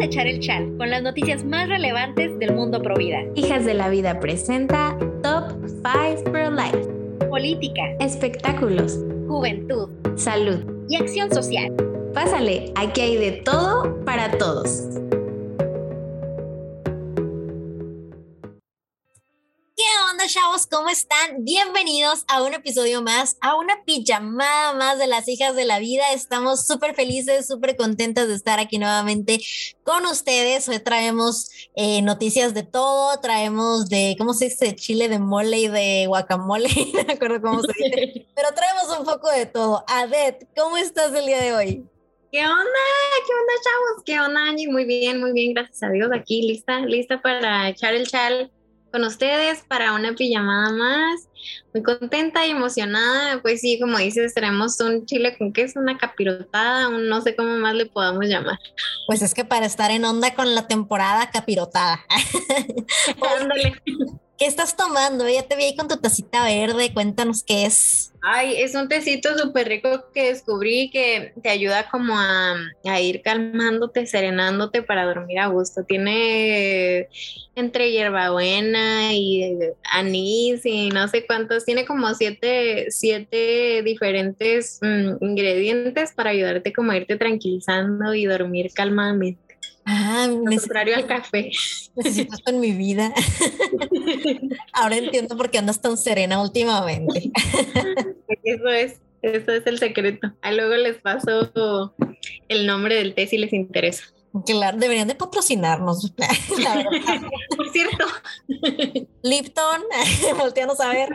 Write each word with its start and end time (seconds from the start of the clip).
a 0.00 0.04
echar 0.04 0.26
el 0.26 0.40
chal 0.40 0.74
con 0.78 0.90
las 0.90 1.02
noticias 1.02 1.44
más 1.44 1.68
relevantes 1.68 2.38
del 2.38 2.54
mundo 2.54 2.82
pro 2.82 2.96
vida. 2.96 3.18
Hijas 3.34 3.64
de 3.64 3.74
la 3.74 3.90
Vida 3.90 4.18
presenta 4.18 4.96
Top 5.22 5.52
5 5.66 6.30
Pro 6.30 6.50
Life. 6.50 6.88
Política, 7.28 7.82
Espectáculos, 8.00 8.98
juventud 9.28 9.88
salud. 10.16 10.58
y 10.88 10.96
acción 10.96 11.32
social. 11.32 11.72
Pásale, 12.14 12.72
aquí 12.74 13.00
hay 13.00 13.16
de 13.16 13.32
todo 13.32 14.04
para 14.04 14.30
todos. 14.32 14.88
¿Cómo 20.70 20.88
están? 20.88 21.44
Bienvenidos 21.44 22.24
a 22.28 22.44
un 22.44 22.54
episodio 22.54 23.02
más, 23.02 23.36
a 23.40 23.56
una 23.56 23.82
pijamada 23.84 24.72
más 24.74 25.00
de 25.00 25.08
las 25.08 25.26
hijas 25.26 25.56
de 25.56 25.64
la 25.64 25.80
vida. 25.80 26.12
Estamos 26.12 26.64
súper 26.64 26.94
felices, 26.94 27.48
súper 27.48 27.76
contentas 27.76 28.28
de 28.28 28.34
estar 28.34 28.60
aquí 28.60 28.78
nuevamente 28.78 29.40
con 29.82 30.06
ustedes. 30.06 30.68
Hoy 30.68 30.78
traemos 30.78 31.50
eh, 31.74 32.02
noticias 32.02 32.54
de 32.54 32.62
todo, 32.62 33.18
traemos 33.18 33.88
de, 33.88 34.14
¿cómo 34.16 34.32
se 34.32 34.44
dice? 34.44 34.76
Chile 34.76 35.08
de 35.08 35.18
mole 35.18 35.58
y 35.58 35.66
de 35.66 36.04
guacamole, 36.06 36.68
no 36.94 37.02
me 37.04 37.14
acuerdo 37.14 37.42
cómo 37.42 37.62
se 37.62 37.72
dice, 37.76 38.26
pero 38.36 38.50
traemos 38.54 38.96
un 38.96 39.04
poco 39.04 39.28
de 39.28 39.46
todo. 39.46 39.84
Adet, 39.88 40.46
¿cómo 40.56 40.76
estás 40.76 41.12
el 41.14 41.26
día 41.26 41.40
de 41.40 41.52
hoy? 41.52 41.84
¿Qué 42.30 42.42
onda? 42.42 42.80
¿Qué 43.26 43.32
onda, 43.32 43.52
chavos? 43.64 44.04
¿Qué 44.04 44.20
onda, 44.20 44.48
Angie? 44.48 44.68
Muy 44.68 44.84
bien, 44.84 45.18
muy 45.18 45.32
bien, 45.32 45.52
gracias 45.52 45.82
a 45.82 45.88
Dios. 45.90 46.10
Aquí 46.14 46.42
lista, 46.42 46.78
lista 46.78 47.20
para 47.20 47.68
echar 47.68 47.92
el 47.92 48.06
chal 48.06 48.52
con 48.90 49.04
ustedes 49.04 49.62
para 49.68 49.92
una 49.92 50.14
pijamada 50.14 50.70
más. 50.70 51.28
Muy 51.72 51.82
contenta 51.82 52.46
y 52.46 52.50
emocionada. 52.50 53.40
Pues 53.40 53.60
sí, 53.60 53.78
como 53.80 53.98
dices, 53.98 54.34
tenemos 54.34 54.80
un 54.80 55.06
chile 55.06 55.36
con 55.38 55.52
queso, 55.52 55.80
una 55.80 55.96
capirotada, 55.96 56.88
un 56.88 57.08
no 57.08 57.20
sé 57.20 57.34
cómo 57.34 57.56
más 57.56 57.74
le 57.74 57.86
podamos 57.86 58.24
llamar. 58.26 58.58
Pues 59.06 59.22
es 59.22 59.34
que 59.34 59.44
para 59.44 59.66
estar 59.66 59.90
en 59.90 60.04
onda 60.04 60.34
con 60.34 60.54
la 60.54 60.66
temporada 60.66 61.30
capirotada. 61.30 62.04
Ándale. 63.40 63.74
¿Qué 64.40 64.46
estás 64.46 64.74
tomando? 64.74 65.28
Ya 65.28 65.42
te 65.42 65.54
vi 65.54 65.64
ahí 65.64 65.76
con 65.76 65.86
tu 65.86 65.98
tacita 65.98 66.42
verde, 66.44 66.94
cuéntanos 66.94 67.44
qué 67.44 67.66
es. 67.66 68.14
Ay, 68.22 68.54
es 68.56 68.74
un 68.74 68.88
tecito 68.88 69.36
súper 69.36 69.68
rico 69.68 70.06
que 70.14 70.30
descubrí 70.30 70.88
que 70.88 71.34
te 71.42 71.50
ayuda 71.50 71.90
como 71.90 72.14
a, 72.18 72.56
ir 73.02 73.20
calmándote, 73.20 74.06
serenándote 74.06 74.82
para 74.82 75.04
dormir 75.04 75.40
a 75.40 75.48
gusto. 75.48 75.84
Tiene 75.84 77.06
entre 77.54 77.92
hierbabuena 77.92 79.12
y 79.12 79.58
anís 79.92 80.64
y 80.64 80.88
no 80.88 81.06
sé 81.08 81.26
cuántos. 81.26 81.66
Tiene 81.66 81.84
como 81.84 82.14
siete, 82.14 82.86
siete 82.88 83.82
diferentes 83.84 84.78
mm, 84.80 85.22
ingredientes 85.22 86.12
para 86.14 86.30
ayudarte 86.30 86.72
como 86.72 86.92
a 86.92 86.96
irte 86.96 87.16
tranquilizando 87.16 88.14
y 88.14 88.24
dormir 88.24 88.70
calmadamente. 88.72 89.49
Ah, 89.92 90.28
contrario 90.28 90.94
al 90.94 91.06
café. 91.06 91.50
necesito 91.96 92.36
esto 92.36 92.50
en 92.52 92.60
mi 92.60 92.70
vida. 92.70 93.12
Ahora 94.72 94.96
entiendo 94.96 95.36
por 95.36 95.50
qué 95.50 95.58
andas 95.58 95.80
tan 95.80 95.96
serena 95.96 96.40
últimamente. 96.40 97.32
Eso 98.44 98.68
es, 98.68 99.00
eso 99.22 99.52
es 99.52 99.66
el 99.66 99.80
secreto. 99.80 100.32
Ahí 100.42 100.54
luego 100.54 100.76
les 100.76 100.98
paso 100.98 101.92
el 102.48 102.66
nombre 102.68 102.94
del 102.94 103.14
té 103.14 103.26
si 103.26 103.36
les 103.36 103.52
interesa. 103.52 104.04
Claro, 104.46 104.78
deberían 104.78 105.08
de 105.08 105.16
patrocinarnos. 105.16 106.12
La 106.58 106.76
verdad. 106.76 107.20
Por 107.56 107.68
cierto, 107.70 108.06
Lipton, 109.22 109.82
volteanos 110.38 110.78
a 110.78 110.90
ver. 110.90 111.08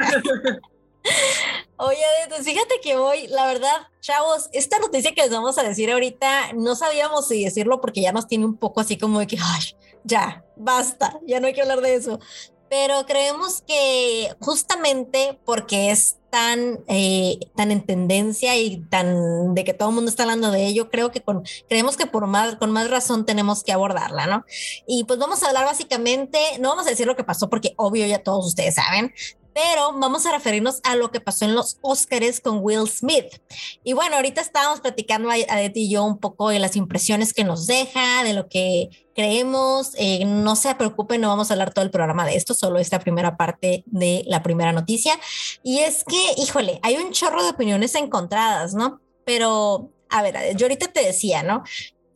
Oye, 1.77 2.03
entonces 2.23 2.45
fíjate 2.45 2.75
que 2.81 2.95
hoy, 2.95 3.27
la 3.27 3.45
verdad, 3.47 3.87
chavos, 3.99 4.49
esta 4.53 4.79
noticia 4.79 5.13
que 5.13 5.21
les 5.21 5.31
vamos 5.31 5.57
a 5.57 5.63
decir 5.63 5.91
ahorita, 5.91 6.53
no 6.53 6.75
sabíamos 6.75 7.27
si 7.27 7.43
decirlo 7.43 7.81
porque 7.81 8.01
ya 8.01 8.11
nos 8.11 8.27
tiene 8.27 8.45
un 8.45 8.57
poco 8.57 8.79
así 8.79 8.97
como 8.97 9.19
de 9.19 9.27
que, 9.27 9.37
ay, 9.41 9.75
ya, 10.03 10.45
basta, 10.55 11.19
ya 11.27 11.39
no 11.39 11.47
hay 11.47 11.53
que 11.53 11.61
hablar 11.61 11.81
de 11.81 11.95
eso. 11.95 12.19
Pero 12.69 13.05
creemos 13.05 13.61
que 13.61 14.35
justamente 14.39 15.39
porque 15.45 15.91
es 15.91 16.17
tan, 16.31 16.79
eh, 16.87 17.39
tan 17.55 17.71
en 17.71 17.85
tendencia 17.85 18.57
y 18.57 18.77
tan 18.89 19.53
de 19.53 19.63
que 19.63 19.73
todo 19.73 19.89
el 19.89 19.95
mundo 19.95 20.09
está 20.09 20.23
hablando 20.23 20.51
de 20.51 20.65
ello, 20.65 20.89
creo 20.89 21.11
que 21.11 21.21
con, 21.21 21.43
creemos 21.69 21.95
que 21.95 22.07
por 22.07 22.25
más, 22.27 22.55
con 22.55 22.71
más 22.71 22.89
razón 22.89 23.25
tenemos 23.25 23.63
que 23.63 23.71
abordarla, 23.71 24.25
¿no? 24.27 24.45
Y 24.87 25.03
pues 25.03 25.19
vamos 25.19 25.43
a 25.43 25.47
hablar 25.47 25.65
básicamente, 25.65 26.39
no 26.59 26.69
vamos 26.69 26.87
a 26.87 26.89
decir 26.89 27.05
lo 27.05 27.15
que 27.15 27.23
pasó 27.23 27.49
porque 27.49 27.73
obvio 27.77 28.05
ya 28.07 28.23
todos 28.23 28.47
ustedes 28.47 28.75
saben, 28.75 29.13
pero 29.55 29.93
vamos 29.93 30.25
a 30.25 30.33
referirnos 30.33 30.81
a 30.83 30.97
lo 30.97 31.11
que 31.11 31.21
pasó 31.21 31.45
en 31.45 31.55
los 31.55 31.79
Óscares 31.81 32.41
con 32.41 32.59
Will 32.61 32.89
Smith. 32.89 33.41
Y 33.85 33.93
bueno, 33.93 34.17
ahorita 34.17 34.41
estábamos 34.41 34.81
platicando 34.81 35.29
a 35.29 35.35
Adet 35.35 35.77
y 35.77 35.89
yo 35.89 36.03
un 36.03 36.17
poco 36.17 36.49
de 36.49 36.59
las 36.59 36.75
impresiones 36.75 37.33
que 37.33 37.45
nos 37.45 37.65
deja, 37.65 38.25
de 38.25 38.33
lo 38.33 38.49
que 38.49 38.89
creemos. 39.15 39.93
Eh, 39.97 40.25
no 40.25 40.57
se 40.57 40.75
preocupen, 40.75 41.21
no 41.21 41.29
vamos 41.29 41.49
a 41.49 41.53
hablar 41.53 41.73
todo 41.73 41.85
el 41.85 41.89
programa 41.89 42.25
de 42.25 42.35
esto, 42.35 42.53
solo 42.53 42.79
esta 42.79 42.99
primera 42.99 43.37
parte 43.37 43.85
de 43.85 44.25
la 44.27 44.43
primera 44.43 44.73
noticia. 44.73 45.17
Y 45.63 45.79
es 45.79 46.03
que, 46.03 46.33
híjole, 46.35 46.81
hay 46.83 46.97
un 46.97 47.13
chorro 47.13 47.41
de 47.41 47.51
opiniones 47.51 47.95
encontradas, 47.95 48.73
¿no? 48.73 48.99
Pero, 49.23 49.89
a 50.09 50.21
ver, 50.21 50.57
yo 50.57 50.65
ahorita 50.65 50.89
te 50.89 51.01
decía, 51.01 51.43
¿no? 51.43 51.63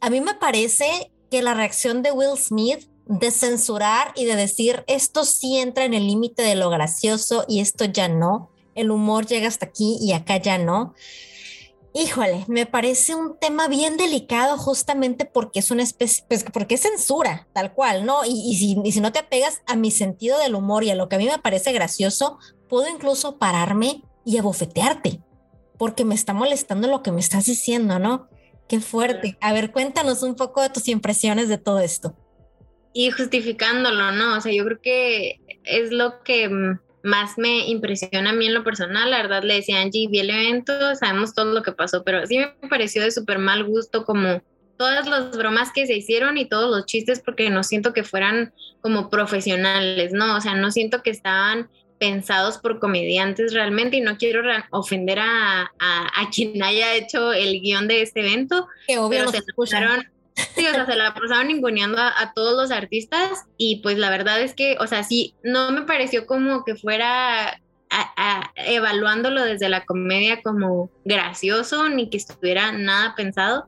A 0.01 0.09
mí 0.09 0.19
me 0.19 0.33
parece 0.33 1.13
que 1.31 1.41
la 1.41 1.53
reacción 1.53 2.03
de 2.03 2.11
Will 2.11 2.37
Smith 2.37 2.88
de 3.09 3.31
censurar 3.31 4.13
y 4.15 4.25
de 4.25 4.35
decir 4.35 4.83
esto 4.85 5.25
sí 5.25 5.57
entra 5.57 5.83
en 5.83 5.95
el 5.95 6.05
límite 6.05 6.43
de 6.43 6.53
lo 6.53 6.69
gracioso 6.69 7.43
y 7.47 7.59
esto 7.59 7.85
ya 7.85 8.07
no, 8.07 8.51
el 8.75 8.91
humor 8.91 9.25
llega 9.25 9.47
hasta 9.47 9.65
aquí 9.65 9.97
y 9.99 10.13
acá 10.13 10.37
ya 10.37 10.59
no. 10.59 10.93
Híjole, 11.95 12.45
me 12.47 12.67
parece 12.67 13.15
un 13.15 13.35
tema 13.39 13.67
bien 13.67 13.97
delicado 13.97 14.59
justamente 14.59 15.25
porque 15.25 15.57
es 15.57 15.71
una 15.71 15.81
especie, 15.81 16.23
pues 16.29 16.45
porque 16.53 16.75
es 16.75 16.81
censura, 16.81 17.47
tal 17.51 17.73
cual, 17.73 18.05
¿no? 18.05 18.23
Y, 18.25 18.47
y 18.47 18.55
si, 18.57 18.77
y 18.83 18.91
si 18.91 19.01
no 19.01 19.11
te 19.11 19.17
apegas 19.17 19.63
a 19.65 19.75
mi 19.75 19.89
sentido 19.89 20.37
del 20.37 20.53
humor 20.53 20.83
y 20.83 20.91
a 20.91 20.95
lo 20.95 21.09
que 21.09 21.15
a 21.15 21.19
mí 21.19 21.25
me 21.25 21.39
parece 21.39 21.71
gracioso, 21.71 22.37
puedo 22.69 22.87
incluso 22.87 23.39
pararme 23.39 24.03
y 24.23 24.37
abofetearte, 24.37 25.23
porque 25.79 26.05
me 26.05 26.13
está 26.13 26.33
molestando 26.33 26.87
lo 26.87 27.01
que 27.01 27.11
me 27.11 27.21
estás 27.21 27.47
diciendo, 27.47 27.97
¿no? 27.97 28.29
Qué 28.67 28.79
fuerte. 28.79 29.35
A 29.41 29.51
ver, 29.51 29.71
cuéntanos 29.71 30.21
un 30.21 30.35
poco 30.35 30.61
de 30.61 30.69
tus 30.69 30.87
impresiones 30.87 31.49
de 31.49 31.57
todo 31.57 31.79
esto. 31.79 32.15
Y 32.93 33.11
justificándolo, 33.11 34.11
¿no? 34.11 34.37
O 34.37 34.41
sea, 34.41 34.51
yo 34.53 34.65
creo 34.65 34.81
que 34.81 35.39
es 35.63 35.91
lo 35.91 36.23
que 36.23 36.49
más 37.03 37.37
me 37.37 37.67
impresiona 37.67 38.31
a 38.31 38.33
mí 38.33 38.47
en 38.47 38.53
lo 38.53 38.63
personal. 38.63 39.09
La 39.09 39.21
verdad, 39.21 39.43
le 39.43 39.55
decía 39.55 39.81
Angie, 39.81 40.07
vi 40.09 40.19
el 40.19 40.29
evento, 40.29 40.73
sabemos 40.95 41.33
todo 41.33 41.53
lo 41.53 41.63
que 41.63 41.71
pasó, 41.71 42.03
pero 42.03 42.25
sí 42.25 42.37
me 42.37 42.69
pareció 42.69 43.01
de 43.01 43.11
súper 43.11 43.39
mal 43.39 43.63
gusto 43.63 44.03
como 44.05 44.41
todas 44.77 45.07
las 45.07 45.35
bromas 45.37 45.71
que 45.73 45.85
se 45.85 45.95
hicieron 45.95 46.37
y 46.37 46.47
todos 46.47 46.69
los 46.71 46.85
chistes 46.85 47.21
porque 47.23 47.49
no 47.49 47.63
siento 47.63 47.93
que 47.93 48.03
fueran 48.03 48.53
como 48.81 49.09
profesionales, 49.09 50.13
¿no? 50.13 50.37
O 50.37 50.41
sea, 50.41 50.55
no 50.55 50.71
siento 50.71 51.03
que 51.03 51.09
estaban 51.09 51.69
pensados 51.99 52.57
por 52.59 52.79
comediantes 52.79 53.53
realmente 53.53 53.97
y 53.97 54.01
no 54.01 54.17
quiero 54.17 54.41
ofender 54.71 55.19
a, 55.19 55.63
a, 55.79 56.21
a 56.21 56.29
quien 56.33 56.63
haya 56.63 56.95
hecho 56.95 57.33
el 57.33 57.59
guion 57.59 57.89
de 57.89 58.01
este 58.01 58.21
evento, 58.21 58.67
Que 58.87 58.97
obvio 58.97 59.19
pero 59.19 59.31
se 59.31 59.37
escuchan. 59.39 60.09
Sí, 60.55 60.65
o 60.67 60.71
sea, 60.73 60.85
se 60.85 60.95
la 60.95 61.13
pasaron 61.13 61.47
ninguneando 61.47 61.97
a, 61.97 62.07
a 62.19 62.33
todos 62.33 62.55
los 62.55 62.71
artistas 62.71 63.45
y 63.57 63.81
pues 63.81 63.97
la 63.97 64.09
verdad 64.09 64.41
es 64.41 64.53
que, 64.53 64.77
o 64.79 64.87
sea, 64.87 65.03
sí, 65.03 65.35
no 65.43 65.71
me 65.71 65.83
pareció 65.83 66.25
como 66.25 66.63
que 66.63 66.75
fuera 66.75 67.49
a- 67.49 68.13
a- 68.17 68.51
evaluándolo 68.55 69.43
desde 69.43 69.69
la 69.69 69.85
comedia 69.85 70.41
como 70.41 70.91
gracioso 71.05 71.89
ni 71.89 72.09
que 72.09 72.17
estuviera 72.17 72.71
nada 72.71 73.15
pensado, 73.15 73.67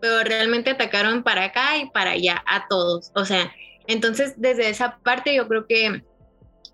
pero 0.00 0.24
realmente 0.24 0.70
atacaron 0.70 1.22
para 1.22 1.44
acá 1.44 1.76
y 1.78 1.90
para 1.90 2.12
allá 2.12 2.42
a 2.46 2.66
todos, 2.68 3.12
o 3.14 3.24
sea, 3.24 3.52
entonces 3.86 4.34
desde 4.36 4.68
esa 4.68 4.98
parte 4.98 5.34
yo 5.34 5.46
creo 5.48 5.66
que 5.66 6.02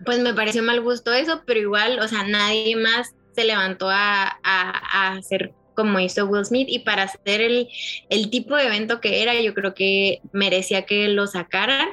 pues 0.04 0.18
me 0.20 0.34
pareció 0.34 0.62
mal 0.62 0.80
gusto 0.82 1.12
eso, 1.14 1.42
pero 1.46 1.58
igual, 1.60 1.98
o 2.00 2.08
sea, 2.08 2.22
nadie 2.24 2.76
más 2.76 3.14
se 3.34 3.44
levantó 3.44 3.88
a, 3.90 4.24
a, 4.42 4.70
a 4.92 5.12
hacer 5.12 5.52
como 5.76 6.00
hizo 6.00 6.26
Will 6.26 6.44
Smith 6.44 6.68
y 6.68 6.80
para 6.80 7.04
hacer 7.04 7.40
el, 7.40 7.68
el 8.08 8.30
tipo 8.30 8.56
de 8.56 8.66
evento 8.66 9.00
que 9.00 9.22
era, 9.22 9.40
yo 9.40 9.54
creo 9.54 9.74
que 9.74 10.20
merecía 10.32 10.86
que 10.86 11.06
lo 11.08 11.28
sacaran 11.28 11.88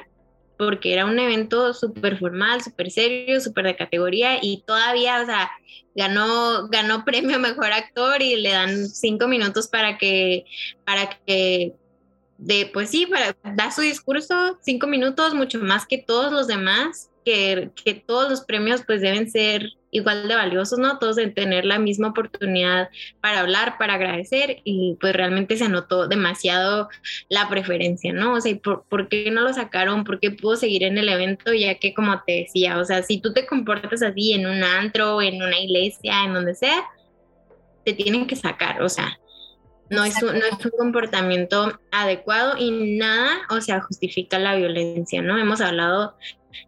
porque 0.56 0.92
era 0.92 1.04
un 1.04 1.18
evento 1.18 1.74
súper 1.74 2.18
formal, 2.18 2.62
súper 2.62 2.90
serio, 2.90 3.40
súper 3.40 3.66
de 3.66 3.76
categoría 3.76 4.38
y 4.40 4.62
todavía, 4.66 5.20
o 5.20 5.26
sea, 5.26 5.50
ganó, 5.94 6.68
ganó 6.68 7.04
premio 7.04 7.38
mejor 7.38 7.72
actor 7.72 8.22
y 8.22 8.36
le 8.36 8.50
dan 8.50 8.88
cinco 8.88 9.28
minutos 9.28 9.68
para 9.68 9.98
que, 9.98 10.44
para 10.84 11.10
que, 11.26 11.74
de, 12.38 12.70
pues 12.72 12.90
sí, 12.90 13.06
para 13.06 13.36
dar 13.54 13.72
su 13.72 13.82
discurso, 13.82 14.58
cinco 14.62 14.86
minutos, 14.86 15.34
mucho 15.34 15.58
más 15.60 15.86
que 15.86 15.98
todos 15.98 16.32
los 16.32 16.46
demás, 16.46 17.10
que, 17.24 17.70
que 17.82 17.94
todos 17.94 18.28
los 18.28 18.42
premios 18.42 18.82
pues 18.86 19.00
deben 19.00 19.30
ser 19.30 19.70
igual 19.94 20.26
de 20.26 20.34
valiosos, 20.34 20.78
¿no? 20.78 20.98
Todos 20.98 21.14
de 21.16 21.28
tener 21.28 21.64
la 21.64 21.78
misma 21.78 22.08
oportunidad 22.08 22.90
para 23.20 23.40
hablar, 23.40 23.76
para 23.78 23.94
agradecer 23.94 24.60
y 24.64 24.96
pues 25.00 25.14
realmente 25.14 25.56
se 25.56 25.68
notó 25.68 26.08
demasiado 26.08 26.88
la 27.28 27.48
preferencia, 27.48 28.12
¿no? 28.12 28.34
O 28.34 28.40
sea, 28.40 28.50
¿y 28.50 28.56
¿por, 28.56 28.84
¿por 28.88 29.08
qué 29.08 29.30
no 29.30 29.42
lo 29.42 29.54
sacaron? 29.54 30.02
¿Por 30.02 30.18
qué 30.18 30.32
pudo 30.32 30.56
seguir 30.56 30.82
en 30.82 30.98
el 30.98 31.08
evento? 31.08 31.54
Ya 31.54 31.76
que 31.76 31.94
como 31.94 32.20
te 32.26 32.40
decía, 32.40 32.78
o 32.78 32.84
sea, 32.84 33.04
si 33.04 33.18
tú 33.18 33.32
te 33.32 33.46
comportas 33.46 34.02
así 34.02 34.32
en 34.32 34.46
un 34.46 34.64
antro, 34.64 35.22
en 35.22 35.40
una 35.40 35.58
iglesia, 35.60 36.24
en 36.24 36.34
donde 36.34 36.56
sea, 36.56 36.84
te 37.84 37.92
tienen 37.92 38.26
que 38.26 38.34
sacar, 38.34 38.82
o 38.82 38.88
sea, 38.88 39.18
No 39.90 40.04
es, 40.04 40.22
un, 40.22 40.38
no 40.38 40.44
es 40.44 40.64
un 40.64 40.72
comportamiento 40.78 41.78
adecuado 41.90 42.56
y 42.58 42.96
nada, 42.98 43.42
o 43.50 43.60
sea, 43.60 43.80
justifica 43.82 44.38
la 44.38 44.54
violencia, 44.56 45.20
¿no? 45.20 45.38
Hemos 45.38 45.60
hablado, 45.60 46.16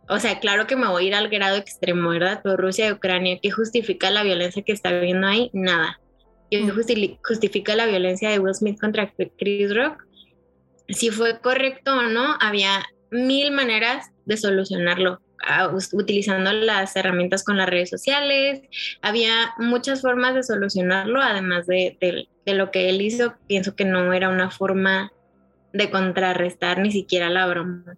o 0.09 0.19
sea, 0.19 0.39
claro 0.39 0.67
que 0.67 0.77
me 0.77 0.87
voy 0.87 1.05
a 1.05 1.07
ir 1.09 1.15
al 1.15 1.29
grado 1.29 1.57
extremo, 1.57 2.11
¿verdad? 2.11 2.41
Pero 2.45 2.57
Rusia 2.57 2.89
y 2.89 2.93
Ucrania, 2.93 3.39
¿qué 3.43 3.51
justifica 3.51 4.11
la 4.11 4.23
violencia 4.23 4.63
que 4.63 4.73
está 4.73 4.93
viendo 5.01 5.27
ahí? 5.27 5.51
Nada. 5.55 5.99
¿Qué 6.51 6.63
mm. 6.63 7.19
justifica 7.25 7.75
la 7.75 7.87
violencia 7.87 8.31
de 8.31 8.39
Will 8.39 8.55
Smith 8.55 8.79
contra 8.79 9.13
Chris 9.39 9.75
Rock? 9.75 10.05
Si 10.89 11.11
fue 11.11 11.41
correcto 11.41 11.97
o 11.97 12.03
no, 12.03 12.37
había 12.41 12.85
mil 13.11 13.51
maneras 13.51 14.11
de 14.25 14.37
solucionarlo 14.37 15.21
utilizando 15.93 16.53
las 16.53 16.97
herramientas 16.97 17.45
con 17.45 17.57
las 17.57 17.69
redes 17.69 17.91
sociales. 17.91 18.63
Había 19.03 19.55
muchas 19.59 20.03
formas 20.03 20.35
de 20.35 20.43
solucionarlo, 20.43 21.21
además 21.21 21.67
de, 21.67 21.97
de, 22.01 22.29
lo 22.55 22.71
que 22.71 22.89
él 22.89 23.01
hizo. 23.03 23.35
Pienso 23.47 23.75
que 23.75 23.85
no 23.85 24.13
era 24.13 24.29
una 24.29 24.51
forma 24.51 25.13
de 25.73 25.91
contrarrestar 25.91 26.79
ni 26.79 26.91
siquiera 26.93 27.29
la 27.31 27.47
broma. 27.47 27.97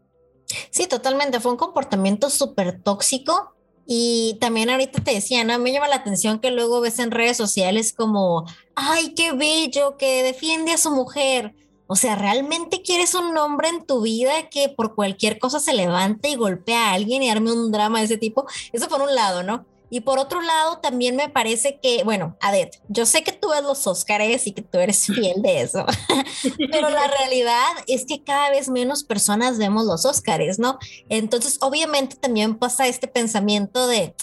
Sí, 0.71 0.87
totalmente. 0.87 1.41
Fue 1.41 1.53
un 1.53 1.59
comportamiento 1.59 2.31
súper 2.31 2.81
tóxico. 2.81 3.55
Y 3.87 4.37
también 4.41 4.69
ahorita 4.69 5.03
te 5.03 5.15
decía, 5.15 5.45
¿no? 5.45 5.59
Me 5.59 5.73
llama 5.73 5.89
la 5.89 5.97
atención 5.97 6.41
que 6.41 6.51
luego 6.51 6.81
ves 6.81 6.99
en 6.99 7.11
redes 7.11 7.39
sociales 7.39 7.95
como, 7.95 8.45
ay, 8.75 9.15
qué 9.15 9.33
bello, 9.33 9.97
que 9.97 10.23
defiende 10.23 10.73
a 10.73 10.79
su 10.79 10.91
mujer 10.91 11.55
o 11.91 11.97
sea, 11.97 12.17
¿realmente 12.17 12.83
quieres 12.83 13.15
un 13.15 13.37
hombre 13.39 13.69
en 13.69 13.85
tu 13.85 14.03
vida 14.03 14.51
que 14.51 14.69
por 14.69 14.95
cualquier 14.95 15.39
cosa 15.39 15.59
se 15.59 15.73
levante 15.73 16.29
y 16.29 16.37
golpea 16.37 16.91
a 16.91 16.93
alguien 16.93 17.23
y 17.23 17.31
arme 17.31 17.51
un 17.51 17.73
drama 17.73 17.99
de 17.99 18.05
ese 18.05 18.19
tipo? 18.19 18.47
Eso 18.73 18.89
por 18.89 19.01
un 19.01 19.15
lado, 19.15 19.43
¿no? 19.43 19.65
Y 19.91 20.01
por 20.01 20.19
otro 20.19 20.41
lado, 20.41 20.79
también 20.79 21.17
me 21.17 21.29
parece 21.29 21.79
que, 21.83 22.05
bueno, 22.05 22.37
Adet, 22.41 22.81
yo 22.89 23.07
sé 23.07 23.23
que 23.23 23.33
tú 23.33 23.51
ves 23.51 23.63
los 23.63 23.87
Óscares 23.87 24.47
y 24.47 24.53
que 24.53 24.63
tú 24.63 24.79
eres 24.79 25.07
fiel 25.15 25.43
de 25.43 25.63
eso, 25.63 25.87
pero 26.71 26.91
la 26.91 27.07
realidad 27.07 27.67
es 27.87 28.05
que 28.05 28.23
cada 28.23 28.51
vez 28.51 28.69
menos 28.69 29.05
personas 29.05 29.59
vemos 29.59 29.85
los 29.85 30.05
Óscares, 30.05 30.59
¿no? 30.59 30.79
Entonces, 31.09 31.59
obviamente 31.61 32.17
también 32.17 32.59
pasa 32.59 32.87
este 32.87 33.09
pensamiento 33.09 33.87
de, 33.87 34.15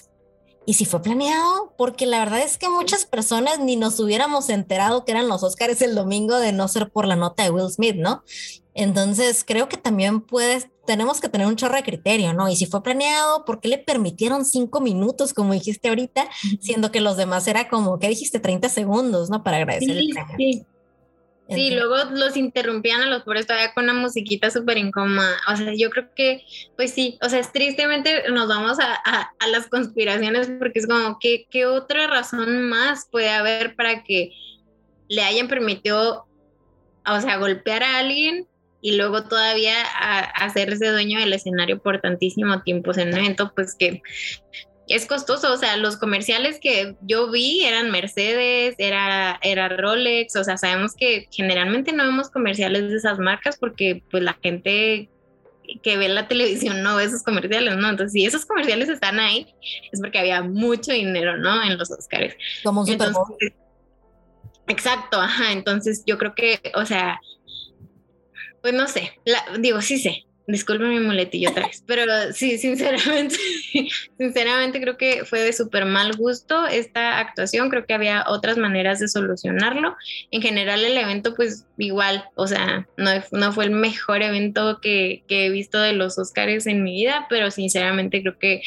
¿Y 0.68 0.74
si 0.74 0.86
fue 0.86 1.02
planeado? 1.02 1.74
Porque 1.78 2.06
la 2.08 2.20
verdad 2.20 2.40
es 2.40 2.58
que 2.58 2.70
muchas 2.70 3.06
personas 3.06 3.60
ni 3.60 3.76
nos 3.76 4.00
hubiéramos 4.00 4.50
enterado 4.50 5.06
que 5.06 5.12
eran 5.12 5.28
los 5.28 5.44
Oscars 5.44 5.82
el 5.82 5.94
domingo 5.94 6.38
de 6.40 6.54
no 6.54 6.68
ser 6.68 6.90
por 6.90 7.06
la 7.06 7.16
nota 7.16 7.44
de 7.44 7.52
Will 7.52 7.70
Smith, 7.70 7.96
¿no? 7.96 8.24
Entonces 8.74 9.44
creo 9.46 9.70
que 9.70 9.78
también 9.78 10.22
puedes, 10.22 10.68
tenemos 10.86 11.20
que 11.22 11.30
tener 11.30 11.48
un 11.48 11.56
chorro 11.56 11.76
de 11.76 11.84
criterio, 11.84 12.34
¿no? 12.34 12.50
Y 12.50 12.56
si 12.56 12.66
fue 12.66 12.84
planeado, 12.84 13.46
¿por 13.46 13.60
qué 13.60 13.68
le 13.68 13.78
permitieron 13.78 14.46
cinco 14.46 14.82
minutos, 14.82 15.34
como 15.34 15.54
dijiste 15.54 15.90
ahorita, 15.90 16.28
siendo 16.60 16.92
que 16.92 17.02
los 17.02 17.18
demás 17.18 17.48
era 17.48 17.68
como, 17.68 18.00
¿qué 18.00 18.10
dijiste? 18.10 18.40
30 18.40 18.70
segundos, 18.70 19.30
¿no? 19.30 19.44
Para 19.44 19.58
agradecer 19.58 19.98
el 19.98 20.10
premio. 20.10 20.36
Sí. 20.38 20.66
Sí, 21.48 21.70
luego 21.76 21.96
los 22.12 22.36
interrumpían 22.38 23.02
a 23.04 23.06
los 23.06 23.22
pobres 23.22 23.46
todavía 23.46 23.72
con 23.74 23.84
una 23.84 23.94
musiquita 23.94 24.50
súper 24.50 24.80
incómoda. 24.80 25.38
O 25.48 25.56
sea, 25.56 25.74
yo 25.76 25.92
creo 25.92 26.10
que, 26.16 26.44
pues 26.76 26.92
sí, 26.92 27.20
o 27.22 27.30
sea, 27.30 27.40
es 27.40 27.52
tristemente 27.52 28.24
nos 28.32 28.48
vamos 28.48 28.80
a, 28.80 28.96
a, 28.96 29.48
las 29.50 29.68
conspiraciones 29.68 30.50
porque 30.58 30.80
es 30.80 30.88
como, 30.88 31.20
¿qué, 31.20 31.46
¿qué, 31.52 31.68
otra 31.68 32.08
razón 32.08 32.68
más 32.68 33.08
puede 33.12 33.30
haber 33.30 33.76
para 33.76 34.04
que 34.04 34.32
le 35.08 35.22
hayan 35.22 35.48
permitido, 35.48 36.26
o 37.08 37.22
sea, 37.22 37.38
golpear 37.38 37.84
a 37.84 38.00
alguien 38.00 38.48
y 38.86 38.98
luego 38.98 39.24
todavía 39.24 39.82
hacerse 40.36 40.90
dueño 40.90 41.20
del 41.20 41.34
escenario 41.34 41.80
por 41.80 42.02
tantísimo 42.02 42.62
tiempo? 42.62 42.92
en 42.96 43.08
un 43.08 43.16
evento, 43.16 43.52
pues 43.56 43.74
que 43.74 44.04
es 44.88 45.08
costoso, 45.08 45.52
o 45.52 45.58
sea, 45.58 45.76
los 45.78 45.98
comerciales 45.98 46.60
que 46.62 46.96
yo 47.02 47.32
vi 47.32 47.66
eran 47.66 47.90
Mercedes, 47.90 48.76
era, 48.78 49.40
era 49.42 49.70
Rolex, 49.70 50.36
o 50.36 50.44
sea, 50.44 50.58
sabemos 50.58 50.94
que 50.94 51.28
generalmente 51.32 51.94
no 51.94 52.04
vemos 52.04 52.30
comerciales 52.30 52.92
de 52.92 52.98
esas 52.98 53.18
marcas 53.18 53.58
porque 53.58 54.04
pues 54.12 54.22
la 54.22 54.38
gente 54.44 55.10
que 55.82 55.98
ve 55.98 56.08
la 56.08 56.28
televisión 56.28 56.84
no 56.84 56.98
ve 56.98 57.06
esos 57.06 57.24
comerciales, 57.24 57.78
¿no? 57.78 57.90
Entonces, 57.90 58.14
si 58.14 58.24
esos 58.24 58.46
comerciales 58.46 58.88
están 58.88 59.20
ahí, 59.20 59.48
es 59.92 60.00
porque 60.00 60.20
había 60.20 60.44
mucho 60.44 60.92
dinero, 60.92 61.38
¿no? 61.38 61.64
En 61.64 61.80
los 61.80 61.90
Oscars. 61.90 62.36
Como 62.64 62.84
un 62.84 62.88
Exacto, 64.68 65.20
ajá, 65.20 65.52
entonces 65.52 66.04
yo 66.06 66.20
creo 66.20 66.34
que, 66.34 66.60
o 66.76 66.86
sea, 66.86 67.20
pues 68.66 68.74
no 68.74 68.88
sé, 68.88 69.12
digo, 69.60 69.80
sí 69.80 70.00
sé, 70.00 70.26
Disculpe 70.48 70.86
mi 70.86 71.00
muletillo 71.00 71.50
otra 71.50 71.66
vez, 71.66 71.84
pero 71.88 72.04
sí, 72.32 72.60
sinceramente, 72.60 73.36
sinceramente 74.18 74.80
creo 74.80 74.96
que 74.96 75.26
fue 75.26 75.40
de 75.40 75.54
súper 75.54 75.86
mal 75.86 76.16
gusto 76.16 76.68
esta 76.68 77.18
actuación, 77.18 77.72
creo 77.72 77.88
que 77.88 77.96
había 77.96 78.24
otras 78.28 78.58
maneras 78.58 79.00
de 79.00 79.08
solucionarlo. 79.08 79.96
En 80.30 80.44
general 80.44 80.84
el 80.84 80.98
evento 80.98 81.34
pues 81.34 81.66
igual, 81.80 82.26
o 82.36 82.46
sea, 82.46 82.88
no, 82.96 83.10
no 83.32 83.54
fue 83.54 83.66
el 83.66 83.72
mejor 83.72 84.22
evento 84.22 84.80
que, 84.82 85.24
que 85.28 85.48
he 85.48 85.50
visto 85.50 85.80
de 85.80 85.94
los 85.94 86.20
Oscars 86.20 86.68
en 86.68 86.84
mi 86.84 86.94
vida, 86.94 87.26
pero 87.28 87.50
sinceramente 87.50 88.22
creo 88.22 88.38
que 88.38 88.62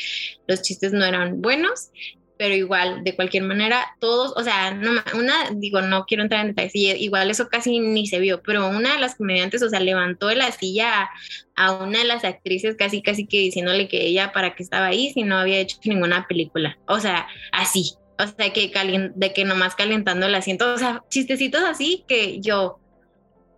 los 0.49 0.63
chistes 0.63 0.93
no 0.93 1.05
eran 1.05 1.41
buenos 1.41 1.91
pero 2.39 2.55
igual, 2.55 3.03
de 3.03 3.17
cualquier 3.17 3.43
manera, 3.43 3.85
todos, 3.99 4.33
o 4.37 4.45
sea, 4.45 4.73
no, 4.73 4.93
una, 5.15 5.51
digo, 5.57 5.83
no 5.83 6.05
quiero 6.07 6.23
entrar 6.23 6.43
en 6.43 6.55
detalles, 6.55 7.01
igual 7.01 7.31
eso 7.31 7.49
casi 7.49 7.81
ni 7.81 8.07
se 8.07 8.21
vio, 8.21 8.41
pero 8.43 8.69
una 8.69 8.95
de 8.95 9.01
las 9.01 9.17
comediantes, 9.17 9.61
o 9.63 9.69
sea, 9.69 9.81
levantó 9.81 10.29
de 10.29 10.37
la 10.37 10.53
silla 10.53 11.11
a, 11.57 11.73
una 11.73 11.99
de 11.99 12.05
las 12.05 12.25
actrices 12.25 12.77
casi, 12.77 13.03
casi 13.03 13.27
que 13.27 13.39
diciéndole 13.39 13.89
que 13.89 14.07
ella 14.07 14.33
para 14.33 14.55
qué 14.55 14.63
estaba 14.63 14.87
ahí 14.87 15.13
si 15.13 15.25
no 15.25 15.37
había 15.37 15.59
hecho 15.59 15.79
ninguna 15.85 16.27
película, 16.29 16.79
o 16.87 17.01
sea, 17.01 17.27
así, 17.51 17.95
o 18.19 18.27
sea, 18.27 18.53
que 18.53 18.73
de 19.17 19.33
que 19.33 19.45
nomás 19.45 19.75
calentando 19.75 20.27
el 20.27 20.35
asiento, 20.37 20.73
o 20.73 20.79
sea, 20.79 21.03
chistecitos 21.11 21.63
así 21.63 22.05
que 22.07 22.41
yo, 22.41 22.79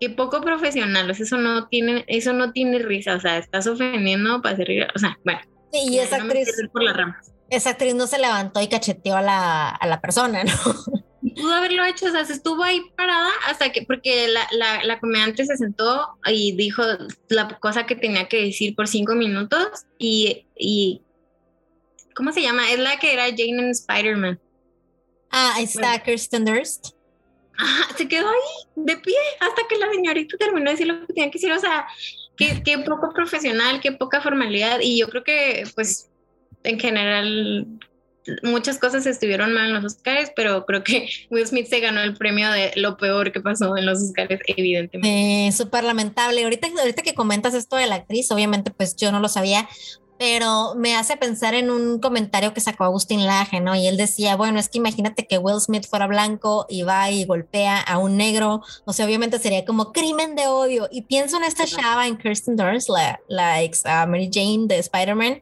qué 0.00 0.09
poco 0.09 0.41
profesional, 0.41 1.11
eso 1.11 1.37
no 1.37 1.69
tiene, 1.69 2.06
eso 2.09 2.32
no 2.32 2.53
tiene 2.53 2.79
risa, 2.79 3.17
o 3.17 3.21
sea, 3.21 3.37
estás 3.37 3.67
ofendiendo 3.67 4.41
para 4.41 4.55
hacer, 4.55 4.88
o 4.94 4.99
sea, 4.99 5.19
bueno. 5.23 5.41
Sí, 5.71 5.81
y 5.88 5.99
esa 5.99 6.17
actriz. 6.17 6.49
por 6.73 6.82
las 6.82 6.97
ramas 6.97 7.31
esa 7.50 7.70
actriz 7.70 7.94
no 7.94 8.06
se 8.06 8.19
levantó 8.19 8.61
y 8.61 8.69
cacheteó 8.69 9.17
a 9.17 9.23
la, 9.23 9.69
a 9.69 9.87
la 9.87 10.00
persona, 10.00 10.44
¿no? 10.44 10.52
Pudo 11.35 11.52
haberlo 11.52 11.85
hecho, 11.85 12.06
o 12.06 12.11
sea, 12.11 12.25
se 12.25 12.32
estuvo 12.32 12.62
ahí 12.62 12.81
parada 12.97 13.29
hasta 13.47 13.70
que, 13.73 13.82
porque 13.82 14.29
la, 14.29 14.47
la, 14.52 14.82
la 14.85 15.00
comediante 15.00 15.44
se 15.44 15.56
sentó 15.56 16.08
y 16.26 16.52
dijo 16.56 16.82
la 17.29 17.58
cosa 17.61 17.85
que 17.85 17.94
tenía 17.94 18.26
que 18.29 18.43
decir 18.44 18.75
por 18.75 18.88
cinco 18.88 19.14
minutos 19.14 19.85
y, 19.99 20.47
y 20.56 21.02
¿cómo 22.14 22.32
se 22.32 22.43
llama? 22.43 22.70
Es 22.70 22.79
la 22.79 22.99
que 22.99 23.12
era 23.12 23.25
Jane 23.25 23.58
en 23.58 23.70
Spider-Man. 23.70 24.41
Ah, 25.31 25.56
está 25.61 26.03
Kirsten 26.03 26.44
Durst. 26.44 26.94
Ajá, 27.58 27.96
se 27.96 28.08
quedó 28.08 28.29
ahí 28.29 28.69
de 28.76 28.96
pie 28.96 29.17
hasta 29.41 29.62
que 29.69 29.79
la 29.79 29.91
señorita 29.91 30.37
terminó 30.38 30.67
de 30.67 30.70
decir 30.73 30.86
lo 30.86 31.06
que 31.06 31.13
tenía 31.13 31.31
que 31.31 31.39
decir, 31.39 31.53
o 31.53 31.58
sea, 31.58 31.86
qué, 32.36 32.63
qué 32.65 32.79
poco 32.79 33.13
profesional, 33.13 33.81
qué 33.81 33.93
poca 33.93 34.22
formalidad 34.22 34.81
y 34.81 34.98
yo 34.98 35.08
creo 35.08 35.22
que 35.22 35.65
pues 35.75 36.09
en 36.64 36.79
general 36.79 37.67
muchas 38.43 38.79
cosas 38.79 39.06
estuvieron 39.06 39.52
mal 39.52 39.69
en 39.69 39.74
los 39.74 39.84
Oscars, 39.94 40.31
pero 40.36 40.67
creo 40.67 40.84
que 40.84 41.08
Will 41.31 41.46
Smith 41.46 41.67
se 41.67 41.81
ganó 41.81 42.00
el 42.00 42.14
premio 42.14 42.50
de 42.50 42.72
lo 42.76 42.96
peor 42.96 43.32
que 43.32 43.40
pasó 43.40 43.76
en 43.76 43.86
los 43.86 44.00
Oscars, 44.00 44.40
evidentemente. 44.46 45.48
Eh, 45.48 45.52
Súper 45.52 45.84
lamentable. 45.84 46.43
Ahorita, 46.43 46.69
ahorita 46.79 47.02
que 47.02 47.14
comentas 47.14 47.55
esto 47.55 47.76
de 47.76 47.86
la 47.86 47.96
actriz, 47.96 48.31
obviamente 48.31 48.70
pues 48.70 48.96
yo 48.96 49.12
no 49.12 49.20
lo 49.20 49.29
sabía, 49.29 49.69
pero 50.20 50.74
me 50.74 50.96
hace 50.96 51.17
pensar 51.17 51.55
en 51.55 51.70
un 51.70 51.98
comentario 51.98 52.53
que 52.53 52.60
sacó 52.60 52.84
Agustín 52.84 53.24
Laje, 53.24 53.58
¿no? 53.60 53.74
Y 53.74 53.86
él 53.86 53.96
decía, 53.96 54.36
bueno, 54.36 54.60
es 54.60 54.69
que 54.69 54.77
imagínate 54.77 55.27
que 55.27 55.39
Will 55.39 55.62
Smith 55.62 55.86
fuera 55.89 56.06
blanco 56.06 56.67
y 56.69 56.82
va 56.82 57.10
y 57.10 57.24
golpea 57.24 57.81
a 57.81 57.96
un 57.96 58.19
negro, 58.19 58.60
o 58.84 58.93
sea, 58.93 59.06
obviamente 59.06 59.39
sería 59.39 59.65
como 59.65 59.94
crimen 59.94 60.36
de 60.36 60.46
odio. 60.46 60.89
Y 60.91 61.05
pienso 61.05 61.39
en 61.39 61.44
esta 61.44 61.65
chava, 61.65 62.06
en 62.06 62.19
Kirsten 62.19 62.55
Dunst, 62.55 62.91
la, 62.91 63.19
la 63.29 63.62
ex 63.62 63.82
uh, 63.86 64.06
Mary 64.06 64.29
Jane 64.31 64.67
de 64.67 64.81
Spider-Man, 64.81 65.41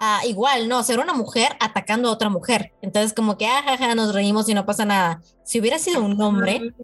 uh, 0.00 0.26
igual, 0.26 0.68
¿no? 0.68 0.82
Ser 0.82 0.98
una 0.98 1.14
mujer 1.14 1.56
atacando 1.60 2.08
a 2.08 2.12
otra 2.12 2.28
mujer. 2.28 2.72
Entonces, 2.82 3.12
como 3.12 3.38
que, 3.38 3.46
ah, 3.46 3.94
nos 3.94 4.12
reímos 4.12 4.48
y 4.48 4.54
no 4.54 4.66
pasa 4.66 4.84
nada. 4.84 5.22
Si 5.44 5.60
hubiera 5.60 5.78
sido 5.78 6.02
un 6.02 6.20
hombre, 6.20 6.74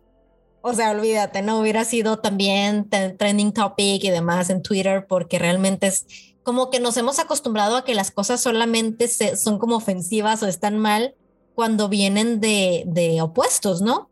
o 0.61 0.75
sea, 0.75 0.92
olvídate, 0.92 1.42
no 1.42 1.58
hubiera 1.58 1.84
sido 1.84 2.20
también 2.20 2.88
trending 2.88 3.52
topic 3.52 4.04
y 4.04 4.11
demás 4.11 4.49
en 4.49 4.62
Twitter, 4.62 5.06
porque 5.08 5.40
realmente 5.40 5.88
es 5.88 6.06
como 6.42 6.70
que 6.70 6.80
nos 6.80 6.96
hemos 6.96 7.18
acostumbrado 7.18 7.76
a 7.76 7.84
que 7.84 7.94
las 7.94 8.11
cosas 8.11 8.40
solamente 8.40 9.08
son 9.08 9.58
como 9.58 9.76
ofensivas 9.76 10.42
o 10.42 10.46
están 10.46 10.78
mal 10.78 11.14
cuando 11.54 11.88
vienen 11.88 12.40
de, 12.40 12.84
de 12.87 13.20
opuestos, 13.22 13.82
¿no? 13.82 14.11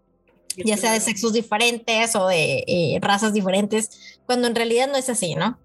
Ya 0.57 0.77
sea 0.77 0.93
de 0.93 1.01
sexos 1.01 1.33
diferentes 1.33 2.15
o 2.17 2.27
de 2.27 2.65
eh, 2.67 2.99
razas 3.01 3.33
diferentes, 3.33 4.19
cuando 4.27 4.49
en 4.49 4.55
realidad 4.55 4.89
no 4.89 4.97
es 4.97 5.09
así, 5.09 5.35
¿no? 5.35 5.59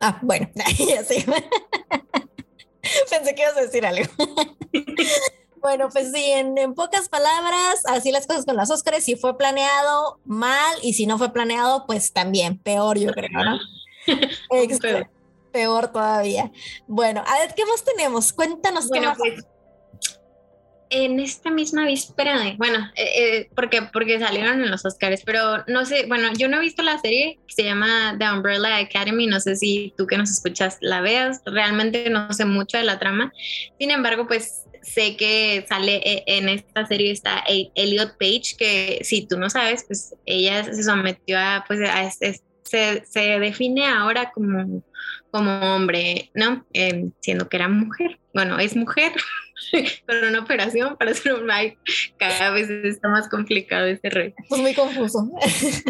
Ah, 0.00 0.18
bueno, 0.22 0.50
ya 0.78 1.04
sé. 1.04 1.24
Pensé 3.10 3.34
que 3.34 3.42
ibas 3.42 3.56
a 3.56 3.62
decir 3.62 3.86
algo. 3.86 4.04
Bueno, 5.62 5.88
pues 5.90 6.10
sí, 6.12 6.24
en, 6.32 6.74
pocas 6.74 7.08
palabras, 7.08 7.82
así 7.86 8.10
las 8.10 8.26
cosas 8.26 8.44
con 8.44 8.56
las 8.56 8.70
Óscares, 8.70 9.04
si 9.04 9.14
fue 9.14 9.38
planeado 9.38 10.18
mal 10.24 10.76
y 10.82 10.94
si 10.94 11.06
no 11.06 11.18
fue 11.18 11.32
planeado, 11.32 11.86
pues 11.86 12.12
también, 12.12 12.58
peor 12.58 12.98
yo 12.98 13.12
creo, 13.12 13.30
¿no? 13.30 13.58
peor 15.52 15.92
todavía. 15.92 16.50
Bueno, 16.88 17.22
a 17.24 17.38
ver, 17.38 17.54
¿qué 17.54 17.64
más 17.64 17.84
tenemos? 17.84 18.32
Cuéntanos 18.32 18.88
bueno, 18.88 19.02
qué 19.02 19.08
más. 19.08 19.18
Pues, 19.18 19.46
en 20.92 21.20
esta 21.20 21.50
misma 21.50 21.86
víspera 21.86 22.38
de, 22.38 22.54
bueno, 22.56 22.78
eh, 22.96 23.10
eh, 23.16 23.50
porque, 23.56 23.82
porque 23.82 24.18
salieron 24.18 24.62
en 24.62 24.70
los 24.70 24.84
Oscars, 24.84 25.22
pero 25.24 25.64
no 25.66 25.86
sé, 25.86 26.04
bueno, 26.06 26.28
yo 26.36 26.48
no 26.48 26.58
he 26.58 26.60
visto 26.60 26.82
la 26.82 26.98
serie 26.98 27.38
que 27.46 27.54
se 27.54 27.64
llama 27.64 28.14
The 28.18 28.30
Umbrella 28.30 28.76
Academy, 28.76 29.26
no 29.26 29.40
sé 29.40 29.56
si 29.56 29.94
tú 29.96 30.06
que 30.06 30.18
nos 30.18 30.30
escuchas 30.30 30.76
la 30.80 31.00
veas, 31.00 31.40
realmente 31.46 32.10
no 32.10 32.30
sé 32.34 32.44
mucho 32.44 32.76
de 32.76 32.84
la 32.84 32.98
trama, 32.98 33.32
sin 33.78 33.90
embargo, 33.90 34.26
pues 34.26 34.61
sé 34.82 35.16
que 35.16 35.64
sale 35.68 35.96
eh, 35.96 36.24
en 36.26 36.48
esta 36.48 36.86
serie 36.86 37.12
está 37.12 37.42
Elliot 37.48 38.16
Page, 38.18 38.56
que 38.58 39.00
si 39.02 39.26
tú 39.26 39.38
no 39.38 39.48
sabes, 39.50 39.84
pues 39.86 40.14
ella 40.26 40.64
se 40.64 40.82
sometió 40.82 41.38
a, 41.38 41.64
pues 41.66 41.80
a 41.80 42.04
este, 42.04 42.40
se, 42.62 43.04
se 43.06 43.38
define 43.38 43.86
ahora 43.86 44.32
como, 44.32 44.82
como 45.30 45.50
hombre, 45.74 46.30
¿no? 46.34 46.66
siendo 47.20 47.48
que 47.48 47.56
era 47.56 47.68
mujer. 47.68 48.18
Bueno, 48.34 48.58
es 48.58 48.74
mujer, 48.76 49.12
con 50.06 50.24
una 50.28 50.40
operación 50.40 50.96
para 50.96 51.10
hacer 51.10 51.34
un 51.34 51.46
like. 51.46 51.78
Cada 52.18 52.50
vez 52.50 52.70
está 52.70 53.08
más 53.08 53.28
complicado 53.28 53.86
este 53.86 54.10
rey. 54.10 54.34
Pues 54.48 54.60
muy 54.60 54.74
confuso. 54.74 55.30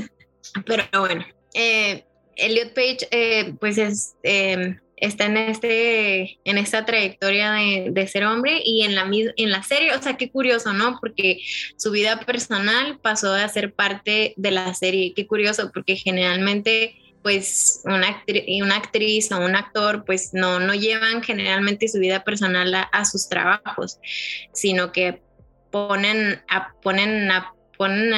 Pero 0.67 0.85
bueno, 0.99 1.25
eh, 1.55 2.05
Elliot 2.37 2.75
Page, 2.75 3.09
eh, 3.11 3.55
pues 3.61 3.79
es, 3.79 4.15
em, 4.23 4.79
está 5.03 5.27
en, 5.27 5.37
este, 5.37 6.39
en 6.45 6.59
esta 6.59 6.87
trayectoria 6.87 7.53
de, 7.53 7.89
de, 7.91 8.07
ser 8.07 8.25
hombre 8.25 8.63
y 8.65 8.83
en 8.83 8.95
la, 8.95 9.11
en 9.11 9.51
la 9.51 9.63
serie, 9.65 9.95
o 9.95 10.01
sea, 10.01 10.17
qué 10.17 10.31
curioso, 10.31 10.73
¿no? 10.73 10.99
Porque 11.01 11.39
su 11.77 11.91
vida 11.91 12.21
personal 12.21 13.01
pasó 13.03 13.35
a 13.35 13.49
ser 13.49 13.75
parte 13.75 14.33
de 14.37 14.51
la 14.53 14.73
serie. 14.75 15.13
Qué 15.15 15.27
curioso, 15.27 15.73
porque 15.75 15.97
generalmente 15.97 16.95
pues 17.21 17.83
una, 17.85 18.09
actriz, 18.09 18.45
una 18.63 18.77
actriz 18.77 19.33
o 19.33 19.39
un 19.39 19.57
actor 19.57 20.05
pues 20.05 20.31
no, 20.33 20.61
no 20.61 20.75
llevan 20.75 21.23
generalmente 21.23 21.89
su 21.89 21.99
vida 21.99 22.23
personal 22.23 22.73
a, 22.75 23.05
sus 23.05 23.29
trabajos, 23.29 23.99
sino 24.53 24.93
que 24.93 25.21
ponen 25.71 26.43
a, 26.49 26.73
ponen 26.81 27.31
a, 27.31 27.55
ponen 27.83 28.15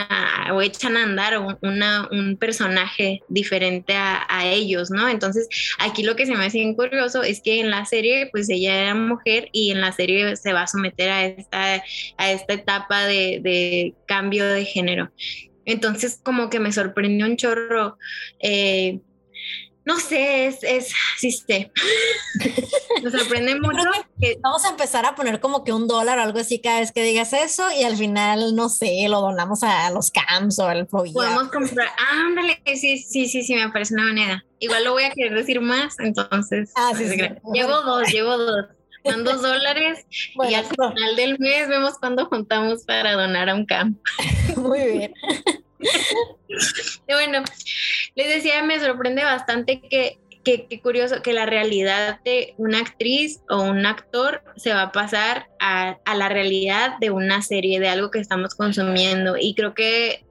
o 0.53 0.61
echan 0.61 0.99
a 0.99 1.05
andar 1.05 1.39
un 1.39 2.37
personaje 2.39 3.23
diferente 3.29 3.95
a, 3.95 4.27
a, 4.29 4.45
ellos, 4.47 4.91
¿no? 4.91 5.09
Entonces 5.09 5.49
aquí 5.79 6.03
lo 6.03 6.17
que 6.17 6.27
se 6.27 6.35
me 6.35 6.45
hace 6.45 6.59
bien 6.59 6.75
curioso 6.75 7.23
es 7.23 7.41
que 7.41 7.61
en 7.61 7.71
la 7.71 7.87
serie 7.87 8.29
pues 8.31 8.51
ella 8.51 8.79
era 8.83 8.95
mujer 8.95 9.49
y 9.53 9.71
en 9.71 9.81
la 9.81 9.93
serie 9.93 10.37
se 10.37 10.53
va 10.53 10.63
a 10.63 10.67
someter 10.67 11.09
a 11.09 11.25
esta, 11.25 11.83
a 12.19 12.31
esta 12.31 12.53
etapa 12.53 13.07
de, 13.07 13.41
de 13.43 13.95
cambio 14.07 14.47
de 14.47 14.67
género. 14.67 15.11
Entonces, 15.65 16.21
como 16.23 16.51
que 16.51 16.61
me 16.61 16.73
sorprendió 16.73 17.25
un 17.25 17.39
chorro. 17.39 17.97
Eh, 18.41 19.01
no 19.85 19.99
sé, 19.99 20.47
es, 20.47 20.63
es 20.63 20.93
sí 21.19 21.31
sé. 21.31 21.71
me 23.03 23.11
sorprende 23.11 23.55
mucho. 23.61 23.83
Que 24.21 24.39
vamos 24.41 24.65
a 24.65 24.71
empezar 24.71 25.05
a 25.07 25.15
poner 25.15 25.41
como 25.41 25.65
que 25.65 25.73
un 25.73 25.87
dólar 25.87 26.19
o 26.19 26.23
algo 26.23 26.39
así 26.39 26.59
cada 26.59 26.81
vez 26.81 26.93
que 26.93 27.03
digas 27.03 27.33
eso 27.33 27.71
y 27.79 27.85
al 27.85 27.97
final, 27.97 28.55
no 28.57 28.69
sé, 28.69 29.07
lo 29.09 29.21
donamos 29.21 29.63
a 29.63 29.91
los 29.91 30.11
camps 30.11 30.59
o 30.59 30.67
al 30.67 30.87
proyecto. 30.87 31.21
Podemos 31.21 31.49
comprar, 31.51 31.89
ah, 31.99 32.23
ándale, 32.27 32.63
sí, 32.67 32.99
sí, 32.99 33.29
sí, 33.29 33.43
sí, 33.43 33.55
me 33.55 33.69
parece 33.71 33.95
una 33.95 34.05
moneda. 34.05 34.45
Igual 34.59 34.85
lo 34.85 34.93
voy 34.93 35.05
a 35.05 35.11
querer 35.11 35.35
decir 35.35 35.61
más, 35.61 35.99
entonces. 35.99 36.73
Ah, 36.77 36.93
sí, 36.97 37.07
sí. 37.09 37.17
Llevo 37.53 37.83
dos, 37.83 38.09
llevo 38.13 38.39
dos 38.39 38.67
dan 39.05 39.23
dos 39.23 39.43
dólares 39.43 40.07
y 40.11 40.55
al 40.55 40.65
final 40.65 41.17
del 41.17 41.39
mes 41.39 41.69
vemos 41.69 41.99
cuándo 41.99 42.27
juntamos 42.27 42.85
para 42.85 43.13
donar 43.13 43.51
a 43.51 43.55
un 43.55 43.67
campo. 43.67 44.01
Muy 44.57 44.81
bien. 44.81 45.15
y 47.07 47.13
bueno, 47.13 47.45
les 48.15 48.29
decía, 48.29 48.63
me 48.63 48.79
sorprende 48.81 49.25
bastante 49.25 49.81
que, 49.81 50.19
que, 50.45 50.81
curioso 50.81 51.23
que 51.23 51.33
la 51.33 51.47
realidad 51.47 52.21
de 52.25 52.55
una 52.59 52.79
actriz 52.79 53.41
o 53.49 53.63
un 53.63 53.87
actor 53.87 54.43
se 54.57 54.73
va 54.73 54.83
a 54.83 54.93
pasar 54.93 55.49
a, 55.59 55.99
a 56.05 56.15
la 56.15 56.29
realidad 56.29 56.99
de 57.01 57.11
una 57.11 57.43
serie, 57.43 57.81
de 57.81 57.89
algo 57.89 58.11
que 58.11 58.21
estamos 58.21 58.55
consumiendo. 58.55 59.37
Y 59.39 59.55
creo 59.55 59.75
que 59.75 60.25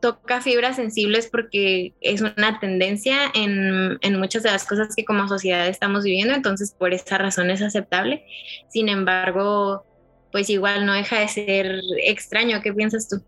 toca 0.00 0.40
fibras 0.40 0.76
sensibles 0.76 1.28
porque 1.30 1.94
es 2.00 2.20
una 2.20 2.60
tendencia 2.60 3.30
en, 3.34 3.98
en, 4.00 4.18
muchas 4.18 4.42
de 4.42 4.50
las 4.50 4.64
cosas 4.64 4.94
que 4.94 5.04
como 5.04 5.26
sociedad 5.28 5.66
estamos 5.66 6.04
viviendo, 6.04 6.34
entonces 6.34 6.74
por 6.78 6.92
esa 6.92 7.18
razón 7.18 7.50
es 7.50 7.62
aceptable. 7.62 8.24
Sin 8.68 8.88
embargo, 8.88 9.84
pues 10.30 10.50
igual 10.50 10.86
no 10.86 10.92
deja 10.94 11.20
de 11.20 11.28
ser 11.28 11.80
extraño. 12.04 12.60
¿Qué 12.62 12.72
piensas 12.72 13.08
tú? 13.08 13.22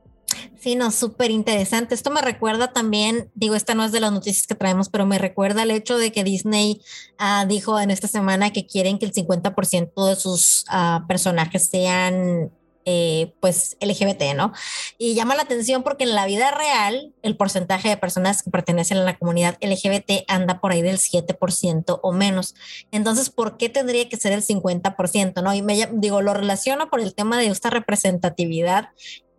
Sí, 0.59 0.77
no, 0.77 0.91
súper 0.91 1.31
interesante. 1.31 1.95
Esto 1.95 2.11
me 2.11 2.21
recuerda 2.21 2.73
también, 2.73 3.31
digo, 3.35 3.55
esta 3.55 3.75
no 3.75 3.85
es 3.85 3.93
de 3.93 4.01
las 4.01 4.13
noticias 4.13 4.47
que 4.47 4.55
traemos, 4.55 4.89
pero 4.89 5.07
me 5.07 5.19
recuerda 5.19 5.63
el 5.63 5.71
hecho 5.71 5.99
de 5.99 6.13
que 6.13 6.25
Disney 6.25 6.81
uh, 7.21 7.47
dijo 7.47 7.79
en 7.81 7.91
esta 7.91 8.09
semana 8.09 8.53
que 8.53 8.67
quieren 8.67 8.99
que 8.99 9.07
el 9.07 9.13
50% 9.13 10.09
de 10.09 10.17
sus 10.17 10.65
uh, 10.73 11.07
personajes 11.07 11.69
sean 11.69 12.51
eh, 12.87 13.33
pues 13.41 13.79
LGBT, 13.81 14.35
¿no? 14.37 14.53
Y 14.99 15.15
llama 15.15 15.35
la 15.35 15.43
atención 15.43 15.83
porque 15.83 16.05
en 16.05 16.15
la 16.15 16.27
vida 16.27 16.51
real 16.51 17.15
el 17.23 17.35
porcentaje 17.35 17.89
de 17.89 17.97
personas 17.97 18.43
que 18.43 18.51
pertenecen 18.51 18.99
a 18.99 19.05
la 19.05 19.17
comunidad 19.17 19.57
LGBT 19.63 20.25
anda 20.29 20.61
por 20.61 20.73
ahí 20.73 20.83
del 20.83 20.99
7% 20.99 22.01
o 22.03 22.13
menos. 22.13 22.55
Entonces, 22.91 23.31
¿por 23.31 23.57
qué 23.57 23.71
tendría 23.71 24.07
que 24.11 24.19
ser 24.19 24.35
el 24.35 24.43
50%? 24.43 25.43
¿no? 25.43 25.55
Y 25.55 25.63
me 25.63 25.89
digo, 25.93 26.21
lo 26.21 26.35
relaciono 26.35 26.91
por 26.91 27.01
el 27.01 27.15
tema 27.15 27.39
de 27.39 27.47
esta 27.47 27.71
representatividad 27.71 28.91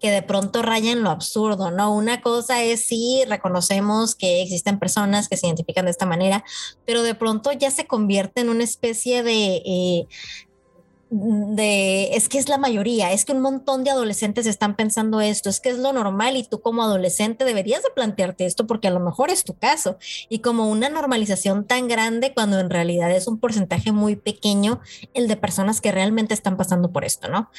que 0.06 0.12
de 0.12 0.22
pronto 0.22 0.62
raya 0.62 0.92
en 0.92 1.02
lo 1.02 1.10
absurdo, 1.10 1.72
¿no? 1.72 1.92
Una 1.92 2.22
cosa 2.22 2.62
es 2.62 2.86
si 2.86 3.24
reconocemos 3.28 4.14
que 4.14 4.44
existen 4.44 4.78
personas 4.78 5.28
que 5.28 5.36
se 5.36 5.48
identifican 5.48 5.86
de 5.86 5.90
esta 5.90 6.06
manera, 6.06 6.44
pero 6.86 7.02
de 7.02 7.16
pronto 7.16 7.52
ya 7.52 7.72
se 7.72 7.88
convierte 7.88 8.42
en 8.42 8.50
una 8.50 8.64
especie 8.64 9.24
de, 9.24 9.64
eh, 9.66 10.08
de, 11.16 12.16
es 12.16 12.28
que 12.28 12.38
es 12.38 12.50
la 12.50 12.58
mayoría, 12.58 13.14
es 13.14 13.24
que 13.24 13.32
un 13.32 13.42
montón 13.42 13.84
de 13.84 13.92
adolescentes 13.92 14.46
están 14.46 14.76
pensando 14.76 15.22
esto, 15.22 15.50
es 15.50 15.60
que 15.62 15.70
es 15.70 15.78
lo 15.78 15.94
normal 15.94 16.36
y 16.36 16.44
tú 16.44 16.62
como 16.62 16.84
adolescente 16.84 17.46
deberías 17.46 17.84
de 17.84 17.90
plantearte 17.90 18.46
esto 18.46 18.68
porque 18.68 18.90
a 18.90 18.92
lo 18.92 19.00
mejor 19.00 19.30
es 19.30 19.44
tu 19.44 19.58
caso 19.58 19.98
y 20.28 20.40
como 20.40 20.70
una 20.70 20.90
normalización 20.90 21.66
tan 21.66 21.88
grande 21.88 22.34
cuando 22.34 22.60
en 22.60 22.70
realidad 22.70 23.12
es 23.12 23.28
un 23.28 23.40
porcentaje 23.40 23.94
muy 23.94 24.18
pequeño 24.18 24.82
el 25.14 25.28
de 25.28 25.38
personas 25.38 25.80
que 25.80 25.92
realmente 25.92 26.34
están 26.34 26.58
pasando 26.58 26.92
por 26.92 27.06
esto, 27.06 27.30
¿no? 27.30 27.50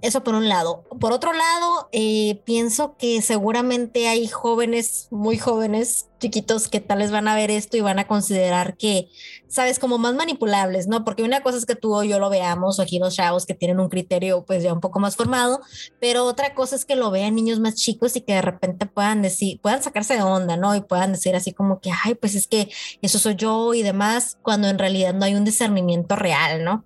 Eso 0.00 0.24
por 0.24 0.34
un 0.34 0.48
lado. 0.48 0.84
Por 0.98 1.12
otro 1.12 1.32
lado, 1.32 1.88
eh, 1.92 2.40
pienso 2.44 2.96
que 2.96 3.20
seguramente 3.20 4.08
hay 4.08 4.26
jóvenes, 4.26 5.08
muy 5.10 5.36
jóvenes, 5.36 6.08
chiquitos 6.22 6.68
que 6.68 6.80
tal 6.80 6.98
vez 6.98 7.10
van 7.10 7.26
a 7.26 7.34
ver 7.34 7.50
esto 7.50 7.76
y 7.76 7.80
van 7.80 7.98
a 7.98 8.06
considerar 8.06 8.76
que, 8.76 9.08
sabes, 9.48 9.80
como 9.80 9.98
más 9.98 10.14
manipulables, 10.14 10.86
¿no? 10.86 11.04
Porque 11.04 11.24
una 11.24 11.42
cosa 11.42 11.58
es 11.58 11.66
que 11.66 11.74
tú 11.74 11.94
o 11.94 12.04
yo 12.04 12.20
lo 12.20 12.30
veamos, 12.30 12.78
o 12.78 12.82
aquí 12.82 13.00
los 13.00 13.16
chavos 13.16 13.44
que 13.44 13.54
tienen 13.54 13.80
un 13.80 13.88
criterio 13.88 14.44
pues 14.44 14.62
ya 14.62 14.72
un 14.72 14.80
poco 14.80 15.00
más 15.00 15.16
formado, 15.16 15.60
pero 16.00 16.24
otra 16.24 16.54
cosa 16.54 16.76
es 16.76 16.84
que 16.84 16.94
lo 16.94 17.10
vean 17.10 17.34
niños 17.34 17.58
más 17.58 17.74
chicos 17.74 18.14
y 18.14 18.20
que 18.20 18.34
de 18.34 18.42
repente 18.42 18.86
puedan 18.86 19.20
decir, 19.20 19.60
puedan 19.60 19.82
sacarse 19.82 20.14
de 20.14 20.22
onda, 20.22 20.56
¿no? 20.56 20.76
Y 20.76 20.80
puedan 20.80 21.12
decir 21.12 21.34
así 21.34 21.52
como 21.52 21.80
que, 21.80 21.90
ay, 22.04 22.14
pues 22.14 22.36
es 22.36 22.46
que 22.46 22.70
eso 23.02 23.18
soy 23.18 23.34
yo 23.34 23.74
y 23.74 23.82
demás, 23.82 24.38
cuando 24.42 24.68
en 24.68 24.78
realidad 24.78 25.14
no 25.14 25.24
hay 25.24 25.34
un 25.34 25.44
discernimiento 25.44 26.14
real, 26.14 26.62
¿no? 26.64 26.84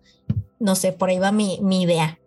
No 0.59 0.75
sé, 0.75 0.93
por 0.93 1.11
ahí 1.11 1.19
va 1.19 1.31
mi, 1.31 1.61
mi 1.63 1.83
idea. 1.83 2.19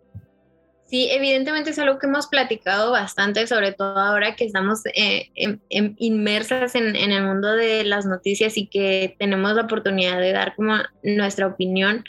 Sí, 0.90 1.08
evidentemente 1.12 1.70
es 1.70 1.78
algo 1.78 2.00
que 2.00 2.08
hemos 2.08 2.26
platicado 2.26 2.90
bastante, 2.90 3.46
sobre 3.46 3.70
todo 3.70 3.96
ahora 3.96 4.34
que 4.34 4.44
estamos 4.44 4.80
eh, 4.96 5.30
inmersas 5.68 6.74
en, 6.74 6.96
en, 6.96 7.12
el 7.12 7.22
mundo 7.22 7.52
de 7.52 7.84
las 7.84 8.06
noticias 8.06 8.58
y 8.58 8.66
que 8.66 9.14
tenemos 9.16 9.54
la 9.54 9.62
oportunidad 9.62 10.18
de 10.18 10.32
dar 10.32 10.56
como 10.56 10.78
nuestra 11.04 11.46
opinión. 11.46 12.02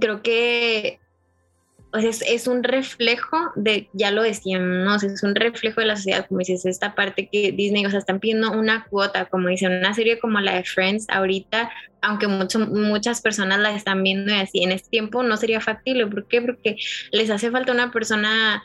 Creo 0.00 0.22
que 0.22 0.98
es, 1.98 2.46
un 2.46 2.62
reflejo 2.62 3.36
de, 3.56 3.88
ya 3.92 4.10
lo 4.10 4.22
decíamos, 4.22 5.02
es 5.02 5.22
un 5.22 5.34
reflejo 5.34 5.80
de 5.80 5.86
la 5.88 5.96
sociedad, 5.96 6.26
como 6.26 6.38
dices, 6.38 6.64
esta 6.64 6.94
parte 6.94 7.28
que 7.30 7.52
Disney, 7.52 7.84
o 7.86 7.90
sea, 7.90 7.98
están 7.98 8.20
pidiendo 8.20 8.52
una 8.52 8.86
cuota, 8.88 9.24
como 9.26 9.48
dicen, 9.48 9.72
una 9.72 9.94
serie 9.94 10.18
como 10.18 10.40
la 10.40 10.54
de 10.54 10.64
Friends, 10.64 11.06
ahorita, 11.08 11.70
aunque 12.00 12.28
mucho, 12.28 12.60
muchas 12.60 13.20
personas 13.20 13.58
la 13.58 13.74
están 13.74 14.02
viendo 14.02 14.32
y 14.32 14.38
así, 14.38 14.62
en 14.62 14.72
este 14.72 14.88
tiempo 14.88 15.22
no 15.22 15.36
sería 15.36 15.60
factible, 15.60 16.06
¿por 16.06 16.26
qué? 16.28 16.42
Porque 16.42 16.76
les 17.10 17.30
hace 17.30 17.50
falta 17.50 17.72
una 17.72 17.90
persona 17.90 18.62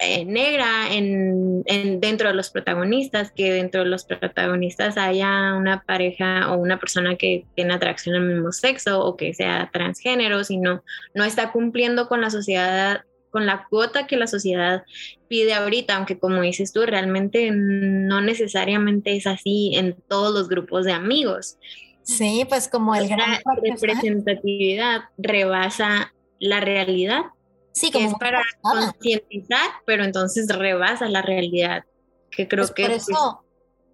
eh, 0.00 0.24
negra 0.24 0.94
en, 0.94 1.64
dentro 2.00 2.28
de 2.28 2.34
los 2.34 2.50
protagonistas, 2.50 3.32
que 3.32 3.52
dentro 3.52 3.82
de 3.82 3.90
los 3.90 4.04
protagonistas 4.04 4.96
haya 4.96 5.54
una 5.54 5.82
pareja 5.82 6.52
o 6.52 6.58
una 6.58 6.78
persona 6.78 7.16
que 7.16 7.46
tiene 7.56 7.74
atracción 7.74 8.14
al 8.14 8.22
mismo 8.22 8.52
sexo 8.52 9.04
o 9.04 9.16
que 9.16 9.34
sea 9.34 9.70
transgénero, 9.72 10.44
sino 10.44 10.84
no 11.14 11.24
está 11.24 11.50
cumpliendo 11.50 12.08
con 12.08 12.20
la 12.20 12.30
sociedad, 12.30 13.02
con 13.30 13.44
la 13.44 13.66
cuota 13.68 14.06
que 14.06 14.16
la 14.16 14.28
sociedad 14.28 14.84
pide 15.26 15.54
ahorita, 15.54 15.96
aunque 15.96 16.18
como 16.18 16.42
dices 16.42 16.72
tú, 16.72 16.86
realmente 16.86 17.50
no 17.50 18.20
necesariamente 18.20 19.16
es 19.16 19.26
así 19.26 19.72
en 19.74 19.96
todos 20.06 20.32
los 20.32 20.48
grupos 20.48 20.84
de 20.84 20.92
amigos. 20.92 21.58
Sí, 22.04 22.46
pues 22.48 22.68
como 22.68 22.94
el 22.94 23.08
gran 23.08 23.38
representatividad 23.62 25.02
rebasa 25.18 26.14
la 26.38 26.60
realidad 26.60 27.22
Sí, 27.72 27.90
como 27.92 28.08
es 28.08 28.14
para 28.14 28.42
concientizar, 28.60 29.70
pero 29.86 30.04
entonces 30.04 30.48
rebasa 30.48 31.08
la 31.08 31.22
realidad, 31.22 31.84
que 32.30 32.48
creo 32.48 32.64
pues 32.64 32.72
que... 32.72 32.82
Por 32.82 32.92
eso, 32.92 33.44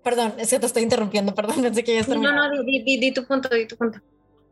perdón, 0.03 0.35
es 0.39 0.51
que 0.51 0.59
te 0.59 0.67
estoy 0.67 0.83
interrumpiendo, 0.83 1.35
perdón, 1.37 1.63
pensé 1.63 1.85
que 1.85 1.95
ya 1.95 2.15
No, 2.15 2.33
no, 2.33 2.63
di, 2.63 2.83
di, 2.83 2.99
di, 2.99 3.13
tu 3.13 3.27
punto, 3.27 3.49
di 3.55 3.67
tu 3.67 3.77
punto. 3.77 4.01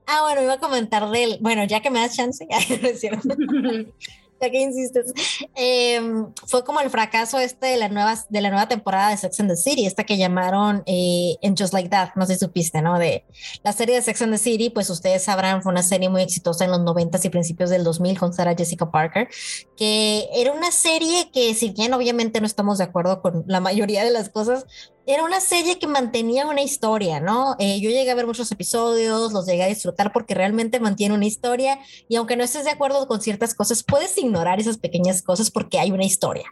Ah, 0.06 0.22
bueno, 0.22 0.42
iba 0.42 0.54
a 0.54 0.58
comentar 0.58 1.08
del, 1.10 1.38
bueno, 1.40 1.64
ya 1.64 1.80
que 1.80 1.90
me 1.90 2.00
das 2.00 2.16
chance, 2.16 2.46
ya 2.50 2.58
no 2.76 2.88
es 2.88 3.00
cierto. 3.00 3.28
ya 4.42 4.50
que 4.50 4.60
insistes, 4.60 5.12
em, 5.54 6.32
fue 6.46 6.64
como 6.64 6.80
el 6.80 6.90
fracaso 6.90 7.38
este 7.38 7.68
de 7.68 7.76
la, 7.76 7.88
nueva, 7.88 8.14
de 8.28 8.40
la 8.40 8.50
nueva 8.50 8.66
temporada 8.66 9.10
de 9.10 9.16
Sex 9.16 9.38
and 9.40 9.50
the 9.50 9.56
City, 9.56 9.86
esta 9.86 10.04
que 10.04 10.16
llamaron 10.16 10.82
eh, 10.86 11.36
en 11.42 11.56
Just 11.56 11.72
Like 11.72 11.88
That, 11.90 12.10
no 12.16 12.26
sé 12.26 12.34
si 12.34 12.40
supiste, 12.40 12.82
¿no? 12.82 12.98
De 12.98 13.24
la 13.62 13.72
serie 13.72 13.94
de 13.94 14.02
Sex 14.02 14.20
and 14.22 14.32
the 14.32 14.38
City, 14.38 14.70
pues 14.70 14.90
ustedes 14.90 15.22
sabrán, 15.22 15.62
fue 15.62 15.70
una 15.70 15.82
serie 15.82 16.08
muy 16.08 16.22
exitosa 16.22 16.64
en 16.64 16.72
los 16.72 16.80
90 16.80 17.20
y 17.22 17.28
principios 17.28 17.70
del 17.70 17.84
2000 17.84 18.18
con 18.18 18.32
Sarah 18.32 18.54
Jessica 18.56 18.90
Parker, 18.90 19.28
que 19.76 20.28
era 20.34 20.52
una 20.52 20.72
serie 20.72 21.30
que 21.32 21.54
si 21.54 21.70
bien 21.70 21.94
obviamente 21.94 22.40
no 22.40 22.46
estamos 22.46 22.78
de 22.78 22.84
acuerdo 22.84 23.22
con 23.22 23.44
la 23.46 23.60
mayoría 23.60 24.02
de 24.02 24.10
las 24.10 24.28
cosas, 24.28 24.66
era 25.06 25.24
una 25.24 25.40
serie 25.40 25.78
que 25.78 25.86
mantenía 25.86 26.46
una 26.46 26.62
historia, 26.62 27.20
¿no? 27.20 27.56
Eh, 27.58 27.80
yo 27.80 27.90
llegué 27.90 28.10
a 28.10 28.14
ver 28.14 28.26
muchos 28.26 28.50
episodios, 28.52 29.32
los 29.32 29.46
llegué 29.46 29.64
a 29.64 29.68
disfrutar 29.68 30.12
porque 30.12 30.34
realmente 30.34 30.80
mantiene 30.80 31.14
una 31.14 31.26
historia 31.26 31.78
y 32.08 32.16
aunque 32.16 32.36
no 32.36 32.44
estés 32.44 32.64
de 32.64 32.70
acuerdo 32.70 33.06
con 33.08 33.20
ciertas 33.20 33.54
cosas, 33.54 33.82
puedes 33.82 34.16
ignorar 34.18 34.60
esas 34.60 34.78
pequeñas 34.78 35.22
cosas 35.22 35.50
porque 35.50 35.78
hay 35.78 35.90
una 35.90 36.04
historia. 36.04 36.44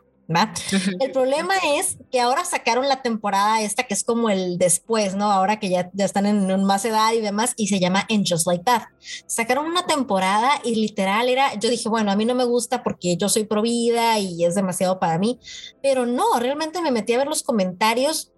El 1.00 1.10
problema 1.10 1.54
es 1.76 1.98
que 2.12 2.20
ahora 2.20 2.44
sacaron 2.44 2.88
la 2.88 3.02
temporada 3.02 3.62
esta 3.62 3.82
que 3.82 3.94
es 3.94 4.04
como 4.04 4.30
el 4.30 4.58
después, 4.58 5.16
¿no? 5.16 5.32
Ahora 5.32 5.58
que 5.58 5.68
ya, 5.68 5.90
ya 5.92 6.04
están 6.04 6.24
en, 6.24 6.64
más 6.64 6.84
edad 6.84 7.12
y 7.12 7.20
demás, 7.20 7.54
y 7.56 7.66
se 7.66 7.80
llama 7.80 8.06
En 8.08 8.24
Just 8.24 8.46
Like 8.46 8.62
That. 8.64 8.82
Sacaron 9.26 9.66
una 9.66 9.86
temporada 9.86 10.50
y 10.62 10.76
literal 10.76 11.28
era, 11.28 11.54
yo 11.54 11.68
dije, 11.68 11.88
bueno, 11.88 12.12
a 12.12 12.16
mí 12.16 12.24
no 12.24 12.36
me 12.36 12.44
gusta 12.44 12.84
porque 12.84 13.16
yo 13.16 13.28
soy 13.28 13.44
pro 13.44 13.62
vida 13.62 14.18
y 14.20 14.44
es 14.44 14.54
demasiado 14.54 15.00
para 15.00 15.18
mí, 15.18 15.40
pero 15.82 16.06
no, 16.06 16.38
realmente 16.38 16.80
me 16.80 16.92
metí 16.92 17.12
a 17.12 17.18
ver 17.18 17.26
los 17.26 17.42
comentarios 17.42 18.30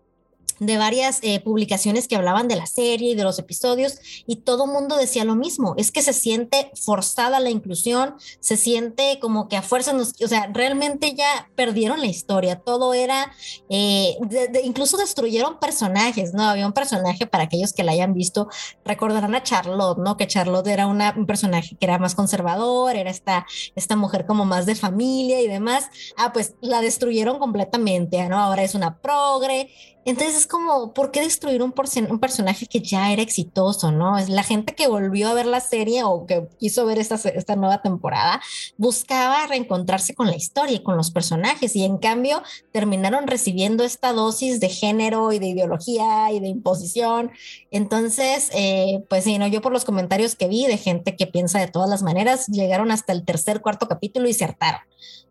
de 0.66 0.76
varias 0.78 1.18
eh, 1.22 1.40
publicaciones 1.40 2.06
que 2.06 2.14
hablaban 2.14 2.46
de 2.46 2.56
la 2.56 2.66
serie 2.66 3.10
y 3.10 3.14
de 3.14 3.24
los 3.24 3.38
episodios 3.38 3.98
y 4.26 4.36
todo 4.36 4.66
mundo 4.66 4.96
decía 4.96 5.24
lo 5.24 5.34
mismo, 5.34 5.74
es 5.76 5.90
que 5.90 6.02
se 6.02 6.12
siente 6.12 6.70
forzada 6.74 7.40
la 7.40 7.50
inclusión, 7.50 8.14
se 8.40 8.56
siente 8.56 9.18
como 9.20 9.48
que 9.48 9.56
a 9.56 9.62
fuerza 9.62 9.92
nos, 9.92 10.14
o 10.22 10.28
sea, 10.28 10.48
realmente 10.52 11.14
ya 11.14 11.50
perdieron 11.56 12.00
la 12.00 12.06
historia, 12.06 12.60
todo 12.60 12.94
era, 12.94 13.32
eh, 13.68 14.16
incluso 14.62 14.96
destruyeron 14.96 15.58
personajes, 15.58 16.32
¿no? 16.32 16.44
Había 16.44 16.66
un 16.66 16.72
personaje, 16.72 17.26
para 17.26 17.44
aquellos 17.44 17.72
que 17.72 17.82
la 17.82 17.92
hayan 17.92 18.14
visto, 18.14 18.48
recordarán 18.84 19.34
a 19.34 19.42
Charlotte, 19.42 19.98
¿no? 19.98 20.16
Que 20.16 20.26
Charlotte 20.26 20.68
era 20.68 20.86
una, 20.86 21.14
un 21.16 21.26
personaje 21.26 21.76
que 21.76 21.86
era 21.86 21.98
más 21.98 22.14
conservador, 22.14 22.94
era 22.94 23.10
esta, 23.10 23.46
esta 23.74 23.96
mujer 23.96 24.26
como 24.26 24.44
más 24.44 24.66
de 24.66 24.76
familia 24.76 25.40
y 25.40 25.48
demás, 25.48 25.88
ah, 26.16 26.32
pues 26.32 26.54
la 26.60 26.80
destruyeron 26.80 27.38
completamente, 27.38 28.28
¿no? 28.28 28.38
Ahora 28.38 28.62
es 28.62 28.74
una 28.74 28.98
progre, 29.00 29.70
entonces 30.04 30.36
es 30.36 30.46
como, 30.46 30.92
¿por 30.92 31.10
qué 31.10 31.20
destruir 31.20 31.62
un, 31.62 31.72
un, 32.10 32.18
personaje 32.20 32.66
que 32.66 32.80
ya 32.80 33.12
era 33.12 33.22
exitoso, 33.22 33.92
no? 33.92 34.18
Es 34.18 34.28
la 34.28 34.42
gente 34.42 34.74
que 34.74 34.88
volvió 34.88 35.28
a 35.28 35.34
ver 35.34 35.46
la 35.46 35.60
serie 35.60 36.02
o 36.02 36.26
que 36.26 36.48
quiso 36.58 36.84
ver 36.86 36.98
esta, 36.98 37.14
esta 37.14 37.56
nueva 37.56 37.82
temporada, 37.82 38.40
buscaba 38.76 39.46
reencontrarse 39.46 40.14
con 40.14 40.26
la 40.26 40.36
historia 40.36 40.76
y 40.76 40.82
con 40.82 40.96
los 40.96 41.10
personajes 41.10 41.76
y 41.76 41.84
en 41.84 41.98
cambio 41.98 42.42
terminaron 42.72 43.26
recibiendo 43.26 43.84
esta 43.84 44.12
dosis 44.12 44.58
de 44.60 44.68
género 44.68 45.32
y 45.32 45.38
de 45.38 45.46
ideología 45.46 46.32
y 46.32 46.40
de 46.40 46.48
imposición. 46.48 47.30
Entonces, 47.70 48.50
eh, 48.54 49.04
pues 49.08 49.24
sí, 49.24 49.38
¿no? 49.38 49.46
yo 49.46 49.60
por 49.60 49.72
los 49.72 49.84
comentarios 49.84 50.34
que 50.34 50.48
vi 50.48 50.66
de 50.66 50.78
gente 50.78 51.16
que 51.16 51.26
piensa 51.26 51.60
de 51.60 51.68
todas 51.68 51.88
las 51.88 52.02
maneras, 52.02 52.48
llegaron 52.48 52.90
hasta 52.90 53.12
el 53.12 53.24
tercer, 53.24 53.60
cuarto 53.60 53.86
capítulo 53.88 54.28
y 54.28 54.34
se 54.34 54.44
hartaron. 54.44 54.80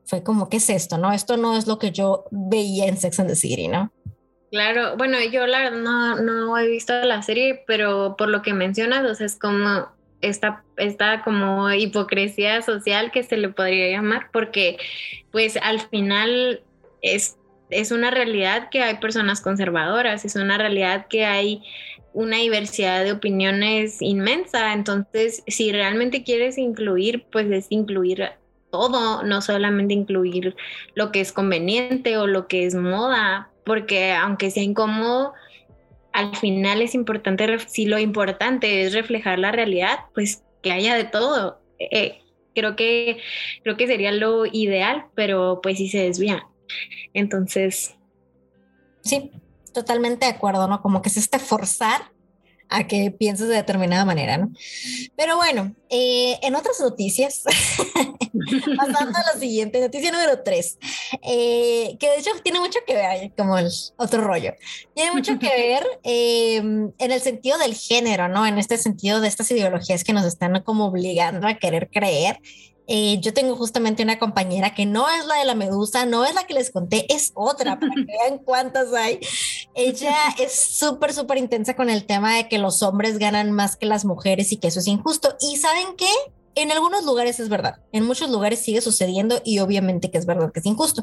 Fue 0.05 0.23
como, 0.23 0.49
¿qué 0.49 0.57
es 0.57 0.69
esto? 0.69 0.97
No, 0.97 1.11
esto 1.13 1.37
no 1.37 1.57
es 1.57 1.67
lo 1.67 1.79
que 1.79 1.91
yo 1.91 2.25
veía 2.31 2.87
en 2.87 2.97
Sex 2.97 3.19
and 3.19 3.29
the 3.29 3.35
City, 3.35 3.67
¿no? 3.67 3.91
Claro, 4.51 4.97
bueno, 4.97 5.17
yo 5.31 5.47
la 5.47 5.69
no, 5.71 6.17
no 6.17 6.57
he 6.57 6.67
visto 6.67 6.93
la 7.05 7.21
serie, 7.21 7.63
pero 7.67 8.15
por 8.17 8.27
lo 8.27 8.41
que 8.41 8.53
mencionas, 8.53 9.09
o 9.09 9.15
sea, 9.15 9.25
es 9.25 9.39
como 9.39 9.87
esta, 10.19 10.65
esta 10.75 11.23
como 11.23 11.71
hipocresía 11.71 12.61
social 12.61 13.11
que 13.11 13.23
se 13.23 13.37
le 13.37 13.47
podría 13.49 13.89
llamar, 13.89 14.29
porque 14.33 14.77
pues 15.31 15.57
al 15.61 15.79
final 15.79 16.63
es, 17.01 17.37
es 17.69 17.91
una 17.91 18.11
realidad 18.11 18.67
que 18.69 18.83
hay 18.83 18.97
personas 18.97 19.39
conservadoras, 19.39 20.25
es 20.25 20.35
una 20.35 20.57
realidad 20.57 21.07
que 21.07 21.25
hay 21.25 21.63
una 22.13 22.37
diversidad 22.37 23.05
de 23.05 23.13
opiniones 23.13 24.01
inmensa, 24.01 24.73
entonces 24.73 25.43
si 25.47 25.71
realmente 25.71 26.23
quieres 26.25 26.57
incluir, 26.57 27.25
pues 27.31 27.49
es 27.51 27.67
incluir 27.69 28.31
todo, 28.69 29.23
no 29.23 29.41
solamente 29.41 29.93
incluir 29.93 30.55
lo 30.95 31.11
que 31.13 31.21
es 31.21 31.31
conveniente 31.31 32.17
o 32.17 32.27
lo 32.27 32.47
que 32.47 32.65
es 32.65 32.75
moda, 32.75 33.50
porque 33.65 34.13
aunque 34.13 34.51
sea 34.51 34.63
incómodo, 34.63 35.33
al 36.13 36.35
final 36.35 36.81
es 36.81 36.93
importante, 36.95 37.59
si 37.67 37.85
lo 37.85 37.99
importante 37.99 38.83
es 38.83 38.93
reflejar 38.93 39.39
la 39.39 39.51
realidad, 39.51 39.99
pues 40.13 40.43
que 40.61 40.71
haya 40.71 40.95
de 40.95 41.05
todo. 41.05 41.61
Eh, 41.79 42.21
creo, 42.53 42.75
que, 42.75 43.17
creo 43.63 43.77
que 43.77 43.87
sería 43.87 44.11
lo 44.11 44.45
ideal, 44.45 45.05
pero 45.15 45.59
pues 45.61 45.77
sí 45.77 45.89
se 45.89 46.03
desvía. 46.03 46.47
Entonces... 47.13 47.95
Sí, 49.01 49.31
totalmente 49.73 50.25
de 50.25 50.33
acuerdo, 50.33 50.67
¿no? 50.67 50.81
Como 50.81 51.01
que 51.01 51.09
es 51.09 51.17
este 51.17 51.39
forzar 51.39 52.01
a 52.71 52.87
que 52.87 53.11
pienses 53.11 53.49
de 53.49 53.55
determinada 53.55 54.05
manera, 54.05 54.37
¿no? 54.37 54.51
Pero 55.17 55.35
bueno, 55.35 55.75
eh, 55.89 56.39
en 56.41 56.55
otras 56.55 56.79
noticias, 56.79 57.43
pasando 58.77 59.17
a 59.17 59.33
la 59.33 59.39
siguiente, 59.39 59.81
noticia 59.81 60.09
número 60.11 60.41
tres, 60.41 60.79
eh, 61.21 61.97
que 61.99 62.09
de 62.09 62.15
hecho 62.17 62.31
tiene 62.43 62.61
mucho 62.61 62.79
que 62.87 62.95
ver, 62.95 63.33
como 63.37 63.57
el 63.57 63.69
otro 63.97 64.21
rollo, 64.21 64.53
tiene 64.95 65.11
mucho 65.11 65.37
que 65.37 65.47
ver 65.49 65.85
em, 66.03 66.91
en 66.97 67.11
el 67.11 67.21
sentido 67.21 67.57
del 67.57 67.75
género, 67.75 68.29
¿no? 68.29 68.47
En 68.47 68.57
este 68.57 68.77
sentido 68.77 69.19
de 69.19 69.27
estas 69.27 69.51
ideologías 69.51 70.05
que 70.05 70.13
nos 70.13 70.25
están 70.25 70.63
como 70.63 70.85
obligando 70.85 71.47
a 71.47 71.55
querer 71.55 71.89
creer 71.91 72.39
eh, 72.87 73.19
yo 73.21 73.33
tengo 73.33 73.55
justamente 73.55 74.03
una 74.03 74.19
compañera 74.19 74.73
que 74.73 74.85
no 74.85 75.09
es 75.09 75.25
la 75.25 75.35
de 75.35 75.45
la 75.45 75.55
medusa, 75.55 76.05
no 76.05 76.25
es 76.25 76.33
la 76.33 76.45
que 76.45 76.53
les 76.53 76.71
conté, 76.71 77.05
es 77.13 77.31
otra, 77.35 77.79
para 77.79 77.93
que 77.93 78.05
vean 78.05 78.39
cuántas 78.39 78.93
hay. 78.93 79.19
Ella 79.75 80.15
es 80.39 80.53
súper, 80.53 81.13
súper 81.13 81.37
intensa 81.37 81.75
con 81.75 81.89
el 81.89 82.05
tema 82.05 82.35
de 82.35 82.47
que 82.49 82.57
los 82.57 82.83
hombres 82.83 83.17
ganan 83.17 83.51
más 83.51 83.75
que 83.75 83.85
las 83.85 84.05
mujeres 84.05 84.51
y 84.51 84.57
que 84.57 84.67
eso 84.67 84.79
es 84.79 84.87
injusto. 84.87 85.35
¿Y 85.39 85.57
saben 85.57 85.95
qué? 85.97 86.11
En 86.55 86.71
algunos 86.71 87.05
lugares 87.05 87.39
es 87.39 87.47
verdad, 87.47 87.79
en 87.93 88.05
muchos 88.05 88.29
lugares 88.29 88.59
sigue 88.59 88.81
sucediendo 88.81 89.41
y 89.45 89.59
obviamente 89.59 90.11
que 90.11 90.17
es 90.17 90.25
verdad 90.25 90.51
que 90.51 90.59
es 90.59 90.65
injusto 90.65 91.01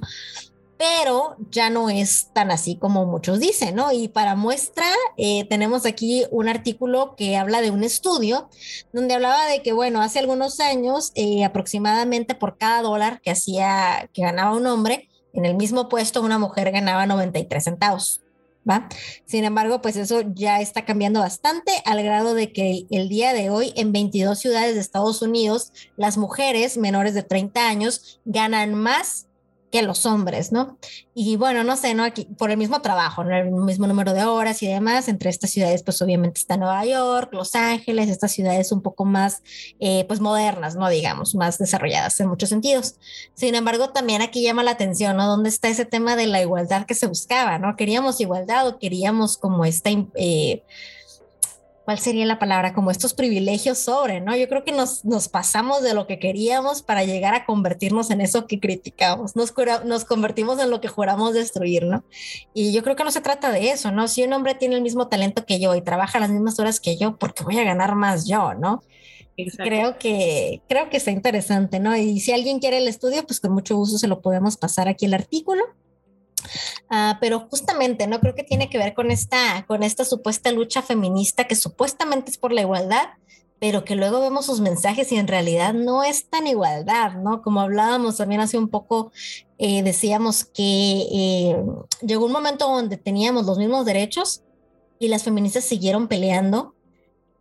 pero 0.78 1.36
ya 1.50 1.70
no 1.70 1.90
es 1.90 2.30
tan 2.32 2.52
así 2.52 2.76
como 2.76 3.04
muchos 3.04 3.40
dicen, 3.40 3.74
¿no? 3.74 3.90
Y 3.90 4.08
para 4.08 4.36
muestra, 4.36 4.86
eh, 5.16 5.44
tenemos 5.48 5.84
aquí 5.84 6.24
un 6.30 6.48
artículo 6.48 7.16
que 7.16 7.36
habla 7.36 7.60
de 7.60 7.72
un 7.72 7.82
estudio 7.82 8.48
donde 8.92 9.14
hablaba 9.14 9.46
de 9.46 9.60
que, 9.62 9.72
bueno, 9.72 10.00
hace 10.00 10.20
algunos 10.20 10.60
años, 10.60 11.10
eh, 11.16 11.44
aproximadamente 11.44 12.36
por 12.36 12.58
cada 12.58 12.82
dólar 12.82 13.20
que 13.20 13.32
hacía, 13.32 14.08
que 14.12 14.22
ganaba 14.22 14.56
un 14.56 14.66
hombre, 14.66 15.08
en 15.32 15.44
el 15.44 15.56
mismo 15.56 15.88
puesto 15.88 16.22
una 16.22 16.38
mujer 16.38 16.70
ganaba 16.70 17.06
93 17.06 17.64
centavos. 17.64 18.22
¿Va? 18.68 18.86
Sin 19.24 19.44
embargo, 19.44 19.80
pues 19.80 19.96
eso 19.96 20.20
ya 20.34 20.60
está 20.60 20.84
cambiando 20.84 21.20
bastante 21.20 21.72
al 21.86 22.02
grado 22.02 22.34
de 22.34 22.52
que 22.52 22.86
el 22.90 23.08
día 23.08 23.32
de 23.32 23.48
hoy 23.48 23.72
en 23.76 23.92
22 23.92 24.38
ciudades 24.38 24.74
de 24.74 24.80
Estados 24.82 25.22
Unidos 25.22 25.72
las 25.96 26.18
mujeres 26.18 26.76
menores 26.76 27.14
de 27.14 27.22
30 27.22 27.66
años 27.66 28.20
ganan 28.26 28.74
más 28.74 29.27
que 29.70 29.82
los 29.82 30.06
hombres, 30.06 30.52
¿no? 30.52 30.78
Y 31.14 31.36
bueno, 31.36 31.64
no 31.64 31.76
sé, 31.76 31.94
¿no? 31.94 32.04
Aquí, 32.04 32.24
por 32.38 32.50
el 32.50 32.56
mismo 32.56 32.80
trabajo, 32.80 33.24
¿no? 33.24 33.36
El 33.36 33.50
mismo 33.50 33.86
número 33.86 34.12
de 34.12 34.24
horas 34.24 34.62
y 34.62 34.66
demás, 34.66 35.08
entre 35.08 35.30
estas 35.30 35.50
ciudades, 35.50 35.82
pues 35.82 36.00
obviamente 36.00 36.40
está 36.40 36.56
Nueva 36.56 36.84
York, 36.84 37.30
Los 37.32 37.54
Ángeles, 37.54 38.08
estas 38.08 38.32
ciudades 38.32 38.72
un 38.72 38.82
poco 38.82 39.04
más, 39.04 39.42
eh, 39.80 40.04
pues 40.08 40.20
modernas, 40.20 40.76
¿no? 40.76 40.88
Digamos, 40.88 41.34
más 41.34 41.58
desarrolladas 41.58 42.18
en 42.20 42.28
muchos 42.28 42.48
sentidos. 42.48 42.96
Sin 43.34 43.54
embargo, 43.54 43.90
también 43.90 44.22
aquí 44.22 44.42
llama 44.42 44.62
la 44.62 44.72
atención, 44.72 45.16
¿no? 45.16 45.26
¿Dónde 45.26 45.48
está 45.48 45.68
ese 45.68 45.84
tema 45.84 46.16
de 46.16 46.26
la 46.26 46.40
igualdad 46.40 46.86
que 46.86 46.94
se 46.94 47.06
buscaba, 47.06 47.58
¿no? 47.58 47.76
Queríamos 47.76 48.20
igualdad 48.20 48.66
o 48.68 48.78
queríamos 48.78 49.36
como 49.36 49.64
esta... 49.64 49.90
Eh, 50.14 50.62
¿cuál 51.88 52.00
sería 52.00 52.26
la 52.26 52.38
palabra? 52.38 52.74
Como 52.74 52.90
estos 52.90 53.14
privilegios 53.14 53.78
sobre, 53.78 54.20
¿no? 54.20 54.36
Yo 54.36 54.46
creo 54.46 54.62
que 54.62 54.72
nos, 54.72 55.06
nos 55.06 55.30
pasamos 55.30 55.82
de 55.82 55.94
lo 55.94 56.06
que 56.06 56.18
queríamos 56.18 56.82
para 56.82 57.02
llegar 57.02 57.34
a 57.34 57.46
convertirnos 57.46 58.10
en 58.10 58.20
eso 58.20 58.46
que 58.46 58.60
criticamos, 58.60 59.36
nos, 59.36 59.54
nos 59.86 60.04
convertimos 60.04 60.60
en 60.60 60.68
lo 60.68 60.82
que 60.82 60.88
juramos 60.88 61.32
destruir, 61.32 61.86
¿no? 61.86 62.04
Y 62.52 62.74
yo 62.74 62.82
creo 62.82 62.94
que 62.94 63.04
no 63.04 63.10
se 63.10 63.22
trata 63.22 63.50
de 63.50 63.70
eso, 63.70 63.90
¿no? 63.90 64.06
Si 64.06 64.22
un 64.22 64.34
hombre 64.34 64.54
tiene 64.54 64.74
el 64.74 64.82
mismo 64.82 65.08
talento 65.08 65.46
que 65.46 65.60
yo 65.60 65.74
y 65.74 65.80
trabaja 65.80 66.20
las 66.20 66.28
mismas 66.28 66.58
horas 66.58 66.78
que 66.78 66.98
yo, 66.98 67.16
¿por 67.16 67.32
qué 67.32 67.42
voy 67.42 67.58
a 67.58 67.64
ganar 67.64 67.94
más 67.94 68.26
yo, 68.26 68.52
¿no? 68.52 68.82
Creo 69.56 69.96
que, 69.96 70.60
creo 70.68 70.90
que 70.90 70.98
está 70.98 71.10
interesante, 71.10 71.80
¿no? 71.80 71.96
Y 71.96 72.20
si 72.20 72.32
alguien 72.32 72.58
quiere 72.58 72.76
el 72.76 72.88
estudio, 72.88 73.24
pues 73.24 73.40
con 73.40 73.52
mucho 73.52 73.76
gusto 73.76 73.96
se 73.96 74.08
lo 74.08 74.20
podemos 74.20 74.58
pasar 74.58 74.88
aquí 74.88 75.06
el 75.06 75.14
artículo. 75.14 75.64
Ah, 76.90 77.18
pero 77.20 77.40
justamente, 77.50 78.06
¿no? 78.06 78.20
Creo 78.20 78.34
que 78.34 78.44
tiene 78.44 78.70
que 78.70 78.78
ver 78.78 78.94
con 78.94 79.10
esta, 79.10 79.64
con 79.66 79.82
esta 79.82 80.04
supuesta 80.04 80.52
lucha 80.52 80.82
feminista 80.82 81.46
que 81.46 81.54
supuestamente 81.54 82.30
es 82.30 82.38
por 82.38 82.52
la 82.52 82.62
igualdad, 82.62 83.08
pero 83.60 83.84
que 83.84 83.96
luego 83.96 84.20
vemos 84.20 84.46
sus 84.46 84.60
mensajes 84.60 85.10
y 85.12 85.16
en 85.16 85.28
realidad 85.28 85.74
no 85.74 86.04
es 86.04 86.28
tan 86.28 86.46
igualdad, 86.46 87.14
¿no? 87.14 87.42
Como 87.42 87.60
hablábamos 87.60 88.16
también 88.16 88.40
hace 88.40 88.56
un 88.56 88.68
poco, 88.68 89.10
eh, 89.58 89.82
decíamos 89.82 90.44
que 90.44 90.62
eh, 91.12 91.56
llegó 92.02 92.26
un 92.26 92.32
momento 92.32 92.68
donde 92.68 92.96
teníamos 92.96 93.46
los 93.46 93.58
mismos 93.58 93.84
derechos 93.84 94.42
y 94.98 95.08
las 95.08 95.24
feministas 95.24 95.64
siguieron 95.64 96.08
peleando 96.08 96.74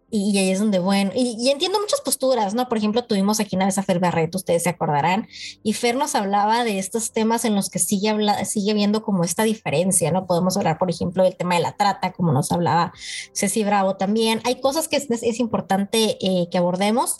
Y, 0.09 0.37
ahí 0.37 0.51
es 0.51 0.59
donde, 0.59 0.79
bueno, 0.79 1.11
y, 1.13 1.49
entiendo 1.49 1.81
muchas 1.81 1.99
posturas, 1.99 2.53
¿no? 2.53 2.69
Por 2.69 2.77
ejemplo, 2.77 3.03
tuvimos 3.03 3.41
aquí 3.41 3.57
una 3.57 3.65
vez 3.65 3.77
a 3.77 3.83
Fer 3.83 3.99
Barreto, 3.99 4.37
ustedes 4.37 4.63
se 4.63 4.69
acordarán, 4.69 5.27
y 5.63 5.73
Fer 5.73 5.95
nos 5.95 6.15
hablaba 6.15 6.63
de 6.63 6.79
estos 6.79 7.11
temas 7.11 7.43
en 7.43 7.55
los 7.55 7.69
que 7.69 7.79
sigue, 7.79 8.09
habla, 8.09 8.45
sigue 8.45 8.73
viendo 8.73 9.03
como 9.03 9.25
esta 9.25 9.43
diferencia, 9.43 10.09
¿no? 10.11 10.25
Podemos 10.25 10.55
hablar, 10.55 10.77
por 10.77 10.89
ejemplo, 10.89 11.23
del 11.23 11.35
tema 11.35 11.55
de 11.55 11.61
la 11.61 11.75
trata, 11.75 12.13
como 12.13 12.31
nos 12.31 12.51
hablaba 12.53 12.93
Ceci 13.33 13.65
Bravo 13.65 13.97
también. 13.97 14.39
Hay 14.45 14.61
cosas 14.61 14.87
que 14.87 14.95
es, 14.95 15.09
es 15.09 15.39
importante 15.41 16.17
eh, 16.21 16.47
que 16.49 16.57
abordemos, 16.57 17.17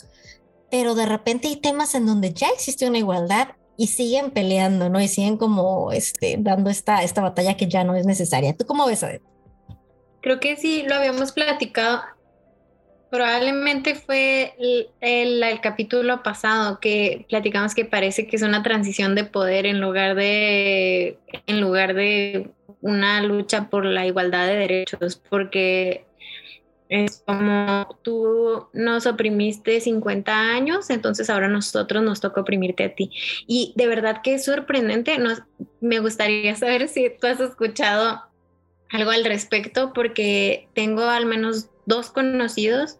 pero 0.70 0.94
de 0.94 1.04
repente 1.04 1.48
hay 1.48 1.56
temas 1.56 1.94
en 1.94 2.06
donde 2.06 2.32
ya 2.32 2.48
existe 2.48 2.88
una 2.88 2.98
igualdad 2.98 3.48
y 3.76 3.88
siguen 3.88 4.30
peleando, 4.30 4.88
¿no? 4.88 5.00
Y 5.00 5.08
siguen 5.08 5.36
como 5.36 5.92
este, 5.92 6.36
dando 6.40 6.70
esta, 6.70 7.04
esta 7.04 7.20
batalla 7.20 7.56
que 7.56 7.68
ya 7.68 7.84
no 7.84 7.94
es 7.94 8.06
necesaria. 8.06 8.56
¿Tú 8.56 8.66
cómo 8.66 8.86
ves, 8.86 9.02
Adel? 9.02 9.22
Creo 10.20 10.40
que 10.40 10.56
sí, 10.56 10.82
lo 10.82 10.96
habíamos 10.96 11.32
platicado 11.32 12.00
Probablemente 13.10 13.94
fue 13.94 14.54
el, 15.00 15.60
capítulo 15.62 16.22
pasado 16.22 16.78
que 16.78 17.24
platicamos 17.28 17.74
que 17.74 17.86
parece 17.86 18.26
que 18.26 18.36
es 18.36 18.42
una 18.42 18.62
transición 18.62 19.14
de 19.14 19.24
poder 19.24 19.64
en 19.64 19.80
lugar 19.80 20.14
de, 20.14 21.18
en 21.46 21.60
lugar 21.60 21.94
de 21.94 22.50
una 22.80 23.22
lucha 23.22 23.70
por 23.70 23.86
la 23.86 24.06
igualdad 24.06 24.46
de 24.46 24.56
derechos, 24.56 25.22
porque 25.30 26.04
es 26.88 27.22
como 27.26 27.98
tú 28.02 28.68
nos 28.72 29.06
oprimiste 29.06 29.80
50 29.80 30.32
años, 30.32 30.90
entonces 30.90 31.30
ahora 31.30 31.48
nosotros 31.48 32.02
nos 32.02 32.20
toca 32.20 32.40
oprimirte 32.40 32.84
a 32.84 32.94
ti. 32.94 33.10
Y 33.46 33.72
de 33.76 33.86
verdad 33.86 34.20
que 34.22 34.34
es 34.34 34.44
sorprendente, 34.44 35.18
nos, 35.18 35.42
me 35.80 35.98
gustaría 36.00 36.54
saber 36.56 36.88
si 36.88 37.10
tú 37.20 37.26
has 37.26 37.40
escuchado 37.40 38.22
algo 38.90 39.10
al 39.10 39.24
respecto, 39.24 39.92
porque 39.92 40.68
tengo 40.74 41.02
al 41.02 41.26
menos 41.26 41.70
dos 41.88 42.10
conocidos 42.10 42.98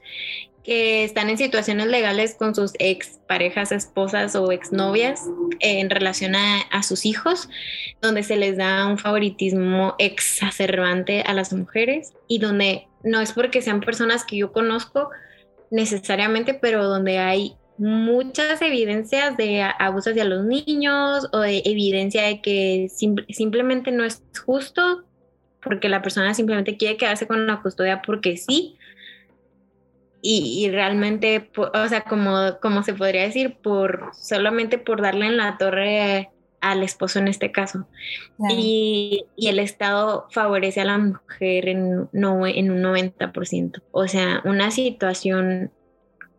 que 0.64 1.04
están 1.04 1.30
en 1.30 1.38
situaciones 1.38 1.86
legales 1.86 2.34
con 2.34 2.54
sus 2.54 2.72
ex 2.78 3.20
parejas, 3.26 3.72
esposas 3.72 4.34
o 4.34 4.52
exnovias 4.52 5.22
en 5.60 5.88
relación 5.88 6.34
a, 6.34 6.82
sus 6.82 7.06
hijos, 7.06 7.48
donde 8.02 8.22
se 8.22 8.36
les 8.36 8.56
da 8.56 8.86
un 8.86 8.98
favoritismo 8.98 9.94
exacerbante 9.98 11.22
a 11.22 11.32
las 11.32 11.52
mujeres 11.52 12.12
y 12.26 12.38
donde 12.38 12.86
no 13.02 13.20
es 13.20 13.32
porque 13.32 13.62
sean 13.62 13.80
personas 13.80 14.24
que 14.24 14.36
yo 14.36 14.52
conozco 14.52 15.10
necesariamente, 15.70 16.54
pero 16.54 16.84
donde 16.84 17.18
hay 17.18 17.56
muchas 17.78 18.60
evidencias 18.60 19.36
de 19.36 19.62
abusos 19.62 20.10
hacia 20.10 20.24
los 20.24 20.44
niños 20.44 21.28
o 21.32 21.38
de 21.38 21.62
evidencia 21.64 22.24
de 22.24 22.42
que 22.42 22.88
simplemente 22.90 23.90
no 23.90 24.04
es 24.04 24.22
justo 24.44 25.04
porque 25.62 25.88
la 25.88 26.02
persona 26.02 26.34
simplemente 26.34 26.76
quiere 26.76 26.96
quedarse 26.96 27.26
con 27.26 27.46
la 27.46 27.62
custodia 27.62 28.02
porque 28.02 28.36
sí. 28.36 28.77
Y, 30.20 30.68
realmente, 30.70 31.50
o 31.56 31.88
sea, 31.88 32.02
como, 32.02 32.58
como 32.60 32.82
se 32.82 32.94
podría 32.94 33.22
decir, 33.22 33.56
por 33.62 34.10
solamente 34.14 34.78
por 34.78 35.00
darle 35.00 35.26
en 35.26 35.36
la 35.36 35.56
torre 35.58 36.30
al 36.60 36.82
esposo 36.82 37.18
en 37.20 37.28
este 37.28 37.52
caso. 37.52 37.86
Y, 38.50 39.26
el 39.36 39.58
Estado 39.58 40.26
favorece 40.30 40.80
a 40.80 40.86
la 40.86 40.98
mujer 40.98 41.68
en, 41.68 42.08
no, 42.12 42.46
en 42.46 42.70
un 42.70 42.82
90%. 42.82 43.82
O 43.92 44.08
sea, 44.08 44.42
una 44.44 44.70
situación 44.70 45.70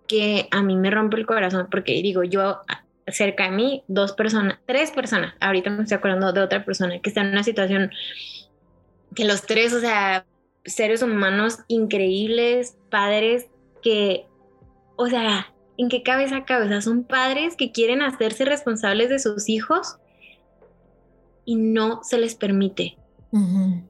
que 0.08 0.48
a 0.52 0.62
mí 0.62 0.76
me 0.76 0.92
rompe 0.92 1.18
el 1.18 1.26
corazón, 1.26 1.68
porque 1.72 1.94
digo, 2.02 2.24
yo 2.24 2.60
cerca 3.08 3.46
de 3.46 3.52
mí, 3.52 3.84
dos 3.88 4.14
personas, 4.14 4.60
tres 4.66 4.92
personas, 4.92 5.34
ahorita 5.40 5.70
me 5.70 5.84
estoy 5.84 5.98
acordando 5.98 6.34
de 6.34 6.42
otra 6.42 6.66
persona 6.66 7.00
que 7.00 7.10
está 7.10 7.22
en 7.22 7.30
una 7.30 7.44
situación 7.44 7.92
que 9.16 9.26
los 9.26 9.44
tres, 9.44 9.74
o 9.74 9.80
sea, 9.80 10.26
seres 10.66 11.02
humanos 11.02 11.60
increíbles, 11.68 12.78
padres 12.90 13.48
que, 13.82 14.28
o 14.96 15.08
sea, 15.08 15.54
¿en 15.78 15.90
qué 15.90 16.04
cabeza 16.04 16.46
cabeza? 16.46 16.82
Son 16.82 17.04
padres 17.04 17.56
que 17.56 17.72
quieren 17.72 18.02
hacerse 18.02 18.46
responsables 18.46 19.10
de 19.10 19.20
sus 19.20 19.50
hijos 19.50 19.98
y 21.46 21.56
no 21.56 22.02
se 22.04 22.18
les 22.18 22.36
permite 22.36 22.98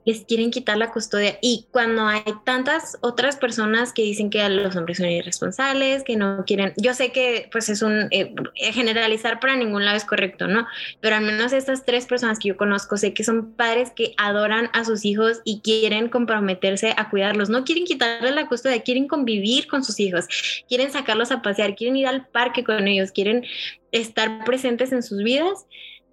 les 0.05 0.25
quieren 0.25 0.51
quitar 0.51 0.77
la 0.77 0.91
custodia. 0.91 1.37
Y 1.41 1.67
cuando 1.71 2.05
hay 2.05 2.23
tantas 2.45 2.97
otras 3.01 3.37
personas 3.37 3.93
que 3.93 4.01
dicen 4.01 4.29
que 4.29 4.47
los 4.49 4.75
hombres 4.75 4.97
son 4.97 5.07
irresponsables, 5.07 6.03
que 6.03 6.17
no 6.17 6.43
quieren, 6.45 6.73
yo 6.77 6.93
sé 6.93 7.11
que 7.11 7.47
pues 7.51 7.69
es 7.69 7.81
un 7.81 8.07
eh, 8.11 8.33
generalizar 8.55 9.39
para 9.39 9.55
ningún 9.55 9.85
lado 9.85 9.95
es 9.95 10.05
correcto, 10.05 10.47
¿no? 10.47 10.67
Pero 10.99 11.15
al 11.15 11.23
menos 11.23 11.53
estas 11.53 11.85
tres 11.85 12.05
personas 12.05 12.39
que 12.39 12.49
yo 12.49 12.57
conozco 12.57 12.97
sé 12.97 13.13
que 13.13 13.23
son 13.23 13.53
padres 13.53 13.91
que 13.95 14.13
adoran 14.17 14.69
a 14.73 14.83
sus 14.83 15.05
hijos 15.05 15.41
y 15.45 15.61
quieren 15.61 16.09
comprometerse 16.09 16.93
a 16.97 17.09
cuidarlos, 17.09 17.49
no 17.49 17.63
quieren 17.63 17.85
quitarles 17.85 18.35
la 18.35 18.47
custodia, 18.47 18.81
quieren 18.81 19.07
convivir 19.07 19.67
con 19.67 19.83
sus 19.83 19.99
hijos, 19.99 20.25
quieren 20.67 20.91
sacarlos 20.91 21.31
a 21.31 21.41
pasear, 21.41 21.75
quieren 21.75 21.95
ir 21.95 22.07
al 22.07 22.27
parque 22.27 22.63
con 22.63 22.87
ellos, 22.87 23.11
quieren 23.11 23.45
estar 23.91 24.43
presentes 24.43 24.91
en 24.91 25.01
sus 25.01 25.23
vidas 25.23 25.65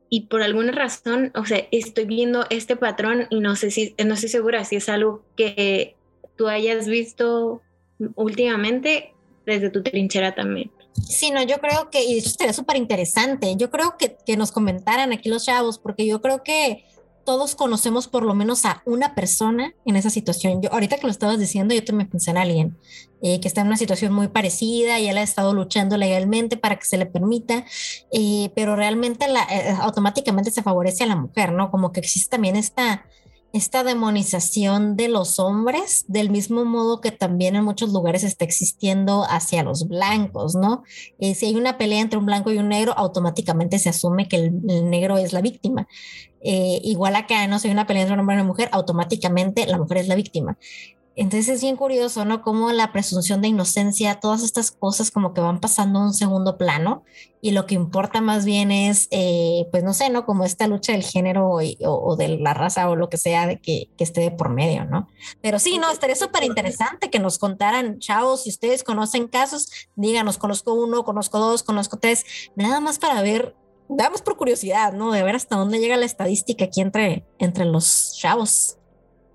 y 0.08 0.22
por 0.22 0.42
alguna 0.42 0.72
razón, 0.72 1.32
o 1.34 1.44
sea, 1.44 1.66
estoy 1.72 2.04
viendo 2.04 2.46
este 2.50 2.76
patrón 2.76 3.26
y 3.30 3.40
no 3.40 3.56
sé 3.56 3.70
si, 3.70 3.94
no 4.04 4.14
estoy 4.14 4.28
segura 4.28 4.64
si 4.64 4.76
es 4.76 4.88
algo 4.88 5.22
que 5.36 5.96
tú 6.36 6.48
hayas 6.48 6.86
visto 6.86 7.62
últimamente 8.14 9.14
desde 9.44 9.70
tu 9.70 9.82
trinchera 9.82 10.34
también. 10.34 10.70
Sí, 10.92 11.30
no, 11.30 11.42
yo 11.42 11.58
creo 11.58 11.90
que, 11.90 12.04
y 12.04 12.18
eso 12.18 12.30
sería 12.30 12.52
súper 12.52 12.76
interesante, 12.76 13.54
yo 13.56 13.70
creo 13.70 13.96
que, 13.98 14.16
que 14.24 14.36
nos 14.36 14.52
comentaran 14.52 15.12
aquí 15.12 15.28
los 15.28 15.44
chavos, 15.44 15.78
porque 15.78 16.06
yo 16.06 16.20
creo 16.20 16.42
que 16.42 16.84
todos 17.26 17.56
conocemos 17.56 18.06
por 18.08 18.22
lo 18.22 18.34
menos 18.34 18.64
a 18.64 18.82
una 18.86 19.14
persona 19.14 19.74
en 19.84 19.96
esa 19.96 20.08
situación. 20.08 20.62
Yo 20.62 20.72
ahorita 20.72 20.96
que 20.96 21.06
lo 21.06 21.10
estabas 21.10 21.38
diciendo, 21.38 21.74
yo 21.74 21.84
también 21.84 22.08
pensé 22.08 22.30
en 22.30 22.38
alguien 22.38 22.78
eh, 23.20 23.40
que 23.40 23.48
está 23.48 23.60
en 23.60 23.66
una 23.66 23.76
situación 23.76 24.14
muy 24.14 24.28
parecida 24.28 24.98
y 25.00 25.08
él 25.08 25.18
ha 25.18 25.22
estado 25.22 25.52
luchando 25.52 25.98
legalmente 25.98 26.56
para 26.56 26.76
que 26.76 26.86
se 26.86 26.96
le 26.96 27.04
permita, 27.04 27.66
eh, 28.12 28.50
pero 28.54 28.76
realmente 28.76 29.28
la, 29.28 29.42
eh, 29.42 29.76
automáticamente 29.80 30.50
se 30.50 30.62
favorece 30.62 31.04
a 31.04 31.08
la 31.08 31.16
mujer, 31.16 31.52
¿no? 31.52 31.70
Como 31.70 31.92
que 31.92 32.00
existe 32.00 32.30
también 32.30 32.56
esta 32.56 33.04
esta 33.56 33.84
demonización 33.84 34.96
de 34.96 35.08
los 35.08 35.38
hombres, 35.38 36.04
del 36.08 36.30
mismo 36.30 36.64
modo 36.64 37.00
que 37.00 37.10
también 37.10 37.56
en 37.56 37.64
muchos 37.64 37.90
lugares 37.92 38.22
está 38.22 38.44
existiendo 38.44 39.24
hacia 39.28 39.62
los 39.62 39.88
blancos, 39.88 40.54
¿no? 40.54 40.82
Eh, 41.18 41.34
si 41.34 41.46
hay 41.46 41.56
una 41.56 41.78
pelea 41.78 42.00
entre 42.00 42.18
un 42.18 42.26
blanco 42.26 42.52
y 42.52 42.58
un 42.58 42.68
negro, 42.68 42.92
automáticamente 42.96 43.78
se 43.78 43.88
asume 43.88 44.28
que 44.28 44.36
el, 44.36 44.90
negro 44.90 45.16
es 45.16 45.32
la 45.32 45.40
víctima. 45.40 45.88
Eh, 46.48 46.80
igual 46.84 47.16
acá, 47.16 47.44
no 47.48 47.58
si 47.58 47.66
hay 47.66 47.72
una 47.72 47.88
pelea 47.88 48.02
entre 48.02 48.14
un 48.14 48.20
hombre 48.20 48.36
y 48.36 48.38
una 48.38 48.46
mujer, 48.46 48.68
automáticamente 48.70 49.66
la 49.66 49.78
mujer 49.78 49.98
es 49.98 50.06
la 50.06 50.14
víctima. 50.14 50.56
Entonces 51.16 51.48
es 51.48 51.62
bien 51.62 51.76
curioso, 51.76 52.24
¿no? 52.24 52.42
Cómo 52.42 52.70
la 52.72 52.92
presunción 52.92 53.40
de 53.40 53.48
inocencia, 53.48 54.20
todas 54.20 54.44
estas 54.44 54.70
cosas 54.70 55.10
como 55.10 55.32
que 55.32 55.40
van 55.40 55.60
pasando 55.60 55.98
a 55.98 56.04
un 56.04 56.14
segundo 56.14 56.56
plano 56.56 57.04
y 57.40 57.50
lo 57.50 57.66
que 57.66 57.74
importa 57.74 58.20
más 58.20 58.44
bien 58.44 58.70
es, 58.70 59.08
eh, 59.10 59.66
pues 59.72 59.82
no 59.82 59.92
sé, 59.92 60.10
¿no? 60.10 60.24
Como 60.24 60.44
esta 60.44 60.68
lucha 60.68 60.92
del 60.92 61.02
género 61.02 61.48
o, 61.50 62.16
de 62.16 62.38
la 62.38 62.54
raza 62.54 62.88
o 62.90 62.96
lo 62.96 63.08
que 63.08 63.16
sea 63.16 63.46
de 63.46 63.58
que, 63.58 63.88
que 63.96 64.04
esté 64.04 64.20
de 64.20 64.30
por 64.30 64.50
medio, 64.50 64.84
¿no? 64.84 65.08
Pero 65.40 65.58
sí, 65.58 65.78
no, 65.78 65.90
estaría 65.90 66.16
súper 66.16 66.44
interesante 66.44 67.10
que 67.10 67.18
nos 67.18 67.38
contaran, 67.38 67.98
chavos, 67.98 68.44
si 68.44 68.50
ustedes 68.50 68.84
conocen 68.84 69.26
casos, 69.26 69.70
díganos, 69.96 70.38
conozco 70.38 70.74
uno, 70.74 71.02
conozco 71.04 71.38
dos, 71.38 71.64
conozco 71.64 71.96
tres, 71.96 72.24
nada 72.54 72.78
más 72.78 72.98
para 72.98 73.22
ver 73.22 73.56
damos 73.88 74.22
por 74.22 74.36
curiosidad, 74.36 74.92
¿no? 74.92 75.12
De 75.12 75.22
ver 75.22 75.34
hasta 75.34 75.56
dónde 75.56 75.78
llega 75.78 75.96
la 75.96 76.06
estadística 76.06 76.64
aquí 76.66 76.80
entre, 76.80 77.24
entre 77.38 77.64
los 77.64 78.16
chavos. 78.18 78.78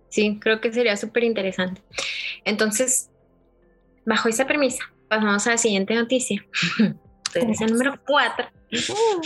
Sí, 0.10 0.40
creo 0.42 0.60
que 0.60 0.74
sería 0.74 0.98
súper 0.98 1.24
interesante. 1.24 1.82
Entonces, 2.44 3.10
bajo 4.06 4.30
esa 4.30 4.46
premisa, 4.46 4.84
pasamos 5.08 5.48
a 5.48 5.52
la 5.52 5.58
siguiente 5.58 5.96
noticia. 5.96 6.46
es 7.34 7.62
el 7.62 7.72
número 7.72 8.00
cuatro. 8.06 8.48
Uh. 8.72 9.22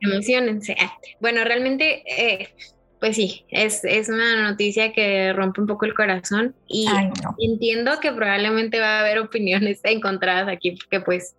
Emocionense. 0.00 0.76
Bueno, 1.20 1.44
realmente, 1.44 2.02
eh, 2.06 2.48
pues 3.00 3.16
sí, 3.16 3.44
es, 3.50 3.82
una 4.08 4.50
noticia 4.50 4.92
que 4.92 5.32
rompe 5.32 5.60
un 5.60 5.66
poco 5.66 5.86
el 5.86 5.94
corazón 5.94 6.54
y 6.66 6.86
entiendo 7.38 8.00
que 8.00 8.12
probablemente 8.12 8.80
va 8.80 8.98
a 8.98 9.00
haber 9.00 9.18
opiniones 9.18 9.80
encontradas 9.84 10.48
aquí, 10.48 10.72
porque 10.72 11.00
pues 11.00 11.36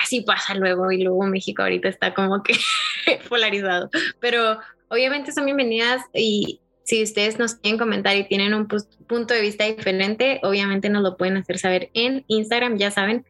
así 0.00 0.20
pasa 0.22 0.54
luego 0.54 0.90
y 0.92 1.02
luego 1.02 1.24
México 1.26 1.62
ahorita 1.62 1.88
está 1.88 2.14
como 2.14 2.42
que 2.42 2.54
polarizado, 3.28 3.90
pero 4.20 4.58
obviamente 4.88 5.32
son 5.32 5.46
bienvenidas 5.46 6.02
y 6.14 6.60
si 6.86 7.02
ustedes 7.02 7.38
nos 7.40 7.56
quieren 7.56 7.78
comentar 7.78 8.16
y 8.16 8.28
tienen 8.28 8.54
un 8.54 8.68
punto 8.68 9.34
de 9.34 9.40
vista 9.40 9.64
diferente, 9.64 10.38
obviamente 10.44 10.88
nos 10.88 11.02
lo 11.02 11.16
pueden 11.16 11.36
hacer 11.36 11.58
saber 11.58 11.90
en 11.94 12.24
Instagram, 12.28 12.78
ya 12.78 12.92
saben. 12.92 13.26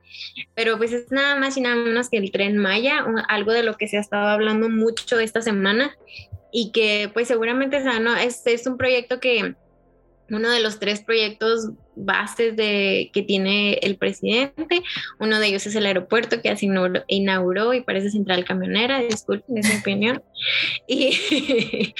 Pero 0.55 0.77
pues 0.77 0.93
es 0.93 1.11
nada 1.11 1.37
más 1.37 1.57
y 1.57 1.63
nada 1.63 1.77
menos 1.77 2.11
que 2.11 2.19
el 2.19 2.31
tren 2.31 2.59
Maya, 2.59 3.07
algo 3.29 3.53
de 3.53 3.63
lo 3.63 3.79
que 3.79 3.89
se 3.89 3.97
ha 3.97 4.01
estado 4.01 4.29
hablando 4.29 4.69
mucho 4.69 5.19
esta 5.21 5.41
semana 5.41 5.97
y 6.53 6.71
que 6.71 7.11
pues 7.15 7.29
seguramente 7.29 7.79
o 7.79 8.01
no, 8.01 8.15
es, 8.15 8.47
es 8.47 8.67
un 8.67 8.77
proyecto 8.77 9.21
que 9.21 9.55
uno 10.29 10.51
de 10.51 10.61
los 10.61 10.79
tres 10.79 11.01
proyectos 11.01 11.71
bases 11.97 12.57
de, 12.57 13.11
que 13.13 13.23
tiene 13.23 13.75
el 13.83 13.97
presidente. 13.97 14.83
Uno 15.19 15.41
de 15.41 15.49
ellos 15.49 15.67
es 15.67 15.75
el 15.75 15.87
aeropuerto 15.87 16.41
que 16.41 16.51
así 16.51 16.69
inauguró 17.09 17.75
y 17.75 17.81
parece 17.81 18.11
central 18.11 18.45
camionera, 18.45 19.01
disculpen, 19.01 19.59
es 19.59 19.69
mi 19.69 19.81
opinión. 19.81 20.23
Y 20.87 21.95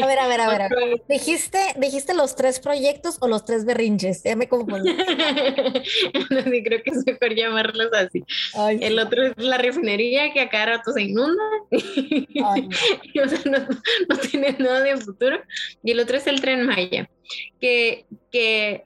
a 0.00 0.06
ver, 0.06 0.18
a 0.18 0.28
ver, 0.28 0.40
a 0.40 0.48
ver. 0.48 0.70
¿Dijiste, 1.08 1.58
¿Dijiste 1.76 2.14
los 2.14 2.36
tres 2.36 2.60
proyectos 2.60 3.18
o 3.20 3.28
los 3.28 3.44
tres 3.44 3.64
berrinches? 3.64 4.22
Ya 4.22 4.36
me 4.36 4.48
confundí. 4.48 4.92
no, 6.30 6.42
sí, 6.42 6.62
creo 6.62 6.82
que 6.82 6.90
es 6.90 7.04
mejor 7.06 7.34
llamarlos 7.34 7.90
así. 7.92 8.24
el 8.80 8.98
otro 8.98 9.26
es 9.26 9.36
la 9.36 9.58
refinería 9.58 10.32
que 10.32 10.40
a 10.40 10.48
cada 10.48 10.66
rato 10.66 10.92
se 10.92 11.02
inunda. 11.02 11.42
o 11.70 13.28
sea, 13.28 13.40
no, 13.46 13.58
no 14.08 14.16
tiene 14.30 14.56
nada 14.58 14.80
de 14.82 14.96
futuro. 14.96 15.40
Y 15.82 15.90
el 15.90 16.00
otro 16.00 16.16
es 16.16 16.26
el 16.26 16.40
tren 16.40 16.66
Maya, 16.66 17.08
que, 17.60 18.06
que 18.30 18.84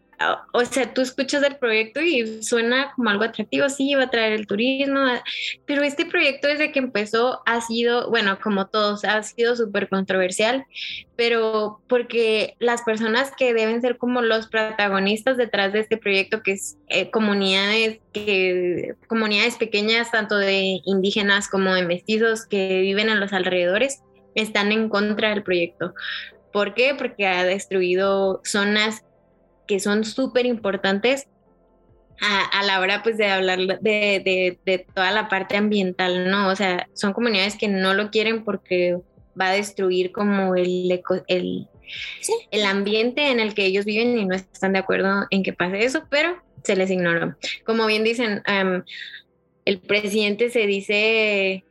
o 0.53 0.65
sea, 0.65 0.93
tú 0.95 1.03
escuchas 1.03 1.43
el 1.43 1.57
proyecto 1.57 2.01
y 2.01 2.43
suena 2.43 2.93
como 2.95 3.11
algo 3.11 3.25
atractivo, 3.25 3.69
sí, 3.69 3.95
va 3.95 4.05
a 4.05 4.11
traer 4.11 4.33
el 4.33 4.47
turismo, 4.47 5.01
pero 5.67 5.83
este 5.83 6.07
proyecto 6.07 6.49
desde 6.49 6.73
que 6.73 6.79
empezó 6.79 7.43
ha 7.47 7.61
sido, 7.61 8.09
bueno, 8.09 8.39
como 8.43 8.67
todos, 8.67 9.05
ha 9.05 9.23
sido 9.23 9.57
súper 9.57 9.89
controversial, 9.89 10.65
pero 11.17 11.81
porque 11.89 12.57
las 12.59 12.83
personas 12.83 13.33
que 13.37 13.53
deben 13.53 13.81
ser 13.83 13.99
como 13.99 14.23
los 14.23 14.47
protagonistas 14.49 15.37
detrás 15.37 15.73
de 15.73 15.81
este 15.81 15.99
proyecto, 15.99 16.43
que 16.43 16.53
es 16.53 16.79
eh, 16.89 17.11
comunidades, 17.11 18.01
comunidades 19.09 19.57
pequeñas, 19.57 20.11
tanto 20.11 20.37
de 20.37 20.81
indígenas 20.85 21.49
como 21.49 21.75
de 21.75 21.83
mestizos 21.83 22.47
que 22.47 22.81
viven 22.81 23.11
en 23.11 23.21
los 23.21 23.33
alrededores, 23.33 24.03
están 24.35 24.73
en 24.73 24.89
contra 24.89 25.31
del 25.31 25.43
proyecto. 25.43 25.95
¿Por 26.53 26.75
qué? 26.75 26.95
Porque 26.97 27.27
ha 27.27 27.45
destruido 27.45 28.41
zonas 28.45 29.03
que 29.67 29.81
son 29.81 30.05
súper 30.05 30.47
importantes 30.47 31.27
a, 32.21 32.65
la 32.65 32.81
hora 32.81 33.03
pues 33.03 33.19
de 33.19 33.27
hablar 33.27 33.81
de, 33.81 34.59
de, 34.65 34.87
toda 34.95 35.11
la 35.11 35.29
parte 35.29 35.57
ambiental, 35.57 36.31
¿no? 36.31 36.49
O 36.49 36.57
sea, 36.57 36.89
son 36.95 37.13
comunidades 37.13 37.57
que 37.57 37.69
no 37.69 37.95
lo 37.95 38.11
quieren 38.11 38.45
porque 38.45 38.99
va 39.39 39.49
a 39.49 39.55
destruir 39.55 40.13
como 40.13 40.55
el, 40.57 41.03
el, 41.29 41.69
el 42.51 42.65
ambiente 42.65 43.31
en 43.31 43.41
el 43.41 43.55
que 43.55 43.67
ellos 43.67 43.85
viven 43.85 44.19
y 44.19 44.25
no 44.25 44.35
están 44.35 44.73
de 44.73 44.79
acuerdo 44.79 45.27
en 45.31 45.43
que 45.43 45.53
pase 45.53 45.85
eso, 45.85 46.05
pero 46.11 46.43
se 46.65 46.77
les 46.77 46.91
ignoró. 46.91 47.37
Como 47.65 47.87
bien 47.87 48.03
dicen, 48.03 48.43
el 49.65 49.81
presidente 49.81 50.51
se 50.51 50.67
dice 50.67 51.65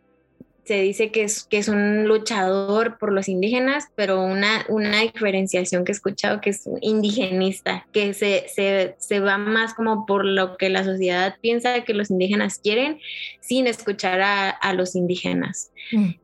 se 0.65 0.81
dice 0.81 1.11
que 1.11 1.23
es, 1.23 1.43
que 1.43 1.59
es 1.59 1.67
un 1.67 2.07
luchador 2.07 2.97
por 2.97 3.11
los 3.11 3.29
indígenas, 3.29 3.85
pero 3.95 4.23
una, 4.23 4.65
una 4.67 5.01
diferenciación 5.01 5.85
que 5.85 5.91
he 5.91 5.95
escuchado 5.95 6.41
que 6.41 6.49
es 6.49 6.67
indigenista, 6.81 7.85
que 7.91 8.13
se, 8.15 8.45
se, 8.53 8.95
se, 8.97 9.19
va 9.19 9.37
más 9.37 9.75
como 9.75 10.07
por 10.07 10.25
lo 10.25 10.57
que 10.57 10.69
la 10.69 10.83
sociedad 10.83 11.35
piensa 11.39 11.83
que 11.83 11.93
los 11.93 12.09
indígenas 12.09 12.57
quieren, 12.57 12.99
sin 13.41 13.67
escuchar 13.67 14.21
a, 14.21 14.49
a 14.49 14.73
los 14.73 14.95
indígenas. 14.95 15.71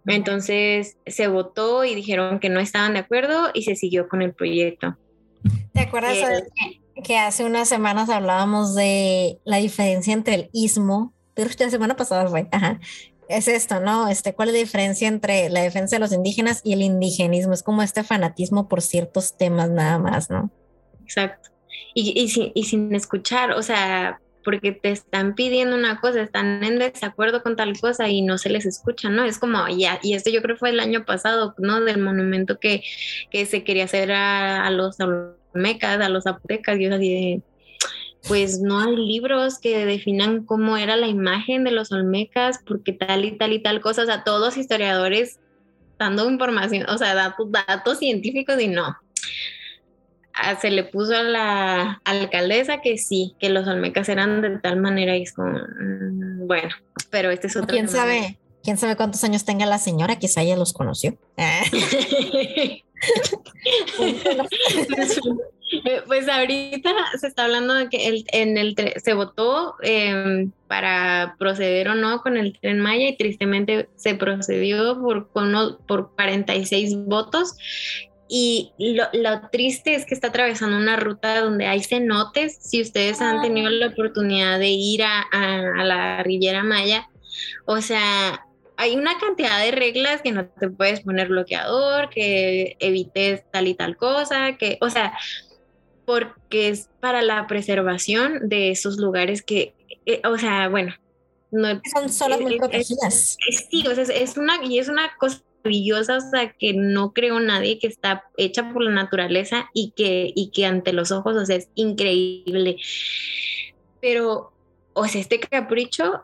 Entonces 0.07 0.97
se 1.05 1.27
votó 1.27 1.85
y 1.85 1.93
dijeron 1.93 2.39
que 2.39 2.49
no 2.49 2.59
estaban 2.59 2.93
de 2.93 2.99
acuerdo 2.99 3.51
y 3.53 3.61
se 3.61 3.75
siguió 3.75 4.09
con 4.09 4.23
el 4.23 4.33
proyecto. 4.33 4.97
¿Te 5.71 5.81
acuerdas 5.81 6.17
eh, 6.17 6.81
que 7.03 7.17
hace 7.17 7.43
unas 7.43 7.69
semanas 7.69 8.09
hablábamos 8.09 8.73
de 8.73 9.37
la 9.45 9.57
diferencia 9.57 10.13
entre 10.13 10.35
el 10.35 10.49
ismo 10.51 11.13
pero 11.33 11.49
la 11.57 11.69
semana 11.69 11.95
pasada 11.95 12.27
fue, 12.27 12.47
ajá, 12.51 12.79
es 13.37 13.47
esto, 13.47 13.79
¿no? 13.79 14.07
Este, 14.07 14.33
¿Cuál 14.33 14.49
es 14.49 14.53
la 14.53 14.59
diferencia 14.59 15.07
entre 15.07 15.49
la 15.49 15.61
defensa 15.61 15.95
de 15.95 15.99
los 15.99 16.11
indígenas 16.11 16.61
y 16.63 16.73
el 16.73 16.81
indigenismo? 16.81 17.53
Es 17.53 17.63
como 17.63 17.81
este 17.83 18.03
fanatismo 18.03 18.67
por 18.67 18.81
ciertos 18.81 19.37
temas 19.37 19.69
nada 19.69 19.99
más, 19.99 20.29
¿no? 20.29 20.49
Exacto. 21.03 21.49
Y, 21.93 22.19
y, 22.19 22.29
sin, 22.29 22.51
y 22.53 22.63
sin 22.65 22.93
escuchar, 22.95 23.51
o 23.51 23.61
sea, 23.61 24.19
porque 24.43 24.71
te 24.71 24.91
están 24.91 25.35
pidiendo 25.35 25.75
una 25.75 25.99
cosa, 25.99 26.21
están 26.21 26.63
en 26.63 26.79
desacuerdo 26.79 27.43
con 27.43 27.55
tal 27.55 27.79
cosa 27.79 28.09
y 28.09 28.21
no 28.21 28.37
se 28.37 28.49
les 28.49 28.65
escucha, 28.65 29.09
¿no? 29.09 29.23
Es 29.23 29.37
como, 29.37 29.67
ya, 29.67 29.99
y 30.01 30.13
esto 30.13 30.29
yo 30.29 30.41
creo 30.41 30.57
fue 30.57 30.69
el 30.69 30.79
año 30.79 31.05
pasado, 31.05 31.53
¿no? 31.57 31.81
Del 31.81 31.99
monumento 31.99 32.59
que, 32.59 32.83
que 33.29 33.45
se 33.45 33.63
quería 33.63 33.85
hacer 33.85 34.11
a, 34.11 34.69
los 34.71 34.97
olmecas, 34.99 35.99
a 35.99 36.09
los 36.09 36.23
zapotecas, 36.23 36.79
y 36.79 36.83
yo 36.85 36.95
así 36.95 37.13
de, 37.13 37.41
pues 38.27 38.59
no 38.59 38.79
hay 38.79 38.95
libros 38.95 39.59
que 39.59 39.85
definan 39.85 40.45
cómo 40.45 40.77
era 40.77 40.95
la 40.95 41.07
imagen 41.07 41.63
de 41.63 41.71
los 41.71 41.91
olmecas, 41.91 42.59
porque 42.65 42.93
tal 42.93 43.25
y 43.25 43.31
tal 43.37 43.53
y 43.53 43.59
tal 43.59 43.81
cosa, 43.81 44.03
o 44.03 44.05
sea, 44.05 44.23
todos 44.23 44.39
los 44.41 44.57
historiadores 44.57 45.39
dando 45.97 46.29
información, 46.29 46.87
o 46.89 46.97
sea, 46.97 47.13
datos, 47.15 47.51
datos 47.51 47.99
científicos 47.99 48.59
y 48.59 48.67
no. 48.67 48.95
Ah, 50.33 50.55
se 50.59 50.71
le 50.71 50.83
puso 50.83 51.15
a 51.15 51.23
la 51.23 52.01
alcaldesa 52.05 52.81
que 52.81 52.97
sí, 52.97 53.35
que 53.39 53.49
los 53.49 53.67
olmecas 53.67 54.07
eran 54.09 54.41
de 54.41 54.57
tal 54.59 54.79
manera 54.79 55.17
y 55.17 55.23
es 55.23 55.33
como, 55.33 55.51
mm, 55.51 56.47
bueno, 56.47 56.69
pero 57.09 57.31
este 57.31 57.47
es 57.47 57.55
otro. 57.55 57.67
¿Quién 57.67 57.89
sabe? 57.89 58.37
¿Quién 58.63 58.77
sabe 58.77 58.95
cuántos 58.95 59.23
años 59.23 59.43
tenga 59.45 59.65
la 59.65 59.79
señora? 59.79 60.17
Quizá 60.17 60.41
ella 60.41 60.55
los 60.55 60.73
conoció. 60.73 61.17
Pues 66.07 66.27
ahorita 66.27 66.91
se 67.19 67.27
está 67.27 67.45
hablando 67.45 67.73
de 67.73 67.89
que 67.89 68.07
el, 68.07 68.25
en 68.31 68.57
el 68.57 68.75
se 69.01 69.13
votó 69.13 69.75
em, 69.81 70.51
para 70.67 71.35
proceder 71.39 71.89
o 71.89 71.95
no 71.95 72.21
con 72.21 72.37
el 72.37 72.57
tren 72.59 72.79
Maya 72.79 73.09
y 73.09 73.17
tristemente 73.17 73.89
se 73.95 74.15
procedió 74.15 74.99
por, 74.99 75.29
por 75.29 76.11
46 76.15 76.95
votos. 77.05 77.55
Y 78.27 78.71
lo, 78.77 79.49
triste 79.51 79.93
es 79.93 80.05
que 80.05 80.13
está 80.13 80.27
atravesando 80.27 80.77
una 80.77 80.95
ruta 80.95 81.41
donde 81.41 81.67
hay 81.67 81.83
cenotes. 81.83 82.57
Si 82.61 82.81
ustedes 82.81 83.19
han 83.19 83.41
tenido 83.41 83.69
la 83.69 83.87
oportunidad 83.87 84.57
de 84.57 84.69
ir 84.69 85.03
a, 85.03 85.21
a 85.31 85.83
la 85.83 86.23
Riviera 86.23 86.63
Maya, 86.63 87.09
o 87.65 87.81
sea, 87.81 88.45
hay 88.77 88.95
una 88.95 89.17
cantidad 89.19 89.59
de 89.63 89.71
reglas 89.71 90.21
que 90.21 90.31
no 90.31 90.47
te 90.47 90.69
puedes 90.69 91.01
poner 91.01 91.27
bloqueador, 91.27 92.09
que 92.09 92.77
evites 92.79 93.43
tal 93.51 93.67
y 93.67 93.75
tal 93.75 93.95
cosa, 93.97 94.57
que, 94.57 94.77
o 94.81 94.89
sea, 94.89 95.13
porque 96.05 96.69
es 96.69 96.89
para 96.99 97.21
la 97.21 97.47
preservación 97.47 98.49
de 98.49 98.71
esos 98.71 98.97
lugares 98.97 99.41
que, 99.41 99.73
eh, 100.05 100.21
o 100.25 100.37
sea, 100.37 100.69
bueno, 100.69 100.93
no 101.51 101.81
son 101.93 102.09
solo 102.09 102.39
muy 102.39 102.57
protegidas. 102.57 103.37
sí, 103.69 103.85
o 103.87 103.95
sea, 103.95 104.03
es 104.03 104.37
una 104.37 104.63
y 104.63 104.79
es 104.79 104.87
una 104.87 105.11
cosa 105.17 105.41
maravillosa, 105.63 106.17
o 106.17 106.21
sea, 106.21 106.53
que 106.53 106.73
no 106.73 107.13
creo 107.13 107.39
nadie 107.39 107.77
que 107.77 107.87
está 107.87 108.23
hecha 108.37 108.71
por 108.71 108.83
la 108.83 108.91
naturaleza 108.91 109.69
y 109.73 109.91
que 109.91 110.31
y 110.35 110.51
que 110.51 110.65
ante 110.65 110.93
los 110.93 111.11
ojos, 111.11 111.35
o 111.35 111.45
sea, 111.45 111.57
es 111.57 111.69
increíble. 111.75 112.77
Pero 113.99 114.51
o 114.93 115.05
sea, 115.07 115.21
este 115.21 115.39
capricho 115.39 116.23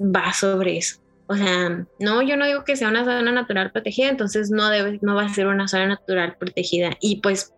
va 0.00 0.32
sobre 0.32 0.78
eso. 0.78 1.00
O 1.26 1.34
sea, 1.34 1.86
no, 1.98 2.22
yo 2.22 2.36
no 2.36 2.46
digo 2.46 2.64
que 2.64 2.76
sea 2.76 2.88
una 2.88 3.04
zona 3.04 3.32
natural 3.32 3.70
protegida, 3.70 4.08
entonces 4.08 4.50
no 4.50 4.70
debe, 4.70 4.98
no 5.02 5.14
va 5.14 5.24
a 5.24 5.34
ser 5.34 5.46
una 5.46 5.68
zona 5.68 5.86
natural 5.86 6.36
protegida. 6.38 6.96
Y 7.00 7.20
pues 7.20 7.52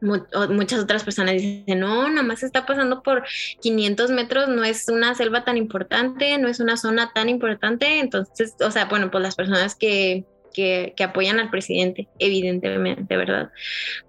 muchas 0.00 0.80
otras 0.80 1.04
personas 1.04 1.34
dicen, 1.34 1.80
no, 1.80 2.08
nada 2.08 2.22
más 2.22 2.42
está 2.42 2.66
pasando 2.66 3.02
por 3.02 3.24
500 3.60 4.10
metros, 4.10 4.48
no 4.48 4.64
es 4.64 4.88
una 4.88 5.14
selva 5.14 5.44
tan 5.44 5.56
importante, 5.56 6.36
no 6.38 6.48
es 6.48 6.60
una 6.60 6.76
zona 6.76 7.12
tan 7.14 7.28
importante. 7.28 7.98
Entonces, 8.00 8.54
o 8.60 8.70
sea, 8.70 8.86
bueno, 8.86 9.10
pues 9.10 9.22
las 9.22 9.36
personas 9.36 9.74
que, 9.74 10.24
que, 10.56 11.04
apoyan 11.04 11.38
al 11.38 11.50
presidente, 11.50 12.08
evidentemente, 12.18 13.16
¿verdad? 13.16 13.50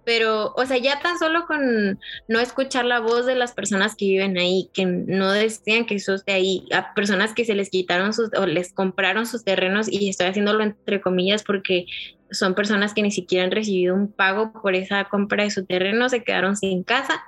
Pero, 0.06 0.54
o 0.56 0.66
sea, 0.66 0.78
ya 0.78 1.00
tan 1.02 1.20
solo 1.20 1.46
con 1.46 2.00
no 2.28 2.40
escuchar 2.40 2.86
la 2.86 3.00
voz 3.00 3.26
de 3.26 3.36
las 3.36 3.52
personas 3.54 3.96
que 3.96 4.06
viven 4.06 4.38
ahí, 4.38 4.70
que 4.74 4.86
no 4.86 5.32
decían 5.32 5.86
que 5.86 5.96
eso 5.96 6.16
esté 6.16 6.32
ahí, 6.32 6.66
a 6.72 6.94
personas 6.94 7.34
que 7.34 7.44
se 7.44 7.54
les 7.54 7.70
quitaron 7.70 8.14
sus, 8.14 8.30
o 8.38 8.46
les 8.46 8.72
compraron 8.72 9.26
sus 9.26 9.44
terrenos, 9.44 9.92
y 9.92 10.08
estoy 10.10 10.28
haciéndolo 10.28 10.64
entre 10.64 11.02
comillas 11.02 11.44
porque 11.44 11.86
son 12.32 12.56
personas 12.56 12.94
que 12.94 13.02
ni 13.02 13.12
siquiera 13.12 13.46
han 13.46 13.52
recibido 13.52 13.96
un 13.96 14.12
pago 14.12 14.52
por 14.54 14.76
esa 14.76 15.06
compra 15.06 15.44
de 15.44 15.52
su 15.52 15.66
terreno, 15.66 16.10
se 16.10 16.24
quedaron 16.24 16.56
sin 16.56 16.84
casa 16.84 17.24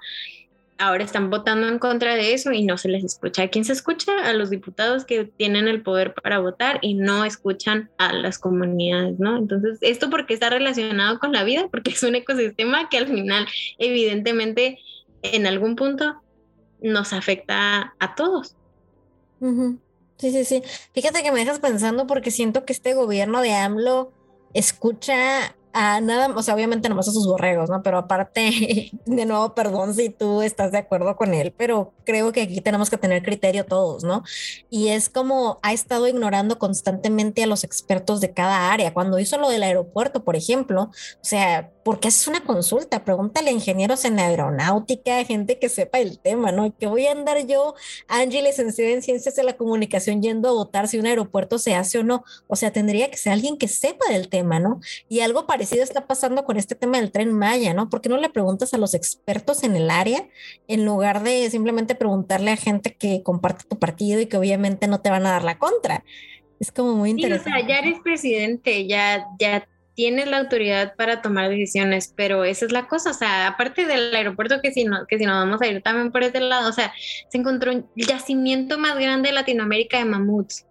ahora 0.80 1.04
están 1.04 1.30
votando 1.30 1.68
en 1.68 1.78
contra 1.78 2.16
de 2.16 2.34
eso 2.34 2.52
y 2.54 2.64
no 2.64 2.78
se 2.78 2.88
les 2.88 3.04
escucha. 3.04 3.44
¿A 3.44 3.48
quién 3.50 3.66
se 3.66 3.74
escucha? 3.74 4.14
A 4.24 4.34
los 4.34 4.50
diputados 4.50 5.06
que 5.06 5.26
tienen 5.26 5.68
el 5.68 5.84
poder 5.84 6.14
para 6.14 6.40
votar 6.40 6.80
y 6.82 6.94
no 6.94 7.26
escuchan 7.26 7.92
a 7.98 8.14
las 8.14 8.40
comunidades, 8.40 9.20
¿no? 9.20 9.38
Entonces, 9.38 9.78
esto 9.82 10.10
porque 10.10 10.34
está 10.34 10.50
relacionado 10.50 11.20
con 11.20 11.34
la 11.34 11.44
vida, 11.44 11.68
porque 11.70 11.92
es 11.92 12.02
un 12.02 12.16
ecosistema 12.16 12.88
que 12.90 12.98
al 12.98 13.08
final, 13.08 13.46
evidentemente, 13.78 14.80
en 15.22 15.46
algún 15.46 15.76
punto 15.76 16.22
nos 16.82 17.12
afecta 17.12 17.94
a 18.00 18.16
todos. 18.16 18.56
Sí, 19.42 20.32
sí, 20.32 20.46
sí. 20.46 20.64
Fíjate 20.94 21.24
que 21.24 21.32
me 21.34 21.40
dejas 21.40 21.60
pensando 21.60 22.08
porque 22.08 22.32
siento 22.32 22.64
que 22.64 22.72
este 22.72 22.94
gobierno 22.94 23.42
de 23.42 23.54
AMLO 23.54 24.14
escucha 24.54 25.56
a 25.74 26.02
nada, 26.02 26.34
o 26.36 26.42
sea, 26.42 26.56
obviamente 26.56 26.90
nomás 26.90 27.08
a 27.08 27.12
sus 27.12 27.28
borregos, 27.28 27.70
¿no? 27.70 27.84
Pero 27.84 27.98
aparte, 27.98 28.92
de 29.06 29.26
nuevo, 29.26 29.54
perdón 29.54 29.94
si 29.94 30.10
tú 30.10 30.42
estás 30.42 30.72
de 30.72 30.80
acuerdo 30.80 31.16
con 31.16 31.34
él, 31.34 31.54
pero 31.56 31.94
creo 32.06 32.32
que 32.32 32.42
aquí 32.42 32.62
tenemos 32.62 32.90
que 32.90 32.98
tener 32.98 33.24
criterio 33.24 33.66
todos, 33.66 34.04
¿no? 34.04 34.24
Y 34.70 34.90
es 34.90 35.10
como 35.10 35.60
ha 35.62 35.74
estado 35.74 36.08
ignorando 36.08 36.60
constantemente 36.60 37.44
a 37.44 37.48
los 37.48 37.64
expertos 37.64 38.22
de 38.22 38.34
cada 38.34 38.72
área. 38.72 38.94
Cuando 38.94 39.20
hizo 39.20 39.38
lo 39.38 39.50
del 39.50 39.64
aeropuerto, 39.64 40.24
por 40.24 40.36
ejemplo, 40.36 40.84
o 40.84 40.92
sea, 41.22 41.72
porque 41.84 42.10
es 42.10 42.28
una 42.28 42.44
consulta, 42.44 43.04
pregúntale 43.04 43.50
a 43.50 43.54
ingenieros 43.54 44.06
en 44.06 44.20
aeronáutica, 44.20 45.24
gente 45.24 45.60
que 45.60 45.70
sepa 45.70 46.00
el 46.00 46.20
tema, 46.20 46.52
¿no? 46.52 46.76
Que 46.78 46.88
voy 46.88 47.08
a 47.08 47.12
andar 47.12 47.46
yo, 47.48 47.74
Angie, 48.08 48.44
licenciada 48.44 48.92
en 48.92 49.02
ciencias 49.02 49.36
de 49.36 49.44
la 49.44 49.58
comunicación, 49.58 50.22
yendo 50.22 50.50
a 50.50 50.52
votar 50.52 50.88
si 50.88 51.00
un 51.00 51.06
aeropuerto 51.06 51.58
se 51.58 51.76
hace 51.76 52.00
o 52.00 52.04
no. 52.04 52.24
O 52.48 52.56
sea, 52.56 52.72
tendría 52.72 53.10
que 53.10 53.18
ser 53.18 53.34
alguien 53.34 53.58
que 53.58 53.68
sepa 53.68 54.06
del 54.12 54.30
tema, 54.30 54.60
¿no? 54.60 54.80
Y 55.08 55.22
algo 55.22 55.48
parecido 55.60 55.84
está 55.84 56.08
pasando 56.08 56.46
con 56.46 56.58
este 56.58 56.76
tema 56.76 57.00
del 57.00 57.12
tren 57.12 57.34
Maya, 57.34 57.74
¿no? 57.74 57.90
¿Por 57.90 58.02
qué 58.02 58.10
no 58.10 58.18
le 58.18 58.30
preguntas 58.30 58.74
a 58.74 58.78
los 58.78 58.94
expertos 58.94 59.64
en 59.64 59.76
el 59.76 59.90
área 59.90 60.28
en 60.68 60.86
lugar 60.86 61.22
de 61.22 61.50
simplemente 61.50 61.96
preguntarle 61.96 62.52
a 62.52 62.56
gente 62.56 62.96
que 62.96 63.22
comparte 63.24 63.66
tu 63.68 63.78
partido 63.78 64.22
y 64.22 64.28
que 64.28 64.38
obviamente 64.38 64.88
no 64.88 65.02
te 65.02 65.10
van 65.10 65.26
a 65.26 65.32
dar 65.32 65.44
la 65.44 65.58
contra? 65.58 66.04
Es 66.60 66.72
como 66.72 66.96
muy 66.96 67.12
interesante. 67.12 67.50
o 67.50 67.54
sea, 67.54 67.68
ya 67.68 67.80
eres 67.80 68.00
presidente, 68.02 68.88
ya, 68.88 69.26
ya 69.40 69.68
tienes 69.96 70.28
la 70.30 70.38
autoridad 70.38 70.96
para 70.96 71.22
tomar 71.22 71.50
decisiones, 71.50 72.14
pero 72.16 72.46
esa 72.46 72.66
es 72.66 72.72
la 72.72 72.88
cosa, 72.88 73.12
o 73.12 73.14
sea, 73.14 73.48
aparte 73.48 73.86
del 73.86 74.16
aeropuerto 74.16 74.62
que 74.62 74.72
si 74.72 74.86
no, 74.86 75.06
que 75.08 75.18
si 75.18 75.26
no 75.26 75.34
vamos 75.34 75.62
a 75.62 75.68
ir 75.68 75.82
también 75.82 76.12
por 76.12 76.24
ese 76.24 76.40
lado, 76.40 76.70
o 76.70 76.72
sea, 76.72 76.94
se 77.30 77.38
encontró 77.38 77.74
el 77.74 77.86
yacimiento 77.96 78.78
más 78.78 78.96
grande 78.96 79.28
de 79.28 79.36
Latinoamérica 79.36 79.98
de 79.98 80.06
mamuts. 80.06 80.66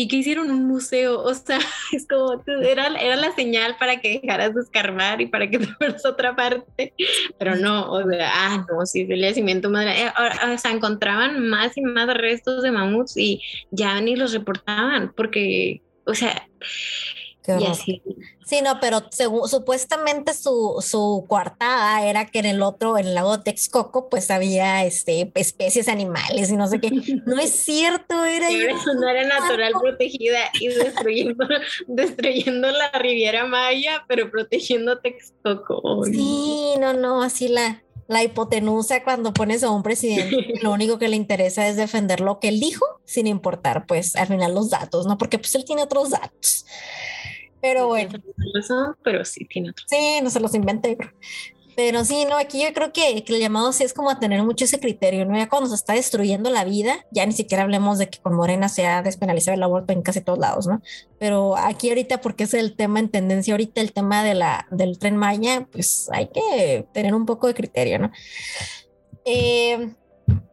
Y 0.00 0.06
que 0.06 0.14
hicieron 0.14 0.52
un 0.52 0.64
museo, 0.64 1.20
o 1.20 1.34
sea, 1.34 1.58
es 1.92 2.06
como, 2.06 2.40
era, 2.62 2.86
era 2.86 3.16
la 3.16 3.34
señal 3.34 3.74
para 3.80 4.00
que 4.00 4.20
dejaras 4.20 4.54
de 4.54 4.60
escarbar 4.60 5.20
y 5.20 5.26
para 5.26 5.50
que 5.50 5.58
te 5.58 5.66
fueras 5.66 6.04
a 6.04 6.10
otra 6.10 6.36
parte, 6.36 6.94
pero 7.36 7.56
no, 7.56 7.90
o 7.90 8.08
sea, 8.08 8.30
ah, 8.32 8.64
no, 8.70 8.86
sí, 8.86 9.08
el 9.10 9.20
yacimiento 9.20 9.68
grande, 9.70 10.04
eh, 10.04 10.12
o 10.54 10.56
sea, 10.56 10.70
encontraban 10.70 11.48
más 11.48 11.76
y 11.76 11.80
más 11.80 12.06
restos 12.14 12.62
de 12.62 12.70
mamuts 12.70 13.16
y 13.16 13.42
ya 13.72 14.00
ni 14.00 14.14
los 14.14 14.32
reportaban, 14.32 15.12
porque, 15.16 15.82
o 16.06 16.14
sea, 16.14 16.46
Sí, 18.44 18.62
no, 18.62 18.80
pero 18.80 19.02
supuestamente 19.46 20.32
su, 20.34 20.76
su 20.80 21.24
coartada 21.28 22.06
era 22.06 22.26
que 22.26 22.38
en 22.38 22.46
el 22.46 22.62
otro, 22.62 22.98
en 22.98 23.08
el 23.08 23.14
lago 23.14 23.40
Texcoco, 23.40 24.08
pues 24.08 24.30
había 24.30 24.84
este, 24.84 25.30
especies 25.34 25.88
animales 25.88 26.50
y 26.50 26.56
no 26.56 26.66
sé 26.66 26.80
qué. 26.80 26.90
No 27.26 27.38
es 27.38 27.50
cierto, 27.64 28.24
era... 28.24 28.48
no 28.50 29.08
era 29.08 29.26
natural 29.26 29.72
protegida 29.80 30.38
y 30.60 30.68
destruyendo, 30.68 31.46
destruyendo 31.86 32.70
la 32.70 32.90
Riviera 32.92 33.46
Maya, 33.46 34.04
pero 34.08 34.30
protegiendo 34.30 34.98
Texcoco. 34.98 36.04
Sí, 36.04 36.74
no, 36.80 36.94
no, 36.94 37.22
así 37.22 37.48
la, 37.48 37.82
la 38.08 38.24
hipotenusa 38.24 39.04
cuando 39.04 39.32
pones 39.34 39.62
a 39.62 39.70
un 39.70 39.82
presidente, 39.82 40.54
lo 40.62 40.72
único 40.72 40.98
que 40.98 41.08
le 41.08 41.16
interesa 41.16 41.68
es 41.68 41.76
defender 41.76 42.20
lo 42.20 42.40
que 42.40 42.48
él 42.48 42.58
dijo, 42.58 42.84
sin 43.04 43.26
importar, 43.26 43.86
pues, 43.86 44.16
al 44.16 44.26
final 44.26 44.54
los 44.54 44.70
datos, 44.70 45.06
¿no? 45.06 45.18
Porque 45.18 45.38
pues 45.38 45.54
él 45.54 45.64
tiene 45.64 45.82
otros 45.82 46.10
datos. 46.10 46.64
Pero 47.60 47.88
bueno. 47.88 48.18
pero 49.02 49.24
sí 49.24 49.44
tiene 49.46 49.70
otro. 49.70 49.84
Sí, 49.88 50.20
no 50.22 50.30
se 50.30 50.40
los 50.40 50.54
inventé. 50.54 50.96
Pero 51.78 52.04
sí, 52.04 52.24
no, 52.28 52.36
aquí 52.36 52.60
yo 52.60 52.72
creo 52.74 52.92
que, 52.92 53.24
el 53.24 53.38
llamado 53.38 53.72
sí 53.72 53.84
es 53.84 53.94
como 53.94 54.10
a 54.10 54.18
tener 54.18 54.42
mucho 54.42 54.64
ese 54.64 54.80
criterio, 54.80 55.24
¿no? 55.24 55.38
Ya 55.38 55.48
cuando 55.48 55.68
se 55.68 55.76
está 55.76 55.92
destruyendo 55.92 56.50
la 56.50 56.64
vida, 56.64 57.06
ya 57.12 57.24
ni 57.24 57.30
siquiera 57.30 57.62
hablemos 57.62 57.98
de 57.98 58.08
que 58.08 58.18
con 58.18 58.34
Morena 58.34 58.68
se 58.68 58.84
ha 58.84 59.00
despenalizado 59.00 59.54
el 59.54 59.62
aborto 59.62 59.92
en 59.92 60.02
casi 60.02 60.20
todos 60.20 60.40
lados, 60.40 60.66
¿no? 60.66 60.82
Pero 61.20 61.56
aquí 61.56 61.90
ahorita, 61.90 62.20
porque 62.20 62.42
es 62.42 62.54
el 62.54 62.74
tema 62.74 62.98
en 62.98 63.10
tendencia 63.10 63.54
ahorita, 63.54 63.80
el 63.80 63.92
tema 63.92 64.24
de 64.24 64.34
la, 64.34 64.66
del 64.72 64.98
tren 64.98 65.16
Maya, 65.16 65.68
pues 65.70 66.08
hay 66.12 66.26
que 66.26 66.84
tener 66.92 67.14
un 67.14 67.26
poco 67.26 67.46
de 67.46 67.54
criterio, 67.54 68.00
¿no? 68.00 68.10
Eh, 69.24 69.94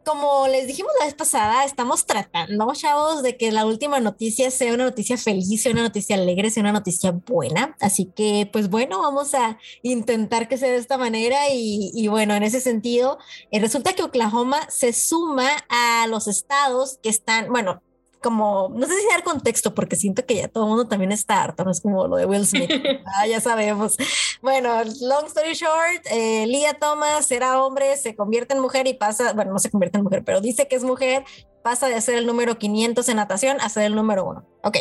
como 0.06 0.48
les 0.48 0.68
dijimos 0.68 0.92
la 1.00 1.06
vez 1.06 1.16
pasada, 1.16 1.66
estamos 1.66 2.06
tratando, 2.06 2.72
chavos, 2.74 3.24
de 3.24 3.36
que 3.38 3.52
la 3.52 3.66
última 3.66 4.00
noticia 4.00 4.52
sea 4.52 4.74
una 4.74 4.86
noticia 4.86 5.18
feliz, 5.18 5.62
sea 5.62 5.72
una 5.72 5.84
noticia 5.84 6.16
alegre, 6.16 6.50
sea 6.52 6.62
una 6.62 6.72
noticia 6.72 7.12
buena. 7.12 7.76
Así 7.82 8.06
que, 8.16 8.48
pues 8.52 8.70
bueno, 8.70 9.02
vamos 9.02 9.34
a 9.34 9.58
intentar 9.82 10.48
que 10.48 10.58
sea 10.58 10.70
de 10.70 10.78
esta 10.78 10.98
manera. 10.98 11.50
Y, 11.52 12.08
bueno, 12.08 12.36
en 12.36 12.44
ese 12.44 12.62
sentido, 12.62 13.18
eh, 13.52 13.60
resulta 13.60 13.94
que 13.94 14.04
Oklahoma 14.04 14.60
se 14.70 14.94
suma 14.94 15.50
a 15.70 16.08
los 16.08 16.28
estados 16.28 17.00
que 17.02 17.10
están, 17.10 17.50
bueno, 17.50 17.82
como, 18.22 18.70
no 18.74 18.88
sé 18.88 18.94
si 19.00 19.08
dar 19.08 19.24
contexto, 19.24 19.74
porque 19.74 19.96
siento 19.96 20.26
que 20.26 20.36
ya 20.36 20.48
todo 20.48 20.66
el 20.66 20.70
mundo 20.70 20.88
también 20.88 21.12
está 21.12 21.44
harto, 21.44 21.64
no 21.64 21.72
es 21.72 21.82
como 21.82 22.08
lo 22.08 22.16
de 22.18 22.26
Will 22.26 22.46
Smith. 22.48 22.72
ah, 23.06 23.28
ya 23.28 23.40
sabemos. 23.40 23.98
Bueno, 24.42 24.70
long 25.02 25.26
story 25.28 25.54
short, 25.54 26.06
eh, 26.12 26.46
Thomas 26.80 27.32
era 27.32 27.64
hombre, 27.64 27.96
se 27.98 28.16
convierte 28.16 28.54
en 28.54 28.62
mujer 28.62 28.88
y 28.88 28.94
pasa, 28.94 29.34
bueno, 29.34 29.54
no 29.54 29.60
se 29.60 29.70
convierte 29.70 29.98
en 29.98 30.04
mujer, 30.04 30.24
pero 30.26 30.42
dice 30.42 30.68
que 30.68 30.76
es 30.76 30.84
mujer 30.84 31.24
pasa 31.66 31.88
de 31.88 32.00
ser 32.00 32.14
el 32.14 32.28
número 32.28 32.60
500 32.60 33.10
en 33.10 33.16
natación 33.16 33.58
a 33.60 33.70
ser 33.70 33.86
el 33.86 33.96
número 33.96 34.24
uno. 34.24 34.46
Ok, 34.68 34.78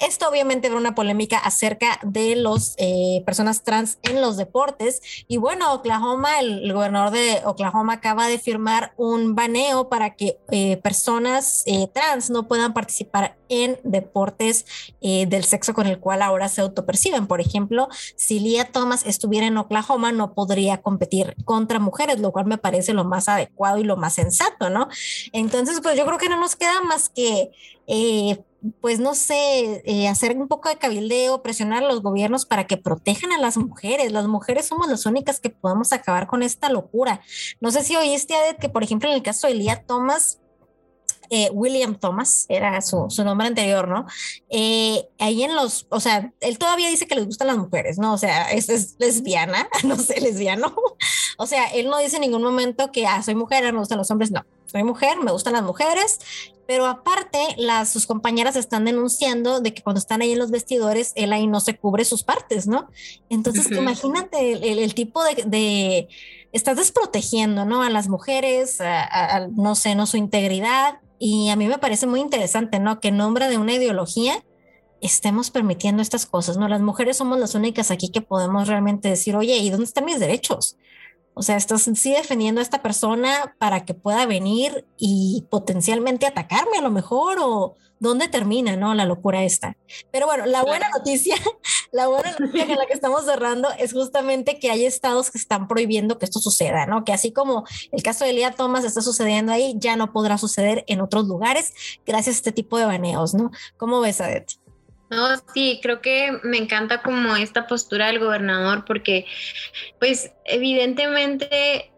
esto 0.00 0.28
obviamente 0.28 0.66
era 0.66 0.76
una 0.76 0.96
polémica 0.96 1.38
acerca 1.38 2.00
de 2.02 2.34
las 2.34 2.74
eh, 2.78 3.22
personas 3.24 3.62
trans 3.62 4.00
en 4.02 4.20
los 4.20 4.36
deportes. 4.36 5.00
Y 5.28 5.36
bueno, 5.36 5.72
Oklahoma, 5.72 6.40
el, 6.40 6.72
gobernador 6.72 7.12
de 7.12 7.40
Oklahoma 7.44 7.92
acaba 7.92 8.26
de 8.26 8.40
firmar 8.40 8.92
un 8.96 9.36
baneo 9.36 9.88
para 9.88 10.16
que 10.16 10.40
eh, 10.50 10.78
personas 10.78 11.62
eh, 11.66 11.86
trans 11.94 12.28
no 12.30 12.48
puedan 12.48 12.74
participar 12.74 13.38
en 13.48 13.78
deportes 13.84 14.64
del 15.00 15.44
sexo 15.44 15.74
con 15.74 15.88
el 15.88 15.98
cual 15.98 16.22
ahora 16.22 16.48
se 16.48 16.60
autoperciben. 16.60 17.26
Por 17.26 17.40
ejemplo, 17.40 17.88
si 18.16 18.38
Leah 18.38 18.70
Thomas 18.70 19.04
estuviera 19.06 19.46
en 19.46 19.58
Oklahoma, 19.58 20.12
no 20.12 20.34
podría 20.34 20.82
competir 20.82 21.34
contra 21.44 21.80
mujeres, 21.80 22.20
lo 22.20 22.30
cual 22.30 22.46
me 22.46 22.58
parece 22.58 22.94
lo 22.94 23.04
más 23.04 23.28
adecuado 23.28 23.78
y 23.78 23.84
lo 23.84 23.96
más 23.96 24.14
sensato, 24.14 24.70
¿no? 24.70 24.88
Entonces, 25.32 25.80
pues 25.82 25.96
yo 25.96 26.06
creo 26.06 26.18
que 26.18 26.28
no 26.28 26.38
nos 26.38 26.54
queda 26.54 26.80
más 26.82 27.08
que, 27.08 27.50
pues 28.80 29.00
no 29.00 29.14
sé, 29.14 29.82
eh, 29.84 30.08
hacer 30.08 30.36
un 30.36 30.48
poco 30.48 30.68
de 30.68 30.76
cabildeo, 30.76 31.42
presionar 31.42 31.82
a 31.82 31.86
los 31.86 32.02
gobiernos 32.02 32.46
para 32.46 32.66
que 32.66 32.76
protejan 32.76 33.32
a 33.32 33.38
las 33.38 33.56
mujeres. 33.56 34.12
Las 34.12 34.26
mujeres 34.26 34.66
somos 34.66 34.88
las 34.88 35.06
únicas 35.06 35.40
que 35.40 35.50
podemos 35.50 35.92
acabar 35.92 36.26
con 36.26 36.42
esta 36.42 36.68
locura. 36.70 37.20
No 37.60 37.70
sé 37.70 37.82
si 37.82 37.96
oíste, 37.96 38.34
Adet, 38.34 38.58
que 38.58 38.68
por 38.68 38.82
ejemplo 38.82 39.08
en 39.08 39.14
el 39.14 39.22
caso 39.22 39.46
de 39.46 39.54
Elia 39.54 39.84
Thomas, 39.84 40.40
eh, 41.30 41.48
William 41.52 41.94
Thomas, 41.94 42.46
era 42.48 42.80
su, 42.82 43.06
nombre 43.24 43.46
anterior, 43.46 43.86
¿no? 43.86 44.06
ahí 45.18 45.44
en 45.44 45.54
los, 45.54 45.86
o 45.88 46.00
sea, 46.00 46.32
él 46.40 46.58
todavía 46.58 46.88
dice 46.88 47.06
que 47.06 47.14
les 47.14 47.26
gustan 47.26 47.46
las 47.46 47.56
mujeres, 47.56 47.98
¿no? 47.98 48.12
O 48.12 48.18
sea, 48.18 48.50
es, 48.50 48.68
es 48.68 48.96
lesbiana, 48.98 49.68
no 49.84 49.96
sé, 49.96 50.20
lesbiano. 50.20 50.74
O 51.40 51.46
sea, 51.46 51.68
él 51.68 51.88
no 51.88 51.96
dice 51.96 52.16
en 52.16 52.20
ningún 52.20 52.42
momento 52.42 52.92
que, 52.92 53.06
ah, 53.06 53.22
soy 53.22 53.34
mujer, 53.34 53.72
me 53.72 53.78
gustan 53.78 53.96
los 53.96 54.10
hombres, 54.10 54.30
no 54.30 54.44
soy 54.66 54.84
mujer, 54.84 55.16
me 55.18 55.32
gustan 55.32 55.54
las 55.54 55.62
mujeres, 55.62 56.18
pero 56.66 56.84
aparte 56.84 57.38
las, 57.56 57.88
sus 57.88 58.06
compañeras 58.06 58.56
están 58.56 58.84
denunciando 58.84 59.62
de 59.62 59.72
que 59.72 59.82
cuando 59.82 60.00
están 60.00 60.20
ahí 60.20 60.32
en 60.32 60.38
los 60.38 60.50
vestidores, 60.50 61.12
él 61.16 61.32
ahí 61.32 61.46
no 61.46 61.60
se 61.60 61.78
cubre 61.78 62.04
sus 62.04 62.24
partes, 62.24 62.66
¿no? 62.66 62.90
Entonces, 63.30 63.70
imagínate 63.70 64.52
el, 64.82 64.94
tipo 64.94 65.24
de, 65.24 66.08
estás 66.52 66.76
desprotegiendo, 66.76 67.64
¿no? 67.64 67.82
A 67.82 67.88
las 67.88 68.08
mujeres, 68.08 68.82
a, 68.82 69.48
no 69.56 69.74
sé, 69.76 69.94
no 69.94 70.04
su 70.04 70.18
integridad. 70.18 71.00
Y 71.18 71.48
a 71.48 71.56
mí 71.56 71.66
me 71.66 71.78
parece 71.78 72.06
muy 72.06 72.20
interesante, 72.20 72.80
¿no? 72.80 73.00
Que 73.00 73.08
en 73.08 73.16
nombre 73.16 73.48
de 73.48 73.56
una 73.56 73.72
ideología 73.72 74.44
estemos 75.00 75.50
permitiendo 75.50 76.02
estas 76.02 76.26
cosas, 76.26 76.58
¿no? 76.58 76.68
Las 76.68 76.82
mujeres 76.82 77.16
somos 77.16 77.38
las 77.38 77.54
únicas 77.54 77.90
aquí 77.90 78.10
que 78.10 78.20
podemos 78.20 78.68
realmente 78.68 79.08
decir, 79.08 79.36
oye, 79.36 79.56
¿y 79.56 79.70
dónde 79.70 79.86
están 79.86 80.04
mis 80.04 80.20
derechos? 80.20 80.76
O 81.34 81.42
sea, 81.42 81.56
estás 81.56 81.82
sí 81.82 82.12
defendiendo 82.12 82.60
a 82.60 82.62
esta 82.62 82.82
persona 82.82 83.54
para 83.58 83.84
que 83.84 83.94
pueda 83.94 84.26
venir 84.26 84.86
y 84.98 85.46
potencialmente 85.50 86.26
atacarme 86.26 86.78
a 86.78 86.82
lo 86.82 86.90
mejor 86.90 87.38
o 87.40 87.76
dónde 88.00 88.28
termina, 88.28 88.76
¿no? 88.76 88.94
La 88.94 89.04
locura 89.04 89.44
esta. 89.44 89.76
Pero 90.10 90.26
bueno, 90.26 90.46
la 90.46 90.62
buena 90.62 90.88
noticia, 90.88 91.36
la 91.92 92.08
buena 92.08 92.34
noticia 92.38 92.66
con 92.66 92.76
la 92.76 92.86
que 92.86 92.94
estamos 92.94 93.24
cerrando 93.26 93.68
es 93.78 93.92
justamente 93.92 94.58
que 94.58 94.70
hay 94.70 94.86
estados 94.86 95.30
que 95.30 95.38
están 95.38 95.68
prohibiendo 95.68 96.18
que 96.18 96.24
esto 96.24 96.40
suceda, 96.40 96.86
¿no? 96.86 97.04
Que 97.04 97.12
así 97.12 97.30
como 97.30 97.64
el 97.92 98.02
caso 98.02 98.24
de 98.24 98.30
Elia 98.30 98.52
Thomas 98.52 98.84
está 98.84 99.02
sucediendo 99.02 99.52
ahí, 99.52 99.74
ya 99.76 99.96
no 99.96 100.12
podrá 100.12 100.38
suceder 100.38 100.84
en 100.88 101.00
otros 101.00 101.26
lugares 101.26 101.72
gracias 102.06 102.36
a 102.36 102.38
este 102.38 102.52
tipo 102.52 102.78
de 102.78 102.86
baneos, 102.86 103.34
¿no? 103.34 103.50
¿Cómo 103.76 104.00
ves, 104.00 104.20
Adet? 104.20 104.59
No, 105.10 105.26
sí, 105.52 105.80
creo 105.82 106.00
que 106.00 106.38
me 106.44 106.56
encanta 106.56 107.02
como 107.02 107.34
esta 107.34 107.66
postura 107.66 108.06
del 108.06 108.20
gobernador 108.20 108.84
porque, 108.84 109.26
pues, 109.98 110.32
evidentemente, 110.44 111.90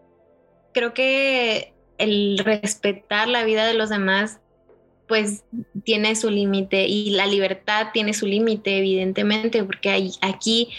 creo 0.73 0.95
que 0.95 1.75
el 1.99 2.39
respetar 2.39 3.29
la 3.29 3.45
vida 3.45 3.67
de 3.67 3.75
los 3.75 3.91
demás, 3.91 4.41
pues, 5.07 5.45
tiene 5.85 6.17
su 6.17 6.31
límite 6.31 6.87
y 6.87 7.11
la 7.11 7.27
libertad 7.27 7.89
tiene 7.93 8.15
su 8.15 8.27
límite, 8.27 8.79
evidentemente, 8.79 9.63
porque 9.63 9.91
hay, 9.91 10.13
aquí 10.23 10.71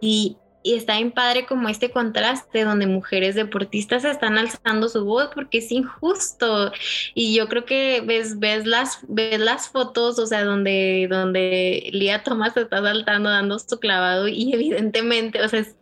y 0.00 0.36
y 0.64 0.76
está 0.76 0.96
bien 0.96 1.12
padre 1.12 1.44
como 1.44 1.68
este 1.68 1.90
contraste 1.90 2.64
donde 2.64 2.86
mujeres 2.86 3.34
deportistas 3.34 4.02
están 4.02 4.38
alzando 4.38 4.88
su 4.88 5.04
voz 5.04 5.28
porque 5.34 5.58
es 5.58 5.70
injusto. 5.70 6.72
Y 7.14 7.34
yo 7.36 7.48
creo 7.48 7.66
que 7.66 8.02
ves, 8.04 8.38
ves, 8.38 8.64
las, 8.64 9.00
ves 9.06 9.38
las 9.38 9.68
fotos, 9.68 10.18
o 10.18 10.26
sea, 10.26 10.42
donde, 10.42 11.06
donde 11.10 11.90
Lía 11.92 12.22
Thomas 12.22 12.56
está 12.56 12.80
saltando, 12.80 13.28
dando 13.28 13.58
su 13.58 13.78
clavado 13.78 14.26
y 14.26 14.54
evidentemente, 14.54 15.42
o 15.42 15.48
sea, 15.50 15.60
es, 15.60 15.76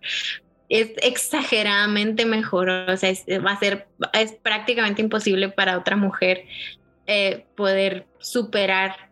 es 0.69 0.91
exageradamente 0.97 2.27
mejor, 2.27 2.69
o 2.69 2.97
sea, 2.97 3.13
va 3.47 3.53
a 3.53 3.61
ser, 3.61 3.87
es 4.15 4.33
prácticamente 4.33 5.01
imposible 5.01 5.49
para 5.49 5.79
otra 5.79 5.95
mujer 5.95 6.45
eh, 7.07 7.47
poder 7.55 8.09
superar 8.19 9.12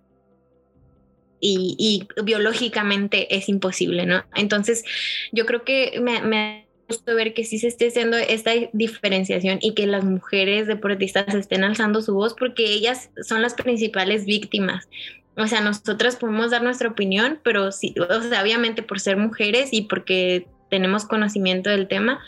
y, 1.40 2.06
biológicamente 2.24 3.34
es 3.34 3.48
imposible, 3.48 4.06
¿no? 4.06 4.24
Entonces, 4.34 4.84
yo 5.32 5.46
creo 5.46 5.64
que 5.64 6.00
me, 6.00 6.20
me 6.22 6.66
ver 7.06 7.34
que 7.34 7.44
sí 7.44 7.58
se 7.58 7.68
esté 7.68 7.88
haciendo 7.88 8.16
esta 8.16 8.50
diferenciación 8.72 9.58
y 9.62 9.74
que 9.74 9.86
las 9.86 10.04
mujeres 10.04 10.66
deportistas 10.66 11.32
estén 11.34 11.62
alzando 11.62 12.02
su 12.02 12.14
voz 12.14 12.34
porque 12.34 12.64
ellas 12.64 13.10
son 13.22 13.42
las 13.42 13.54
principales 13.54 14.24
víctimas. 14.24 14.88
O 15.36 15.46
sea, 15.46 15.60
nosotras 15.60 16.16
podemos 16.16 16.50
dar 16.50 16.62
nuestra 16.62 16.88
opinión, 16.88 17.38
pero 17.44 17.70
sí, 17.72 17.94
obviamente 17.98 18.82
por 18.82 18.98
ser 18.98 19.16
mujeres 19.16 19.68
y 19.72 19.82
porque 19.82 20.48
tenemos 20.68 21.04
conocimiento 21.04 21.70
del 21.70 21.88
tema, 21.88 22.20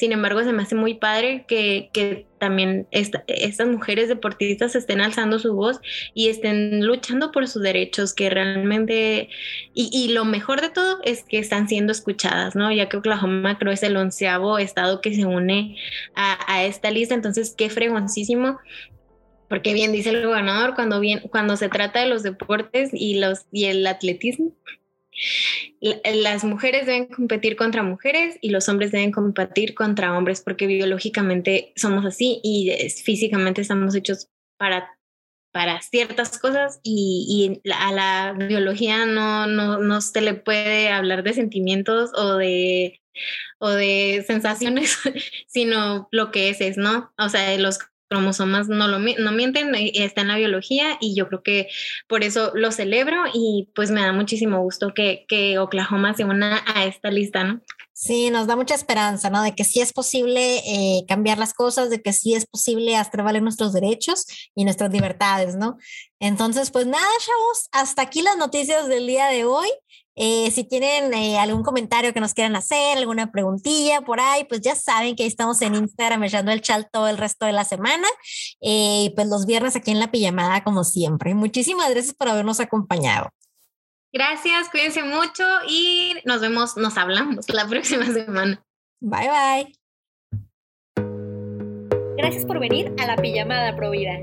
sin 0.00 0.12
embargo, 0.12 0.42
se 0.42 0.54
me 0.54 0.62
hace 0.62 0.74
muy 0.74 0.94
padre 0.94 1.44
que, 1.46 1.90
que 1.92 2.26
también 2.38 2.88
estas 2.90 3.68
mujeres 3.68 4.08
deportistas 4.08 4.74
estén 4.74 5.02
alzando 5.02 5.38
su 5.38 5.52
voz 5.54 5.78
y 6.14 6.28
estén 6.28 6.86
luchando 6.86 7.32
por 7.32 7.46
sus 7.46 7.60
derechos, 7.60 8.14
que 8.14 8.30
realmente, 8.30 9.28
y, 9.74 9.90
y, 9.92 10.14
lo 10.14 10.24
mejor 10.24 10.62
de 10.62 10.70
todo 10.70 11.00
es 11.04 11.22
que 11.22 11.38
están 11.38 11.68
siendo 11.68 11.92
escuchadas, 11.92 12.56
¿no? 12.56 12.72
Ya 12.72 12.88
que 12.88 12.96
Oklahoma 12.96 13.58
creo 13.58 13.74
es 13.74 13.82
el 13.82 13.94
onceavo 13.98 14.56
estado 14.56 15.02
que 15.02 15.14
se 15.14 15.26
une 15.26 15.76
a, 16.14 16.38
a 16.50 16.64
esta 16.64 16.90
lista, 16.90 17.14
entonces 17.14 17.54
qué 17.54 17.68
fregoncísimo 17.68 18.58
porque 19.50 19.74
bien 19.74 19.92
dice 19.92 20.10
el 20.10 20.24
gobernador, 20.24 20.74
cuando, 20.76 20.98
bien, 20.98 21.22
cuando 21.30 21.58
se 21.58 21.68
trata 21.68 22.00
de 22.00 22.06
los 22.06 22.22
deportes 22.22 22.88
y, 22.94 23.18
los, 23.18 23.46
y 23.52 23.64
el 23.64 23.86
atletismo, 23.86 24.54
las 25.80 26.44
mujeres 26.44 26.86
deben 26.86 27.06
competir 27.06 27.56
contra 27.56 27.82
mujeres 27.82 28.38
y 28.40 28.50
los 28.50 28.68
hombres 28.68 28.92
deben 28.92 29.12
competir 29.12 29.74
contra 29.74 30.16
hombres 30.16 30.40
porque 30.40 30.66
biológicamente 30.66 31.72
somos 31.76 32.04
así 32.04 32.40
y 32.42 32.70
físicamente 33.04 33.60
estamos 33.60 33.94
hechos 33.94 34.28
para, 34.58 34.96
para 35.52 35.80
ciertas 35.82 36.38
cosas 36.38 36.80
y, 36.82 37.60
a 37.72 37.92
la 37.92 38.34
biología 38.38 39.06
no, 39.06 39.46
no, 39.46 39.78
no 39.78 40.00
se 40.00 40.20
le 40.20 40.34
puede 40.34 40.90
hablar 40.90 41.22
de 41.22 41.34
sentimientos 41.34 42.10
o 42.14 42.36
de 42.36 43.00
o 43.58 43.70
de 43.70 44.24
sensaciones, 44.26 44.98
sino 45.46 46.08
lo 46.10 46.30
que 46.30 46.50
es, 46.50 46.60
es, 46.60 46.76
¿no? 46.76 47.12
O 47.18 47.28
sea, 47.28 47.56
los 47.58 47.78
cromosomas 48.10 48.68
no, 48.68 48.88
lo, 48.88 48.98
no 48.98 49.32
mienten, 49.32 49.74
eh, 49.74 49.92
está 49.94 50.22
en 50.22 50.28
la 50.28 50.36
biología 50.36 50.98
y 51.00 51.14
yo 51.14 51.28
creo 51.28 51.42
que 51.42 51.68
por 52.08 52.24
eso 52.24 52.50
lo 52.54 52.72
celebro 52.72 53.22
y 53.32 53.68
pues 53.74 53.90
me 53.90 54.02
da 54.02 54.12
muchísimo 54.12 54.60
gusto 54.60 54.92
que, 54.92 55.24
que 55.28 55.58
Oklahoma 55.58 56.14
se 56.14 56.24
una 56.24 56.62
a 56.66 56.84
esta 56.84 57.10
lista, 57.10 57.44
¿no? 57.44 57.60
Sí, 57.92 58.30
nos 58.30 58.46
da 58.46 58.56
mucha 58.56 58.74
esperanza, 58.74 59.28
¿no? 59.28 59.42
De 59.42 59.54
que 59.54 59.62
sí 59.62 59.80
es 59.80 59.92
posible 59.92 60.56
eh, 60.66 61.04
cambiar 61.06 61.36
las 61.36 61.52
cosas, 61.52 61.90
de 61.90 62.00
que 62.00 62.14
sí 62.14 62.34
es 62.34 62.46
posible 62.46 62.96
hacer 62.96 63.22
valer 63.22 63.42
nuestros 63.42 63.74
derechos 63.74 64.24
y 64.54 64.64
nuestras 64.64 64.90
libertades, 64.90 65.54
¿no? 65.54 65.76
Entonces, 66.18 66.70
pues 66.70 66.86
nada, 66.86 67.06
chavos, 67.20 67.68
hasta 67.72 68.00
aquí 68.02 68.22
las 68.22 68.38
noticias 68.38 68.88
del 68.88 69.06
día 69.06 69.26
de 69.26 69.44
hoy. 69.44 69.68
Eh, 70.16 70.50
si 70.50 70.64
tienen 70.64 71.14
eh, 71.14 71.38
algún 71.38 71.62
comentario 71.62 72.12
que 72.12 72.20
nos 72.20 72.34
quieran 72.34 72.56
hacer, 72.56 72.98
alguna 72.98 73.30
preguntilla 73.30 74.00
por 74.02 74.20
ahí, 74.20 74.44
pues 74.44 74.60
ya 74.60 74.74
saben 74.74 75.16
que 75.16 75.22
ahí 75.22 75.28
estamos 75.28 75.62
en 75.62 75.74
Instagram 75.74 76.24
echando 76.24 76.52
el 76.52 76.60
chat 76.60 76.86
todo 76.92 77.08
el 77.08 77.16
resto 77.16 77.46
de 77.46 77.52
la 77.52 77.64
semana. 77.64 78.06
Eh, 78.60 79.04
y 79.04 79.10
pues 79.10 79.28
los 79.28 79.46
viernes 79.46 79.76
aquí 79.76 79.90
en 79.90 80.00
la 80.00 80.10
pijamada, 80.10 80.62
como 80.64 80.84
siempre. 80.84 81.34
Muchísimas 81.34 81.90
gracias 81.90 82.14
por 82.14 82.28
habernos 82.28 82.60
acompañado. 82.60 83.30
Gracias, 84.12 84.68
cuídense 84.70 85.04
mucho 85.04 85.44
y 85.68 86.16
nos 86.24 86.40
vemos, 86.40 86.76
nos 86.76 86.98
hablamos 86.98 87.48
la 87.48 87.66
próxima 87.66 88.06
semana. 88.06 88.62
Bye 89.00 89.28
bye. 89.28 89.80
Gracias 92.16 92.44
por 92.44 92.58
venir 92.58 92.92
a 93.00 93.06
la 93.06 93.16
pijamada 93.16 93.74
Provida. 93.76 94.18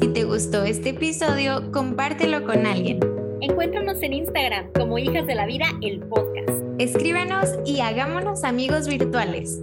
Si 0.00 0.08
te 0.08 0.24
gustó 0.24 0.64
este 0.64 0.90
episodio, 0.90 1.70
compártelo 1.70 2.44
con 2.44 2.66
alguien. 2.66 2.98
Encuéntranos 3.40 4.02
en 4.02 4.14
Instagram 4.14 4.72
como 4.72 4.98
Hijas 4.98 5.26
de 5.26 5.34
la 5.34 5.46
Vida, 5.46 5.66
el 5.82 6.00
podcast. 6.00 6.50
Escríbanos 6.78 7.50
y 7.66 7.80
hagámonos 7.80 8.44
amigos 8.44 8.88
virtuales. 8.88 9.60